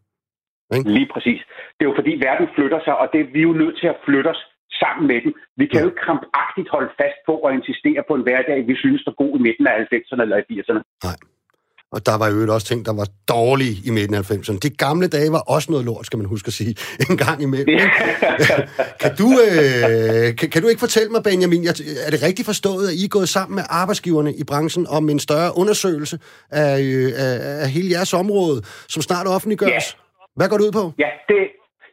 Ikke? 0.76 0.90
Lige 0.98 1.08
præcis. 1.14 1.40
Det 1.76 1.82
er 1.84 1.90
jo 1.90 1.98
fordi, 2.00 2.12
verden 2.28 2.48
flytter 2.56 2.80
sig, 2.86 2.94
og 3.02 3.06
det 3.12 3.20
vi 3.34 3.38
er 3.40 3.48
jo 3.50 3.60
nødt 3.62 3.76
til 3.80 3.88
at 3.92 4.00
flytte 4.06 4.28
os 4.34 4.42
sammen 4.82 5.04
med 5.10 5.18
den. 5.24 5.32
Vi 5.60 5.64
kan 5.66 5.80
jo 5.80 5.88
ikke 5.90 6.04
krampagtigt 6.06 6.68
holde 6.74 6.90
fast 7.00 7.18
på 7.28 7.34
og 7.44 7.50
insistere 7.58 8.02
på 8.08 8.14
en 8.18 8.26
hverdag, 8.26 8.58
vi 8.70 8.74
synes 8.82 9.00
er 9.06 9.14
god 9.22 9.32
i 9.38 9.42
midten 9.46 9.66
af 9.66 9.74
90'erne 9.92 10.22
eller 10.22 10.36
i 10.42 10.44
80'erne. 10.52 10.82
Nej. 11.08 11.18
Og 11.92 12.06
der 12.06 12.16
var 12.18 12.28
jo 12.30 12.54
også 12.54 12.66
ting, 12.66 12.86
der 12.86 12.94
var 12.94 13.08
dårlige 13.28 13.76
i 13.88 13.90
midten 13.90 14.14
af 14.14 14.30
90'erne. 14.30 14.58
De 14.58 14.70
gamle 14.70 15.08
dage 15.08 15.32
var 15.32 15.42
også 15.54 15.72
noget 15.72 15.84
lort, 15.84 16.06
skal 16.06 16.16
man 16.16 16.26
huske 16.26 16.46
at 16.46 16.52
sige, 16.52 16.76
en 17.10 17.16
gang 17.16 17.42
imellem. 17.42 17.78
kan, 19.02 19.12
du, 19.20 19.28
øh, 19.46 20.36
kan, 20.38 20.48
kan 20.52 20.62
du 20.62 20.68
ikke 20.68 20.80
fortælle 20.86 21.10
mig, 21.10 21.22
Benjamin, 21.22 21.66
er 22.06 22.10
det 22.10 22.22
rigtigt 22.22 22.46
forstået, 22.46 22.88
at 22.88 22.94
I 22.94 23.04
er 23.04 23.08
gået 23.08 23.28
sammen 23.28 23.54
med 23.54 23.64
arbejdsgiverne 23.68 24.32
i 24.34 24.44
branchen 24.44 24.86
om 24.86 25.08
en 25.08 25.18
større 25.18 25.50
undersøgelse 25.56 26.18
af, 26.50 26.80
øh, 26.82 27.12
af 27.62 27.68
hele 27.70 27.90
jeres 27.90 28.14
område, 28.14 28.62
som 28.88 29.02
snart 29.02 29.26
offentliggøres? 29.26 29.96
Ja. 29.96 30.00
Hvad 30.36 30.48
går 30.48 30.56
det 30.58 30.64
ud 30.64 30.72
på? 30.72 30.92
Ja, 30.98 31.10
det, 31.28 31.40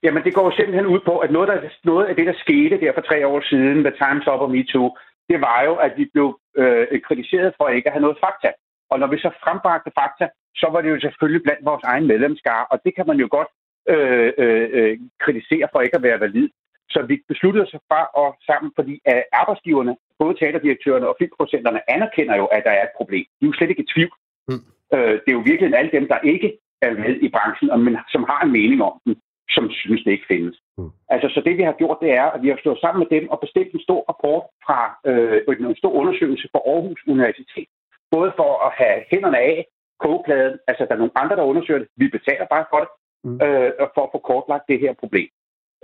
Jamen, 0.03 0.23
det 0.23 0.33
går 0.33 0.51
simpelthen 0.51 0.87
ud 0.93 0.99
på, 1.05 1.13
at 1.17 1.31
noget, 1.31 1.47
der, 1.49 1.57
noget 1.83 2.05
af 2.05 2.15
det, 2.15 2.25
der 2.27 2.33
skete 2.45 2.79
der 2.79 2.93
for 2.93 3.01
tre 3.01 3.27
år 3.27 3.41
siden 3.41 3.83
med 3.83 3.91
Times 4.01 4.27
Up 4.27 4.41
og 4.45 4.51
MeToo, 4.51 4.97
det 5.29 5.41
var 5.41 5.59
jo, 5.67 5.73
at 5.75 5.93
vi 5.97 6.05
blev 6.13 6.39
øh, 6.57 7.01
kritiseret 7.07 7.53
for 7.57 7.67
ikke 7.69 7.87
at 7.87 7.93
have 7.93 8.05
noget 8.05 8.17
fakta. 8.25 8.49
Og 8.91 8.99
når 8.99 9.07
vi 9.07 9.17
så 9.17 9.29
frembragte 9.43 9.91
fakta, 9.99 10.25
så 10.55 10.67
var 10.71 10.81
det 10.81 10.89
jo 10.89 10.99
selvfølgelig 10.99 11.43
blandt 11.43 11.65
vores 11.65 11.83
egen 11.83 12.07
medlemskare, 12.07 12.65
og 12.71 12.77
det 12.85 12.95
kan 12.95 13.07
man 13.07 13.17
jo 13.23 13.27
godt 13.31 13.51
øh, 13.93 14.31
øh, 14.37 14.69
øh, 14.77 14.97
kritisere 15.23 15.67
for 15.71 15.81
ikke 15.81 15.97
at 15.97 16.03
være 16.03 16.19
valid. 16.19 16.49
Så 16.89 16.99
vi 17.09 17.15
besluttede 17.27 17.63
os 17.65 17.75
fra 17.89 18.01
og 18.21 18.35
sammen, 18.49 18.71
fordi 18.75 18.99
at 19.05 19.23
arbejdsgiverne, 19.33 19.95
både 20.19 20.37
teaterdirektørerne 20.39 21.07
og 21.07 21.15
filmproducenterne, 21.19 21.79
anerkender 21.95 22.35
jo, 22.35 22.45
at 22.45 22.63
der 22.63 22.71
er 22.71 22.83
et 22.83 22.97
problem. 22.97 23.25
De 23.39 23.45
er 23.45 23.49
jo 23.49 23.53
slet 23.53 23.69
ikke 23.69 23.85
i 23.85 23.91
tvivl. 23.93 24.13
Mm. 24.47 24.63
Øh, 24.93 25.13
det 25.21 25.29
er 25.29 25.37
jo 25.39 25.43
virkelig 25.51 25.77
alle 25.79 25.91
dem, 25.97 26.07
der 26.07 26.19
ikke 26.33 26.49
er 26.81 26.91
med 27.03 27.13
i 27.25 27.29
branchen, 27.35 27.83
men 27.85 27.97
som 28.13 28.23
har 28.29 28.41
en 28.43 28.51
mening 28.51 28.83
om 28.83 28.95
den, 29.05 29.15
som 29.49 29.71
synes, 29.71 30.03
det 30.03 30.11
ikke 30.11 30.31
findes. 30.33 30.55
Mm. 30.77 30.91
Altså, 31.09 31.27
så 31.33 31.41
det 31.45 31.57
vi 31.57 31.63
har 31.63 31.75
gjort, 31.81 31.97
det 32.01 32.11
er, 32.11 32.27
at 32.35 32.41
vi 32.43 32.49
har 32.49 32.57
stået 32.63 32.79
sammen 32.79 32.99
med 33.03 33.19
dem 33.19 33.29
og 33.29 33.39
bestilt 33.39 33.71
en 33.73 33.85
stor 33.87 34.01
rapport 34.09 34.43
fra 34.65 34.79
øh, 35.09 35.69
en 35.69 35.75
stor 35.75 35.93
undersøgelse 36.01 36.47
fra 36.51 36.61
Aarhus 36.71 37.01
Universitet. 37.07 37.69
Både 38.11 38.31
for 38.39 38.51
at 38.67 38.71
have 38.81 38.97
hænderne 39.11 39.37
af 39.37 39.65
kogepladen, 39.99 40.55
altså 40.67 40.85
der 40.85 40.93
er 40.93 41.01
nogle 41.03 41.19
andre, 41.21 41.35
der 41.35 41.49
undersøger 41.51 41.79
det. 41.79 41.89
Vi 41.97 42.07
betaler 42.07 42.45
bare 42.55 42.65
for 42.71 42.79
det, 42.83 42.89
mm. 43.27 43.37
øh, 43.45 43.71
for 43.95 44.03
at 44.05 44.13
få 44.13 44.19
kortlagt 44.29 44.69
det 44.71 44.79
her 44.79 44.93
problem. 45.03 45.29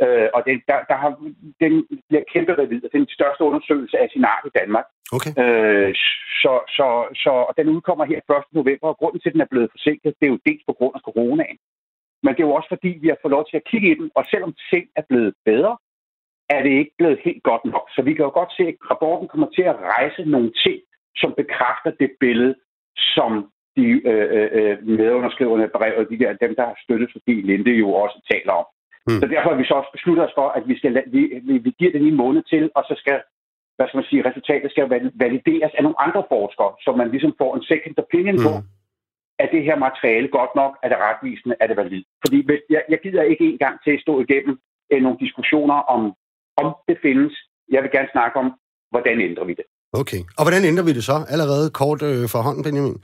Øh, 0.04 0.30
og 0.36 0.42
det, 0.48 0.56
der, 0.70 0.80
der 0.90 0.98
har, 1.04 1.12
den 1.64 1.74
bliver 2.10 2.24
kæmpe 2.34 2.54
revid, 2.62 2.82
det 2.82 2.90
er 2.94 2.98
den 2.98 3.18
største 3.18 3.44
undersøgelse 3.50 3.98
af 4.04 4.08
sin 4.14 4.26
art 4.34 4.46
i 4.50 4.58
Danmark. 4.60 4.86
Okay. 5.16 5.32
Øh, 5.42 5.92
så, 6.42 6.54
så, 6.78 6.88
så 7.24 7.32
og 7.50 7.54
den 7.58 7.68
udkommer 7.76 8.06
her 8.06 8.18
1. 8.18 8.44
november, 8.60 8.88
og 8.88 8.98
grunden 8.98 9.20
til, 9.20 9.30
at 9.30 9.34
den 9.34 9.46
er 9.46 9.54
blevet 9.54 9.74
forsinket, 9.76 10.14
det 10.20 10.26
er 10.26 10.34
jo 10.36 10.40
dels 10.48 10.64
på 10.70 10.74
grund 10.74 10.94
af 10.96 11.02
coronaen. 11.08 11.58
Men 12.24 12.32
det 12.34 12.42
er 12.42 12.48
jo 12.48 12.58
også 12.60 12.70
fordi, 12.76 12.92
vi 13.02 13.08
har 13.08 13.18
fået 13.22 13.36
lov 13.38 13.46
til 13.48 13.58
at 13.58 13.68
kigge 13.72 13.92
i 13.92 14.00
den, 14.00 14.12
og 14.16 14.24
selvom 14.32 14.54
ting 14.72 14.86
er 14.96 15.04
blevet 15.10 15.34
bedre, 15.46 15.78
er 16.50 16.62
det 16.64 16.74
ikke 16.82 16.96
blevet 16.98 17.20
helt 17.26 17.44
godt 17.44 17.66
nok. 17.66 17.86
Så 17.96 18.02
vi 18.02 18.14
kan 18.14 18.26
jo 18.26 18.32
godt 18.40 18.52
se, 18.58 18.64
at 18.72 18.76
rapporten 18.92 19.28
kommer 19.28 19.48
til 19.56 19.62
at 19.72 19.80
rejse 19.94 20.22
nogle 20.26 20.52
ting, 20.66 20.80
som 21.22 21.34
bekræfter 21.42 21.92
det 22.00 22.12
billede, 22.20 22.56
som 23.16 23.32
de 23.78 23.88
øh, 24.12 24.28
øh, 24.38 24.50
øh 24.60 24.88
medunderskriverne 25.00 25.64
af 25.64 25.72
brevet, 25.72 26.10
de 26.12 26.20
der, 26.20 26.34
dem, 26.34 26.56
der 26.56 26.66
har 26.70 26.78
støttet 26.84 27.10
Sofie 27.14 27.42
Linde, 27.50 27.72
jo 27.72 27.90
også 28.04 28.18
taler 28.32 28.54
om. 28.62 28.66
Mm. 29.08 29.20
Så 29.20 29.26
derfor 29.34 29.50
har 29.50 29.60
vi 29.62 29.70
så 29.70 29.74
også 29.74 29.92
besluttet 29.98 30.26
os 30.28 30.38
for, 30.40 30.48
at 30.58 30.64
vi, 30.70 30.78
skal, 30.78 31.04
vi, 31.16 31.22
vi, 31.48 31.58
vi 31.58 31.72
giver 31.80 31.92
det 31.92 32.02
en 32.02 32.22
måned 32.24 32.44
til, 32.44 32.64
og 32.76 32.84
så 32.90 32.96
skal 32.98 33.18
hvad 33.76 33.88
skal 33.88 34.00
man 34.02 34.10
sige, 34.12 34.28
resultatet 34.30 34.72
skal 34.72 34.86
valideres 35.26 35.74
af 35.78 35.84
nogle 35.84 36.02
andre 36.06 36.24
forskere, 36.34 36.72
så 36.84 36.90
man 37.02 37.10
ligesom 37.14 37.34
får 37.42 37.52
en 37.56 37.64
second 37.72 37.96
opinion 38.04 38.38
mm. 38.40 38.46
på, 38.46 38.52
er 39.40 39.48
det 39.54 39.62
her 39.68 39.78
materiale 39.88 40.28
godt 40.38 40.54
nok? 40.56 40.72
Er 40.84 40.90
det 40.90 40.98
retvisende? 41.08 41.56
Er 41.60 41.68
det 41.68 41.78
valid? 41.78 42.04
Fordi 42.24 42.38
jeg, 42.70 42.82
jeg 42.90 43.00
gider 43.04 43.24
ikke 43.24 43.46
engang 43.54 43.76
til 43.84 43.92
at 43.92 44.02
stå 44.06 44.14
igennem 44.26 44.60
øh, 44.92 45.02
nogle 45.02 45.18
diskussioner 45.26 45.78
om, 45.96 46.02
om 46.62 46.68
det 46.90 46.98
findes. 47.02 47.34
Jeg 47.74 47.84
vil 47.84 47.92
gerne 47.92 48.10
snakke 48.12 48.36
om, 48.40 48.48
hvordan 48.92 49.22
ændrer 49.22 49.46
vi 49.50 49.54
det. 49.54 49.66
Okay. 50.02 50.22
Og 50.38 50.44
hvordan 50.46 50.64
ændrer 50.70 50.86
vi 50.90 50.94
det 50.98 51.04
så? 51.04 51.18
Allerede 51.34 51.68
kort 51.82 52.02
øh, 52.10 52.24
for 52.34 52.40
hånden, 52.48 52.64
Benjamin? 52.64 52.98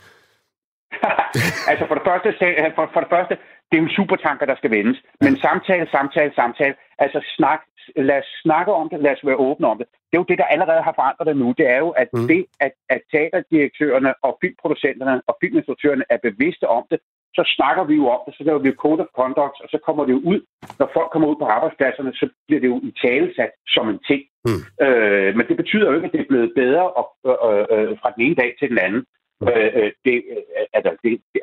altså 1.72 1.84
for 1.88 1.96
det 1.98 2.06
første, 2.10 2.30
for, 2.76 2.86
for 2.94 3.00
det 3.04 3.12
første, 3.16 3.36
det 3.70 3.78
er 3.78 3.84
jo 3.84 3.96
supertanker, 4.00 4.46
der 4.46 4.56
skal 4.56 4.72
vendes. 4.72 4.98
Men 5.22 5.38
samtale, 5.38 5.88
samtale, 5.96 6.32
samtale. 6.36 6.76
Altså 7.00 7.20
snak, 7.38 7.62
lad 7.96 8.18
os 8.24 8.30
snakke 8.44 8.72
om 8.74 8.90
det, 8.90 9.00
lad 9.00 9.12
os 9.18 9.26
være 9.26 9.44
åbne 9.48 9.68
om 9.68 9.78
det. 9.78 9.88
Det 10.10 10.16
er 10.16 10.24
jo 10.24 10.32
det, 10.32 10.38
der 10.38 10.54
allerede 10.54 10.82
har 10.88 10.94
forandret 11.00 11.28
det 11.28 11.38
nu. 11.38 11.48
Det 11.60 11.68
er 11.76 11.80
jo, 11.86 11.90
at 11.90 12.10
mm. 12.14 12.28
det, 12.28 12.46
at, 12.60 12.74
at 12.90 13.02
teaterdirektørerne 13.12 14.14
og 14.26 14.38
filmproducenterne 14.42 15.22
og 15.28 15.38
filminstruktørerne 15.42 16.06
er 16.10 16.18
bevidste 16.28 16.68
om 16.78 16.84
det, 16.92 17.00
så 17.38 17.44
snakker 17.56 17.84
vi 17.90 17.96
jo 18.02 18.06
om 18.16 18.22
det, 18.26 18.34
så 18.38 18.44
laver 18.44 18.60
vi 18.64 18.70
jo 18.70 18.76
code 18.84 19.02
of 19.04 19.16
conduct, 19.20 19.58
og 19.64 19.68
så 19.74 19.78
kommer 19.86 20.04
det 20.06 20.14
jo 20.18 20.22
ud. 20.32 20.40
Når 20.80 20.90
folk 20.98 21.10
kommer 21.12 21.28
ud 21.32 21.38
på 21.40 21.48
arbejdspladserne, 21.56 22.12
så 22.14 22.26
bliver 22.48 22.62
det 22.62 22.70
jo 22.74 22.78
i 22.90 22.92
talesat 23.04 23.52
som 23.76 23.86
en 23.90 24.00
ting. 24.10 24.22
Mm. 24.48 24.62
Øh, 24.86 25.30
men 25.38 25.48
det 25.50 25.58
betyder 25.62 25.88
jo 25.88 25.96
ikke, 25.96 26.08
at 26.10 26.14
det 26.16 26.22
er 26.22 26.32
blevet 26.32 26.52
bedre 26.62 26.86
og, 27.00 27.06
øh, 27.30 27.66
øh, 27.74 27.92
fra 28.02 28.10
den 28.16 28.22
ene 28.26 28.36
dag 28.42 28.50
til 28.60 28.70
den 28.70 28.80
anden. 28.88 29.04
Øh, 29.44 29.70
øh, 29.80 29.92
det, 30.06 30.16
øh, 30.34 30.66
altså, 30.74 30.92
det, 31.04 31.12
det, 31.34 31.42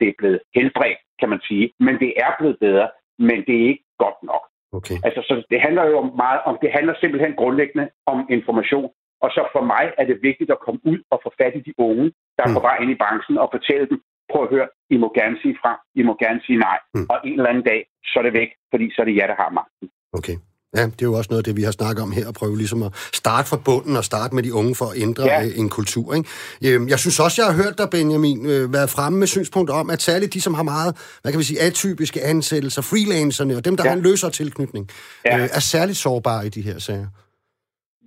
det 0.00 0.08
er 0.08 0.16
blevet 0.18 0.40
helbredt, 0.54 1.00
kan 1.20 1.28
man 1.28 1.40
sige. 1.48 1.72
Men 1.80 1.94
det 2.02 2.12
er 2.16 2.30
blevet 2.38 2.58
bedre, 2.66 2.88
men 3.18 3.38
det 3.46 3.54
er 3.60 3.66
ikke 3.72 3.84
godt 3.98 4.20
nok. 4.22 4.44
Okay. 4.78 4.98
Altså, 5.06 5.20
så 5.28 5.34
det 5.50 5.60
handler 5.60 5.84
jo 5.94 6.00
meget 6.24 6.40
om, 6.48 6.58
det 6.62 6.70
handler 6.72 6.94
simpelthen 7.00 7.34
grundlæggende 7.40 7.86
om 8.06 8.18
information. 8.30 8.90
Og 9.24 9.30
så 9.36 9.42
for 9.54 9.64
mig 9.72 9.84
er 9.98 10.04
det 10.10 10.22
vigtigt 10.22 10.50
at 10.50 10.62
komme 10.66 10.80
ud 10.84 10.98
og 11.12 11.20
få 11.24 11.30
fat 11.40 11.54
i 11.56 11.60
de 11.68 11.74
unge, 11.78 12.06
der 12.36 12.42
er 12.44 12.48
mm. 12.50 12.54
på 12.54 12.60
vej 12.68 12.76
ind 12.82 12.90
i 12.90 13.00
branchen, 13.02 13.38
og 13.38 13.48
fortælle 13.56 13.86
dem, 13.90 13.98
prøv 14.30 14.42
at 14.42 14.50
høre, 14.54 14.68
I 14.94 14.96
må 15.02 15.08
gerne 15.20 15.36
sige 15.42 15.56
fra, 15.62 15.72
I 15.94 16.02
må 16.02 16.12
gerne 16.24 16.40
sige 16.46 16.58
nej. 16.58 16.78
Mm. 16.94 17.06
Og 17.12 17.16
en 17.24 17.36
eller 17.38 17.50
anden 17.50 17.64
dag, 17.72 17.80
så 18.04 18.18
er 18.18 18.22
det 18.22 18.34
væk, 18.40 18.50
fordi 18.70 18.86
så 18.94 18.98
er 19.02 19.06
det 19.06 19.16
jer, 19.16 19.26
der 19.26 19.38
har 19.42 19.50
magten. 19.50 19.86
Okay. 20.18 20.36
Ja, 20.76 20.84
det 20.96 21.02
er 21.02 21.10
jo 21.10 21.14
også 21.20 21.30
noget 21.32 21.42
af 21.42 21.46
det, 21.48 21.56
vi 21.60 21.64
har 21.68 21.74
snakket 21.80 22.02
om 22.06 22.12
her, 22.18 22.26
at 22.28 22.36
prøve 22.40 22.56
ligesom 22.62 22.80
at 22.82 22.92
starte 23.22 23.46
fra 23.50 23.58
bunden 23.68 23.94
og 24.00 24.04
starte 24.10 24.34
med 24.36 24.42
de 24.46 24.52
unge 24.60 24.74
for 24.80 24.86
at 24.92 24.96
ændre 25.06 25.24
ja. 25.24 25.38
Øh, 25.42 25.60
en 25.62 25.68
kultur. 25.78 26.06
Ikke? 26.18 26.28
Øhm, 26.66 26.84
jeg 26.92 26.98
synes 27.02 27.16
også, 27.24 27.36
jeg 27.40 27.46
har 27.50 27.56
hørt 27.62 27.76
dig, 27.80 27.88
Benjamin, 27.96 28.38
øh, 28.52 28.62
være 28.76 28.88
fremme 28.96 29.16
med 29.22 29.28
synspunkter 29.36 29.74
om, 29.82 29.86
at 29.94 30.00
særligt 30.08 30.34
de, 30.34 30.40
som 30.46 30.54
har 30.58 30.66
meget, 30.74 30.90
hvad 31.20 31.30
kan 31.32 31.38
vi 31.42 31.48
sige, 31.50 31.60
atypiske 31.68 32.20
ansættelser, 32.32 32.82
freelancerne 32.90 33.52
og 33.58 33.64
dem, 33.68 33.74
der 33.76 33.84
ja. 33.84 33.88
har 33.90 33.96
en 34.00 34.04
løsere 34.08 34.30
tilknytning, 34.40 34.84
ja. 35.26 35.36
øh, 35.36 35.58
er 35.58 35.62
særligt 35.74 35.98
sårbare 36.06 36.42
i 36.48 36.50
de 36.56 36.62
her 36.68 36.78
sager. 36.88 37.08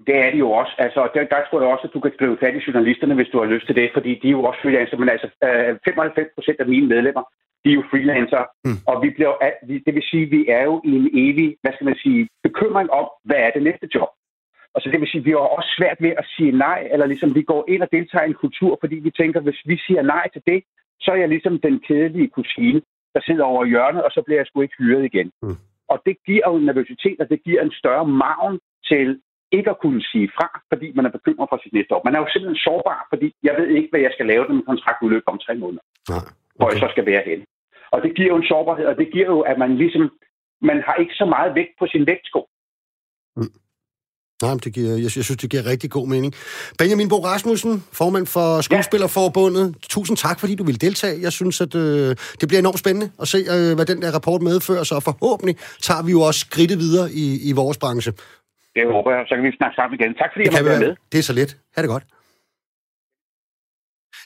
Det 0.07 0.15
er 0.25 0.29
de 0.33 0.37
jo 0.45 0.49
også. 0.61 0.73
Altså, 0.85 1.01
der, 1.13 1.21
der 1.33 1.41
tror 1.45 1.57
jeg 1.61 1.69
også, 1.73 1.85
at 1.87 1.93
du 1.95 1.99
kan 2.05 2.11
skrive 2.17 2.37
fat 2.43 2.55
i 2.59 2.65
journalisterne, 2.67 3.13
hvis 3.19 3.31
du 3.33 3.37
har 3.41 3.47
lyst 3.53 3.65
til 3.67 3.75
det, 3.79 3.87
fordi 3.97 4.11
de 4.21 4.27
er 4.27 4.35
jo 4.37 4.43
også 4.49 4.59
freelancer. 4.63 4.97
Men 5.01 5.09
altså, 5.15 5.27
95 5.85 6.37
procent 6.37 6.59
af 6.63 6.67
mine 6.73 6.87
medlemmer, 6.93 7.23
de 7.65 7.69
er 7.71 7.79
jo 7.79 7.83
freelancer, 7.91 8.43
mm. 8.65 8.77
og 8.89 8.95
vi 9.03 9.09
bliver, 9.09 9.33
det 9.85 9.93
vil 9.95 10.03
sige, 10.11 10.23
at 10.23 10.31
vi 10.31 10.41
er 10.57 10.63
jo 10.63 10.81
i 10.85 10.91
en 11.01 11.09
evig, 11.13 11.57
hvad 11.61 11.73
skal 11.73 11.85
man 11.85 11.97
sige, 12.03 12.27
bekymring 12.43 12.89
om, 12.91 13.05
hvad 13.23 13.39
er 13.45 13.51
det 13.55 13.63
næste 13.63 13.87
job? 13.95 14.09
Og 14.73 14.81
så 14.81 14.89
det 14.91 14.99
vil 14.99 15.09
sige, 15.09 15.21
at 15.21 15.25
vi 15.25 15.31
har 15.31 15.37
også 15.57 15.69
svært 15.77 15.97
ved 15.99 16.13
at 16.21 16.25
sige 16.35 16.51
nej, 16.51 16.87
eller 16.91 17.05
ligesom 17.05 17.35
vi 17.35 17.43
går 17.51 17.65
ind 17.67 17.81
og 17.81 17.89
deltager 17.91 18.25
i 18.25 18.27
en 18.27 18.41
kultur, 18.43 18.77
fordi 18.81 18.95
vi 18.95 19.11
tænker, 19.11 19.39
hvis 19.39 19.61
vi 19.65 19.77
siger 19.87 20.01
nej 20.01 20.25
til 20.33 20.41
det, 20.47 20.63
så 20.99 21.11
er 21.11 21.15
jeg 21.15 21.29
ligesom 21.29 21.59
den 21.59 21.79
kedelige 21.87 22.29
kusine, 22.37 22.81
der 23.13 23.21
sidder 23.25 23.43
over 23.43 23.65
hjørnet, 23.65 24.03
og 24.03 24.11
så 24.11 24.21
bliver 24.25 24.39
jeg 24.39 24.47
sgu 24.47 24.61
ikke 24.61 24.79
hyret 24.79 25.05
igen. 25.05 25.31
Mm. 25.41 25.57
Og 25.87 26.01
det 26.05 26.15
giver 26.25 26.45
jo 26.51 26.57
nervøsitet, 26.57 27.17
og 27.19 27.29
det 27.29 27.43
giver 27.43 27.61
en 27.61 27.71
større 27.71 28.07
maven 28.07 28.59
til 28.89 29.21
ikke 29.51 29.69
at 29.69 29.79
kunne 29.83 30.01
sige 30.11 30.29
fra, 30.37 30.47
fordi 30.71 30.87
man 30.95 31.05
er 31.05 31.09
bekymret 31.17 31.49
for 31.49 31.59
sit 31.63 31.73
næste 31.73 31.95
år. 31.95 32.01
Man 32.05 32.15
er 32.15 32.19
jo 32.19 32.27
simpelthen 32.29 32.63
sårbar, 32.65 33.01
fordi 33.11 33.27
jeg 33.43 33.53
ved 33.59 33.67
ikke, 33.67 33.89
hvad 33.91 34.01
jeg 34.05 34.11
skal 34.13 34.25
lave, 34.25 34.43
når 34.45 34.55
min 34.59 34.69
kontrakt 34.71 35.03
udløber 35.03 35.31
om 35.31 35.39
tre 35.45 35.55
måneder. 35.63 35.83
Nej, 36.09 36.17
okay. 36.17 36.57
Hvor 36.57 36.67
jeg 36.71 36.79
så 36.83 36.87
skal 36.91 37.05
være 37.11 37.23
hen. 37.29 37.39
Og 37.93 37.99
det 38.03 38.11
giver 38.15 38.29
jo 38.33 38.37
en 38.41 38.47
sårbarhed, 38.51 38.85
og 38.91 38.95
det 39.01 39.07
giver 39.13 39.27
jo, 39.35 39.39
at 39.51 39.57
man 39.63 39.71
ligesom, 39.81 40.03
man 40.69 40.77
har 40.85 40.95
ikke 41.03 41.15
så 41.21 41.25
meget 41.25 41.55
vægt 41.55 41.73
på 41.79 41.85
sin 41.93 42.03
vægtsko. 42.09 42.41
Mm. 43.39 43.53
Nej, 44.41 44.53
det 44.63 44.73
giver, 44.73 44.91
jeg, 45.03 45.11
jeg 45.17 45.23
synes, 45.27 45.41
det 45.43 45.49
giver 45.49 45.65
rigtig 45.65 45.89
god 45.91 46.07
mening. 46.07 46.33
Benjamin 46.79 47.09
Bo 47.09 47.17
Rasmussen, 47.29 47.73
formand 47.93 48.25
for 48.35 48.61
Skuespillerforbundet. 48.61 49.65
Ja. 49.67 49.87
Tusind 49.95 50.17
tak, 50.17 50.39
fordi 50.39 50.55
du 50.55 50.63
vil 50.63 50.81
deltage. 50.81 51.15
Jeg 51.21 51.31
synes, 51.31 51.61
at 51.61 51.75
øh, 51.75 52.09
det 52.39 52.45
bliver 52.47 52.59
enormt 52.59 52.79
spændende 52.79 53.07
at 53.21 53.27
se, 53.27 53.39
øh, 53.55 53.75
hvad 53.77 53.85
den 53.91 54.01
der 54.01 54.11
rapport 54.17 54.41
medfører, 54.41 54.83
så 54.83 54.95
forhåbentlig 55.09 55.55
tager 55.87 56.03
vi 56.07 56.11
jo 56.11 56.21
også 56.21 56.39
skridtet 56.39 56.77
videre 56.85 57.07
i, 57.23 57.25
i 57.49 57.51
vores 57.61 57.77
branche. 57.77 58.11
Det 58.75 58.83
håber 58.93 59.09
jeg. 59.15 59.21
Så 59.27 59.35
kan 59.35 59.43
vi 59.43 59.51
snakke 59.61 59.75
sammen 59.75 59.93
igen. 59.99 60.13
Tak 60.21 60.29
fordi 60.33 60.43
det 60.43 60.53
jeg 60.53 60.63
måtte 60.63 60.71
være 60.71 60.87
med. 60.87 60.95
Det 61.11 61.17
er 61.17 61.25
så 61.31 61.33
let. 61.33 61.57
Ha' 61.75 61.81
det 61.81 61.89
godt. 61.89 62.03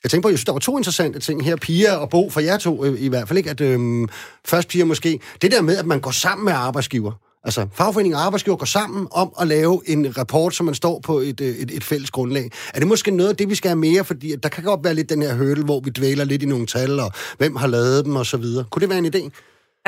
Jeg 0.04 0.12
tænker 0.12 0.22
på, 0.22 0.30
jeg 0.30 0.38
synes, 0.38 0.45
der 0.45 0.52
var 0.52 0.60
to 0.60 0.78
interessante 0.78 1.20
ting 1.20 1.45
her. 1.45 1.56
Pia 1.56 1.95
og 1.95 2.10
Bo, 2.10 2.30
for 2.30 2.39
jer 2.39 2.58
to 2.58 2.86
øh, 2.86 3.02
i 3.02 3.08
hvert 3.08 3.28
fald 3.28 3.38
ikke, 3.38 3.50
at 3.50 3.62
øh, 3.62 4.08
først 4.45 4.68
Pia 4.68 4.86
måske, 4.86 5.20
det 5.41 5.52
der 5.52 5.62
med, 5.62 5.78
at 5.78 5.86
man 5.86 6.00
går 6.00 6.12
sammen 6.12 6.45
med 6.45 6.54
arbejdsgiver. 6.54 7.12
Altså, 7.43 7.68
fagforening 7.74 8.16
og 8.16 8.22
arbejdsgiver 8.22 8.58
går 8.58 8.66
sammen 8.66 9.08
om 9.12 9.34
at 9.41 9.47
lave 9.47 9.82
en 9.86 10.18
rapport, 10.18 10.56
som 10.56 10.66
man 10.66 10.76
står 10.76 11.00
på 11.00 11.20
et, 11.20 11.41
øh, 11.41 11.47
et, 11.47 11.72
et 11.72 11.84
fælles 11.84 12.12
grundlag. 12.12 12.52
Er 12.74 12.80
det 12.80 12.88
måske 12.88 13.12
noget 13.12 13.30
af 13.30 13.36
det, 13.36 13.50
vi 13.50 13.56
skal 13.56 13.70
have 13.70 13.80
mere? 13.80 14.06
Fordi 14.06 14.36
der 14.36 14.50
kan 14.50 14.64
godt 14.64 14.84
være 14.84 14.93
lidt 14.93 15.10
den 15.10 15.22
her 15.22 15.36
hurdle, 15.36 15.64
hvor 15.64 15.80
vi 15.80 15.89
dvæler 15.89 16.24
lidt 16.24 16.43
i 16.43 16.45
nogle 16.45 16.66
tal, 16.66 17.00
og 17.00 17.12
hvem 17.38 17.56
har 17.56 17.68
lavet 17.68 18.06
dem, 18.06 18.16
og 18.16 18.26
så 18.26 18.38
videre. 18.38 18.66
Kunne 18.72 18.82
det 18.82 18.89
være 18.89 19.00
en 19.00 19.16
idé? 19.16 19.30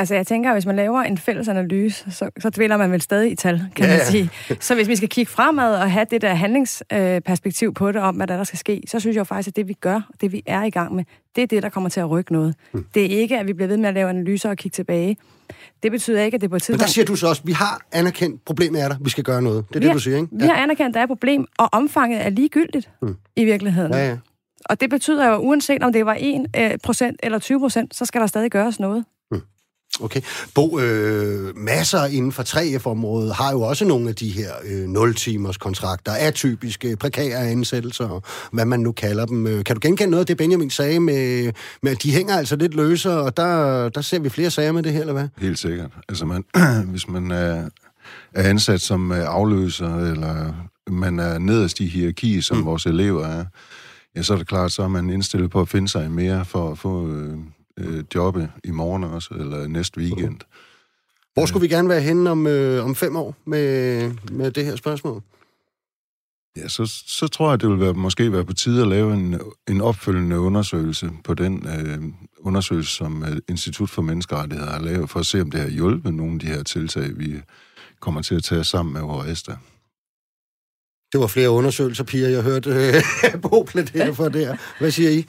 Altså, 0.01 0.15
jeg 0.15 0.27
tænker, 0.27 0.49
at 0.49 0.55
hvis 0.55 0.65
man 0.65 0.75
laver 0.75 1.01
en 1.01 1.17
fælles 1.17 1.47
analyse, 1.47 2.11
så, 2.11 2.29
så 2.39 2.49
dvæler 2.49 2.77
man 2.77 2.91
vel 2.91 3.01
stadig 3.01 3.31
i 3.31 3.35
tal, 3.35 3.65
kan 3.75 3.85
ja, 3.85 3.91
man 3.91 4.05
sige. 4.05 4.29
Så 4.59 4.75
hvis 4.75 4.87
vi 4.87 4.95
skal 4.95 5.09
kigge 5.09 5.31
fremad 5.31 5.75
og 5.75 5.91
have 5.91 6.05
det 6.11 6.21
der 6.21 6.33
handlingsperspektiv 6.33 7.67
øh, 7.67 7.73
på 7.73 7.91
det, 7.91 8.01
om 8.01 8.15
hvad 8.15 8.27
der, 8.27 8.37
der 8.37 8.43
skal 8.43 8.59
ske, 8.59 8.83
så 8.87 8.99
synes 8.99 9.15
jeg 9.15 9.19
jo 9.19 9.23
faktisk, 9.23 9.47
at 9.47 9.55
det, 9.55 9.67
vi 9.67 9.73
gør, 9.73 10.09
det 10.21 10.31
vi 10.31 10.43
er 10.45 10.63
i 10.63 10.69
gang 10.69 10.95
med, 10.95 11.03
det 11.35 11.41
er 11.41 11.47
det, 11.47 11.63
der 11.63 11.69
kommer 11.69 11.89
til 11.89 11.99
at 11.99 12.09
rykke 12.09 12.33
noget. 12.33 12.55
Hmm. 12.71 12.85
Det 12.93 13.05
er 13.05 13.19
ikke, 13.19 13.39
at 13.39 13.47
vi 13.47 13.53
bliver 13.53 13.67
ved 13.67 13.77
med 13.77 13.89
at 13.89 13.93
lave 13.95 14.09
analyser 14.09 14.49
og 14.49 14.57
kigge 14.57 14.75
tilbage. 14.75 15.17
Det 15.83 15.91
betyder 15.91 16.21
ikke, 16.21 16.35
at 16.35 16.41
det 16.41 16.49
på 16.49 16.55
et 16.55 16.61
tidspunkt... 16.61 16.79
Men 16.81 16.85
der 16.85 16.91
siger 16.91 17.05
du 17.05 17.15
så 17.15 17.27
også, 17.27 17.41
at 17.41 17.47
vi 17.47 17.51
har 17.51 17.81
anerkendt, 17.91 18.45
problemet 18.45 18.81
er 18.81 18.87
der, 18.87 18.95
vi 19.01 19.09
skal 19.09 19.23
gøre 19.23 19.41
noget. 19.41 19.65
Det 19.69 19.75
er 19.75 19.79
vi 19.79 19.85
det, 19.85 19.93
du 19.93 19.99
siger, 19.99 20.17
ikke? 20.17 20.29
Ja. 20.31 20.37
Vi 20.37 20.47
har 20.47 20.55
anerkendt, 20.55 20.89
at 20.89 20.93
der 20.93 20.99
er 20.99 21.03
et 21.03 21.09
problem, 21.09 21.47
og 21.57 21.69
omfanget 21.71 22.25
er 22.25 22.29
ligegyldigt 22.29 22.89
hmm. 23.01 23.15
i 23.35 23.45
virkeligheden. 23.45 23.93
Ja, 23.93 24.07
ja. 24.07 24.17
Og 24.65 24.81
det 24.81 24.89
betyder 24.89 25.27
jo, 25.27 25.37
uanset 25.37 25.83
om 25.83 25.93
det 25.93 26.05
var 26.05 26.17
1 26.19 26.45
øh, 26.57 26.71
procent 26.83 27.19
eller 27.23 27.39
20 27.39 27.59
procent, 27.59 27.95
så 27.95 28.05
skal 28.05 28.21
der 28.21 28.27
stadig 28.27 28.51
gøres 28.51 28.79
noget. 28.79 29.05
Okay. 30.01 30.21
Bo, 30.55 30.79
øh, 30.79 31.57
masser 31.57 32.05
inden 32.05 32.31
for 32.31 32.43
3F-området 32.43 33.33
har 33.35 33.51
jo 33.51 33.61
også 33.61 33.85
nogle 33.85 34.09
af 34.09 34.15
de 34.15 34.29
her 34.29 34.51
øh, 34.63 34.85
0-timers 34.85 35.57
kontrakter, 35.57 36.11
atypiske, 36.11 36.95
prekære 36.95 37.49
ansættelser, 37.49 38.07
og 38.07 38.23
hvad 38.51 38.65
man 38.65 38.79
nu 38.79 38.91
kalder 38.91 39.25
dem. 39.25 39.47
Øh, 39.47 39.63
kan 39.63 39.75
du 39.75 39.79
genkende 39.83 40.11
noget 40.11 40.21
af 40.21 40.27
det, 40.27 40.37
Benjamin 40.37 40.69
sagde 40.69 40.99
med, 40.99 41.51
med 41.83 41.91
at 41.91 42.03
de 42.03 42.11
hænger 42.11 42.37
altså 42.37 42.55
lidt 42.55 42.73
løse, 42.73 43.11
og 43.11 43.37
der, 43.37 43.89
der 43.89 44.01
ser 44.01 44.19
vi 44.19 44.29
flere 44.29 44.51
sager 44.51 44.71
med 44.71 44.83
det 44.83 44.93
her, 44.93 44.99
eller 44.99 45.13
hvad? 45.13 45.27
Helt 45.37 45.59
sikkert. 45.59 45.89
Altså, 46.09 46.25
man, 46.25 46.43
hvis 46.91 47.07
man 47.07 47.31
er, 47.31 47.69
er 48.33 48.49
ansat 48.49 48.81
som 48.81 49.11
afløser, 49.11 49.95
eller 49.95 50.53
man 50.87 51.19
er 51.19 51.37
nederst 51.37 51.79
i 51.79 51.87
hierarki, 51.87 52.41
som 52.41 52.57
mm. 52.57 52.65
vores 52.65 52.85
elever 52.85 53.27
er, 53.27 53.45
ja, 54.15 54.21
så 54.21 54.33
er 54.33 54.37
det 54.37 54.47
klart, 54.47 54.71
så 54.71 54.83
er 54.83 54.87
man 54.87 55.09
indstillet 55.09 55.51
på 55.51 55.61
at 55.61 55.69
finde 55.69 55.89
sig 55.89 56.11
mere 56.11 56.45
for 56.45 56.71
at 56.71 56.77
få... 56.77 57.07
Øh, 57.07 57.37
øh, 57.77 58.03
jobbe 58.15 58.51
i 58.63 58.71
morgen 58.71 59.03
også, 59.03 59.33
eller 59.33 59.67
næste 59.67 59.99
weekend. 59.99 60.39
Hvor 61.33 61.45
skulle 61.45 61.61
vi 61.61 61.73
gerne 61.73 61.89
være 61.89 62.01
henne 62.01 62.29
om, 62.29 62.47
øh, 62.47 62.85
om 62.85 62.95
fem 62.95 63.15
år 63.15 63.35
med, 63.45 64.11
med 64.31 64.51
det 64.51 64.65
her 64.65 64.75
spørgsmål? 64.75 65.21
Ja, 66.57 66.67
så, 66.67 66.85
så 67.07 67.27
tror 67.27 67.49
jeg, 67.49 67.61
det 67.61 67.69
vil 67.69 67.79
være, 67.79 67.93
måske 67.93 68.31
være 68.31 68.45
på 68.45 68.53
tide 68.53 68.81
at 68.81 68.87
lave 68.87 69.13
en, 69.13 69.41
en 69.69 69.81
opfølgende 69.81 70.39
undersøgelse 70.39 71.11
på 71.23 71.33
den 71.33 71.67
øh, 71.67 72.03
undersøgelse, 72.39 72.95
som 72.95 73.23
øh, 73.23 73.37
Institut 73.49 73.89
for 73.89 74.01
Menneskerettigheder 74.01 74.71
har 74.71 74.79
lavet, 74.79 75.09
for 75.09 75.19
at 75.19 75.25
se, 75.25 75.41
om 75.41 75.51
det 75.51 75.59
har 75.59 75.69
hjulpet 75.69 76.13
nogle 76.13 76.33
af 76.33 76.39
de 76.39 76.45
her 76.45 76.63
tiltag, 76.63 77.17
vi 77.17 77.41
kommer 77.99 78.21
til 78.21 78.35
at 78.35 78.43
tage 78.43 78.63
sammen 78.63 78.93
med 78.93 79.01
Horesta. 79.01 79.51
Det 81.11 81.19
var 81.19 81.27
flere 81.27 81.49
undersøgelser, 81.49 82.03
Pia, 82.03 82.29
jeg 82.29 82.43
hørte 82.43 82.69
øh, 82.69 83.41
Bo 83.49 83.63
plædere 83.63 84.15
for 84.15 84.29
der. 84.29 84.57
Hvad 84.79 84.91
siger 84.91 85.09
I? 85.09 85.25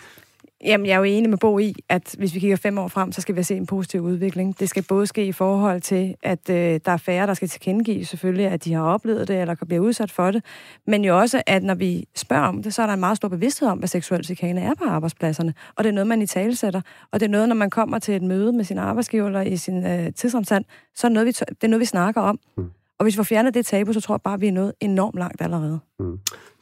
Jamen, 0.64 0.86
jeg 0.86 0.92
er 0.92 0.98
jo 0.98 1.04
enig 1.04 1.30
med 1.30 1.38
Bo 1.38 1.58
i, 1.58 1.74
at 1.88 2.14
hvis 2.18 2.34
vi 2.34 2.40
kigger 2.40 2.56
fem 2.56 2.78
år 2.78 2.88
frem, 2.88 3.12
så 3.12 3.20
skal 3.20 3.36
vi 3.36 3.42
se 3.42 3.56
en 3.56 3.66
positiv 3.66 4.00
udvikling. 4.00 4.60
Det 4.60 4.68
skal 4.68 4.84
både 4.88 5.06
ske 5.06 5.26
i 5.26 5.32
forhold 5.32 5.80
til, 5.80 6.14
at 6.22 6.50
øh, 6.50 6.80
der 6.84 6.92
er 6.92 6.96
færre, 6.96 7.26
der 7.26 7.34
skal 7.34 7.48
tilkendegive 7.48 8.04
selvfølgelig, 8.04 8.46
at 8.46 8.64
de 8.64 8.72
har 8.74 8.82
oplevet 8.82 9.28
det, 9.28 9.40
eller 9.40 9.54
kan 9.54 9.66
blive 9.66 9.82
udsat 9.82 10.10
for 10.10 10.30
det. 10.30 10.44
Men 10.86 11.04
jo 11.04 11.18
også, 11.18 11.42
at 11.46 11.62
når 11.62 11.74
vi 11.74 12.08
spørger 12.16 12.46
om 12.46 12.62
det, 12.62 12.74
så 12.74 12.82
er 12.82 12.86
der 12.86 12.94
en 12.94 13.00
meget 13.00 13.16
stor 13.16 13.28
bevidsthed 13.28 13.68
om, 13.68 13.78
hvad 13.78 13.88
seksuel 13.88 14.24
chikane 14.24 14.60
er 14.60 14.74
på 14.74 14.84
arbejdspladserne. 14.84 15.54
Og 15.76 15.84
det 15.84 15.90
er 15.90 15.94
noget, 15.94 16.06
man 16.06 16.22
i 16.22 16.26
tale 16.26 16.56
sætter. 16.56 16.80
Og 17.12 17.20
det 17.20 17.26
er 17.26 17.30
noget, 17.30 17.48
når 17.48 17.56
man 17.56 17.70
kommer 17.70 17.98
til 17.98 18.14
et 18.14 18.22
møde 18.22 18.52
med 18.52 18.64
sin 18.64 18.78
arbejdsgiver 18.78 19.26
eller 19.26 19.40
i 19.40 19.56
sin 19.56 19.86
øh, 19.86 20.12
tidsomstand, 20.12 20.64
så 20.94 21.06
er 21.06 21.08
det 21.08 21.14
noget, 21.14 21.26
vi, 21.26 21.30
det 21.30 21.64
er 21.64 21.68
noget, 21.68 21.80
vi 21.80 21.86
snakker 21.86 22.20
om. 22.20 22.38
Mm. 22.56 22.70
Og 22.98 23.04
hvis 23.04 23.14
vi 23.14 23.16
får 23.16 23.22
fjernet 23.22 23.54
det 23.54 23.66
tabu, 23.66 23.92
så 23.92 24.00
tror 24.00 24.14
jeg 24.14 24.20
bare, 24.20 24.34
at 24.34 24.40
vi 24.40 24.48
er 24.48 24.52
nået 24.52 24.72
enormt 24.80 25.18
langt 25.18 25.42
allerede. 25.42 25.80
Mm. 25.98 26.18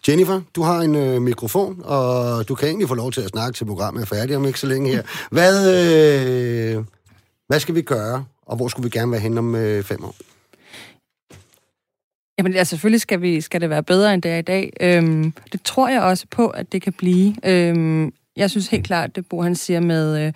Jennifer, 0.08 0.40
du 0.56 0.62
har 0.62 0.80
en 0.80 0.94
øh, 0.94 1.22
mikrofon, 1.22 1.82
og 1.84 2.48
du 2.48 2.54
kan 2.54 2.68
egentlig 2.68 2.88
få 2.88 2.94
lov 2.94 3.12
til 3.12 3.20
at 3.20 3.28
snakke 3.28 3.56
til 3.56 3.64
programmet 3.64 4.02
er 4.02 4.06
færdigt 4.06 4.36
om 4.36 4.46
ikke 4.46 4.60
så 4.60 4.66
længe 4.66 4.90
her. 4.90 5.02
Hvad, 5.30 5.56
øh, 6.76 6.84
hvad 7.46 7.60
skal 7.60 7.74
vi 7.74 7.82
gøre, 7.82 8.24
og 8.46 8.56
hvor 8.56 8.68
skulle 8.68 8.84
vi 8.84 8.98
gerne 8.98 9.12
være 9.12 9.20
hen 9.20 9.38
om 9.38 9.54
øh, 9.54 9.84
fem 9.84 10.04
år? 10.04 10.14
Jamen, 12.38 12.54
altså, 12.54 12.70
selvfølgelig 12.70 13.00
skal, 13.00 13.22
vi, 13.22 13.40
skal 13.40 13.60
det 13.60 13.70
være 13.70 13.82
bedre, 13.82 14.14
end 14.14 14.22
det 14.22 14.30
er 14.30 14.36
i 14.36 14.42
dag. 14.42 14.72
Øhm, 14.80 15.32
det 15.52 15.62
tror 15.62 15.88
jeg 15.88 16.02
også 16.02 16.26
på, 16.30 16.48
at 16.48 16.72
det 16.72 16.82
kan 16.82 16.92
blive. 16.92 17.34
Øhm, 17.44 18.12
jeg 18.36 18.50
synes 18.50 18.68
helt 18.68 18.86
klart, 18.86 19.16
det 19.16 19.26
Bo 19.28 19.42
han 19.42 19.56
siger 19.56 19.80
med... 19.80 20.26
Øh, 20.26 20.32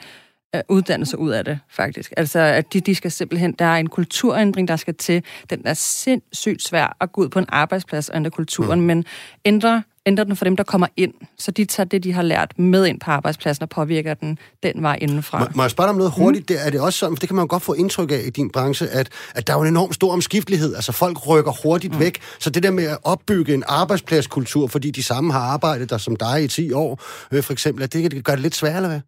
uddannelse 0.69 1.19
ud 1.19 1.31
af 1.31 1.45
det, 1.45 1.59
faktisk. 1.71 2.13
Altså, 2.17 2.39
at 2.39 2.73
de, 2.73 2.81
de 2.81 2.95
skal 2.95 3.11
simpelthen, 3.11 3.53
der 3.53 3.65
er 3.65 3.77
en 3.77 3.89
kulturændring, 3.89 4.69
der 4.69 4.77
skal 4.77 4.95
til. 4.95 5.23
Den 5.51 5.63
er 5.65 5.75
sindssygt 5.75 6.63
svær 6.63 6.97
at 7.01 7.13
gå 7.13 7.21
ud 7.21 7.29
på 7.29 7.39
en 7.39 7.47
arbejdsplads 7.49 8.09
og 8.09 8.17
ændre 8.17 8.31
kulturen, 8.31 8.81
mm. 8.81 8.87
men 8.87 9.05
ændre, 9.45 9.83
ændre 10.07 10.25
den 10.25 10.37
for 10.37 10.45
dem, 10.45 10.57
der 10.57 10.65
kommer 10.65 10.87
ind, 10.97 11.15
så 11.39 11.51
de 11.51 11.65
tager 11.65 11.87
det, 11.87 12.05
de 12.05 12.13
har 12.13 12.23
lært 12.23 12.59
med 12.59 12.87
ind 12.87 13.01
på 13.01 13.11
arbejdspladsen 13.11 13.63
og 13.63 13.69
påvirker 13.69 14.15
den 14.15 14.39
den 14.63 14.83
vej 14.83 14.99
indenfra. 15.01 15.39
Må, 15.39 15.47
må 15.55 15.63
jeg 15.63 15.71
spørge 15.71 15.87
dig 15.87 15.91
om 15.91 15.97
noget 15.97 16.13
hurtigt? 16.13 16.43
Mm. 16.43 16.47
Det, 16.47 16.67
er 16.67 16.71
det 16.71 16.81
også 16.81 16.99
sådan, 16.99 17.17
for 17.17 17.21
det 17.21 17.29
kan 17.29 17.37
man 17.37 17.47
godt 17.47 17.63
få 17.63 17.73
indtryk 17.73 18.11
af 18.11 18.23
i 18.27 18.31
din 18.31 18.51
branche, 18.51 18.89
at, 18.89 19.09
at 19.35 19.47
der 19.47 19.53
er 19.53 19.57
jo 19.57 19.63
en 19.63 19.69
enorm 19.69 19.93
stor 19.93 20.13
omskiftelighed. 20.13 20.75
Altså, 20.75 20.93
folk 20.93 21.27
rykker 21.29 21.53
hurtigt 21.63 21.93
mm. 21.93 22.01
væk. 22.01 22.21
Så 22.39 22.51
det 22.51 22.63
der 22.63 22.71
med 22.71 22.85
at 22.85 22.99
opbygge 23.05 23.55
en 23.55 23.63
arbejdspladskultur, 23.67 24.67
fordi 24.67 24.91
de 24.91 25.03
samme 25.03 25.33
har 25.33 25.41
arbejdet 25.41 25.91
der 25.91 25.99
som 25.99 26.17
dig 26.17 26.45
i 26.45 26.49
10 26.49 26.73
år, 26.73 27.03
øh, 27.33 27.43
for 27.43 27.53
eksempel, 27.53 27.83
at 27.85 27.93
det, 27.93 28.11
det 28.11 28.25
gør 28.25 28.33
det 28.33 28.43
lidt 28.43 28.55
sværere, 28.55 28.77
eller 28.77 28.89
hvad? 28.89 29.01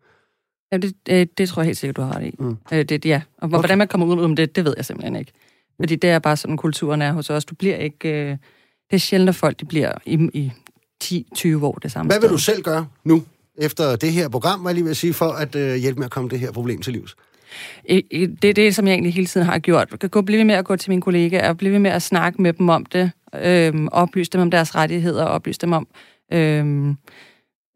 Ja, 0.73 0.77
det, 0.77 0.95
det, 1.07 1.39
det 1.39 1.49
tror 1.49 1.63
jeg 1.63 1.67
helt 1.67 1.79
sikkert, 1.79 1.97
du 1.97 2.03
har 2.03 2.17
ret 2.17 2.27
i. 2.27 2.35
Mm. 2.39 2.57
Øh, 2.73 2.85
det, 2.85 3.07
ja. 3.07 3.23
Og 3.39 3.45
okay. 3.45 3.59
hvordan 3.59 3.79
man 3.79 3.89
kommer 3.89 4.07
ud 4.07 4.25
om 4.25 4.37
det, 4.37 4.57
det 4.57 4.65
ved 4.65 4.75
jeg 4.77 4.85
simpelthen 4.85 5.17
ikke. 5.17 5.33
Fordi 5.81 5.97
det 5.97 6.11
er 6.11 6.19
bare 6.19 6.37
sådan, 6.37 6.57
kulturen 6.57 7.03
er 7.03 7.13
hos 7.13 7.31
os. 7.31 7.45
Du 7.45 7.55
bliver 7.55 7.77
ikke... 7.77 8.09
Øh, 8.09 8.37
det 8.91 8.97
er 8.97 8.99
sjældent, 8.99 9.29
at 9.29 9.35
folk 9.35 9.61
de 9.61 9.65
bliver 9.65 9.93
i, 10.07 10.29
i 10.35 10.53
10-20 11.05 11.65
år 11.65 11.79
det 11.83 11.93
samme 11.93 12.09
Hvad 12.09 12.21
vil 12.21 12.29
sted. 12.29 12.37
du 12.37 12.43
selv 12.43 12.63
gøre 12.63 12.87
nu, 13.05 13.23
efter 13.59 13.97
det 13.97 14.13
her 14.13 14.29
program, 14.29 14.65
var 14.65 14.71
jeg 14.71 14.75
lige 14.75 14.85
vil 14.85 14.97
sige, 14.97 15.15
for 15.15 15.29
at 15.29 15.57
øh, 15.57 15.75
hjælpe 15.75 15.99
med 15.99 16.05
at 16.05 16.11
komme 16.11 16.31
det 16.31 16.39
her 16.39 16.53
problem 16.53 16.83
til 16.83 16.93
livs? 16.93 17.17
Det 18.43 18.45
er 18.45 18.53
det, 18.53 18.75
som 18.75 18.87
jeg 18.87 18.93
egentlig 18.93 19.15
hele 19.15 19.27
tiden 19.27 19.47
har 19.47 19.59
gjort. 19.59 19.89
Jeg 20.03 20.11
kan 20.11 20.25
blive 20.25 20.45
med 20.45 20.55
at 20.55 20.65
gå 20.65 20.77
til 20.77 20.91
mine 20.91 21.03
kollegaer 21.03 21.49
og 21.49 21.57
blive 21.57 21.79
med 21.79 21.91
at 21.91 22.03
snakke 22.03 22.43
med 22.43 22.53
dem 22.53 22.69
om 22.69 22.87
det, 22.87 23.11
øh, 23.43 23.75
oplyse 23.93 24.31
dem 24.31 24.41
om 24.41 24.51
deres 24.51 24.75
rettigheder, 24.75 25.25
oplyse 25.25 25.59
dem 25.59 25.73
om... 25.73 25.89
Øh, 26.33 26.95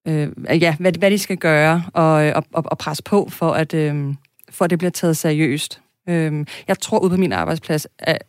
øh, 0.08 0.28
ja, 0.62 0.76
hvad, 0.80 0.92
hvad 0.92 1.10
de 1.10 1.18
skal 1.18 1.36
gøre, 1.36 1.76
øh, 1.76 2.32
og, 2.36 2.44
og, 2.52 2.64
og 2.66 2.78
presse 2.78 3.02
på 3.02 3.28
for, 3.28 3.52
at, 3.52 3.74
øh, 3.74 4.14
for 4.50 4.64
at 4.64 4.70
det 4.70 4.78
bliver 4.78 4.90
taget 4.90 5.16
seriøst. 5.16 5.80
Øh, 6.08 6.46
jeg 6.68 6.78
tror 6.78 6.98
ude 6.98 7.10
på 7.10 7.16
min 7.16 7.32
arbejdsplads, 7.32 7.86
at, 7.98 8.08
at 8.08 8.22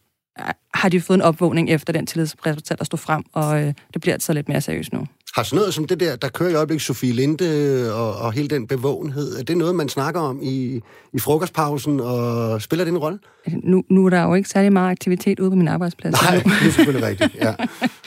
har 0.74 0.90
de 0.90 1.02
fået 1.02 1.18
en 1.18 1.22
opvågning 1.22 1.70
efter 1.70 1.94
den 1.94 2.06
tillidsresultat, 2.06 2.80
der 2.80 2.86
stod 2.86 3.00
frem, 3.00 3.24
og 3.34 3.62
øh, 3.62 3.74
det 3.94 4.02
bliver 4.02 4.14
altså 4.14 4.34
lidt 4.34 4.50
mere 4.50 4.62
seriøst 4.62 4.94
nu. 4.94 5.08
Har 5.36 5.44
sådan 5.44 5.58
noget 5.58 5.74
som 5.74 5.88
det 5.88 6.00
der, 6.00 6.16
der 6.16 6.30
kører 6.30 6.50
i 6.50 6.54
øjeblikket 6.54 6.82
Sofie 6.82 7.14
Linde 7.14 7.94
og, 7.94 8.16
og 8.16 8.34
hele 8.34 8.48
den 8.48 8.68
bevågenhed, 8.68 9.40
er 9.40 9.44
det 9.44 9.58
noget, 9.58 9.76
man 9.76 9.90
snakker 9.90 10.22
om 10.22 10.40
i, 10.42 10.82
i 11.14 11.20
frokostpausen, 11.20 12.00
og 12.00 12.62
spiller 12.62 12.86
det 12.86 12.92
en 12.92 12.98
rolle? 12.98 13.20
Nu, 13.64 13.84
nu 13.90 14.06
er 14.06 14.10
der 14.10 14.24
jo 14.24 14.34
ikke 14.34 14.50
særlig 14.50 14.74
meget 14.74 14.92
aktivitet 14.92 15.40
ude 15.40 15.50
på 15.50 15.56
min 15.56 15.68
arbejdsplads. 15.68 16.22
Nej, 16.22 16.36
det 16.62 16.68
er 16.68 16.72
selvfølgelig 16.72 17.08
rigtigt, 17.08 17.36
ja. 17.36 17.54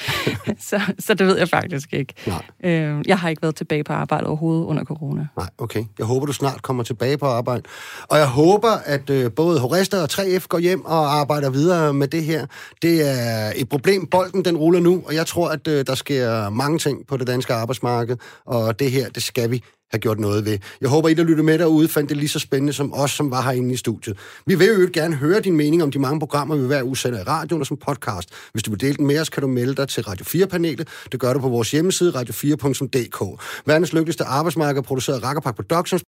så, 0.70 0.80
så 0.98 1.14
det 1.14 1.26
ved 1.26 1.38
jeg 1.38 1.48
faktisk 1.48 1.92
ikke. 1.92 2.14
Nej. 2.26 2.42
Øh, 2.64 3.02
jeg 3.06 3.18
har 3.18 3.28
ikke 3.28 3.42
været 3.42 3.54
tilbage 3.54 3.84
på 3.84 3.92
arbejde 3.92 4.26
overhovedet 4.26 4.64
under 4.64 4.84
corona. 4.84 5.26
Nej, 5.36 5.48
okay. 5.58 5.84
Jeg 5.98 6.06
håber, 6.06 6.26
du 6.26 6.32
snart 6.32 6.62
kommer 6.62 6.82
tilbage 6.82 7.18
på 7.18 7.26
arbejde. 7.26 7.62
Og 8.08 8.18
jeg 8.18 8.28
håber, 8.28 8.70
at 8.84 9.10
øh, 9.10 9.32
både 9.32 9.60
Horesta 9.60 10.02
og 10.02 10.08
3F 10.12 10.46
går 10.48 10.58
hjem 10.58 10.84
og 10.84 11.14
arbejder 11.14 11.50
videre 11.50 11.94
med 11.94 12.08
det 12.14 12.24
her. 12.24 12.46
Det 12.82 13.08
er 13.10 13.52
et 13.56 13.68
problem. 13.68 14.06
Bolden, 14.06 14.44
den 14.44 14.56
ruller 14.56 14.80
nu, 14.80 15.02
og 15.06 15.14
jeg 15.14 15.26
tror, 15.26 15.48
at 15.48 15.68
øh, 15.68 15.86
der 15.86 15.94
sker 15.94 16.50
mange 16.50 16.78
ting 16.78 17.06
på 17.06 17.16
det 17.16 17.26
danske 17.26 17.54
arbejdsmarked, 17.54 18.16
og 18.46 18.78
det 18.78 18.90
her, 18.90 19.08
det 19.08 19.22
skal 19.22 19.50
vi 19.50 19.62
have 19.94 20.00
gjort 20.00 20.20
noget 20.20 20.44
ved. 20.44 20.58
Jeg 20.80 20.88
håber, 20.88 21.08
I, 21.08 21.14
der 21.14 21.24
lytter 21.24 21.44
med 21.44 21.58
derude, 21.58 21.88
fandt 21.88 22.08
det 22.08 22.16
lige 22.16 22.28
så 22.28 22.38
spændende 22.38 22.72
som 22.72 22.94
os, 22.94 23.10
som 23.10 23.30
var 23.30 23.42
herinde 23.42 23.74
i 23.74 23.76
studiet. 23.76 24.18
Vi 24.46 24.54
vil 24.54 24.66
jo 24.66 24.88
gerne 24.92 25.16
høre 25.16 25.40
din 25.40 25.56
mening 25.56 25.82
om 25.82 25.90
de 25.90 25.98
mange 25.98 26.20
programmer, 26.20 26.56
vi 26.56 26.66
hver 26.66 26.82
uge 26.82 26.96
sender 26.96 27.20
i 27.20 27.22
radioen 27.22 27.62
og 27.62 27.66
som 27.66 27.76
podcast. 27.76 28.28
Hvis 28.52 28.62
du 28.62 28.70
vil 28.70 28.80
dele 28.80 28.96
den 28.96 29.06
med 29.06 29.20
os, 29.20 29.28
kan 29.28 29.40
du 29.40 29.48
melde 29.48 29.74
dig 29.74 29.88
til 29.88 30.02
Radio 30.02 30.24
4-panelet. 30.24 30.88
Det 31.12 31.20
gør 31.20 31.32
du 31.32 31.38
på 31.38 31.48
vores 31.48 31.70
hjemmeside, 31.70 32.10
radio4.dk. 32.10 33.42
Verdens 33.66 33.92
lykkeligste 33.92 34.24
arbejdsmarked 34.24 34.82
produceret 34.82 35.22
Rakkerpak 35.22 35.56
Productions 35.56 36.02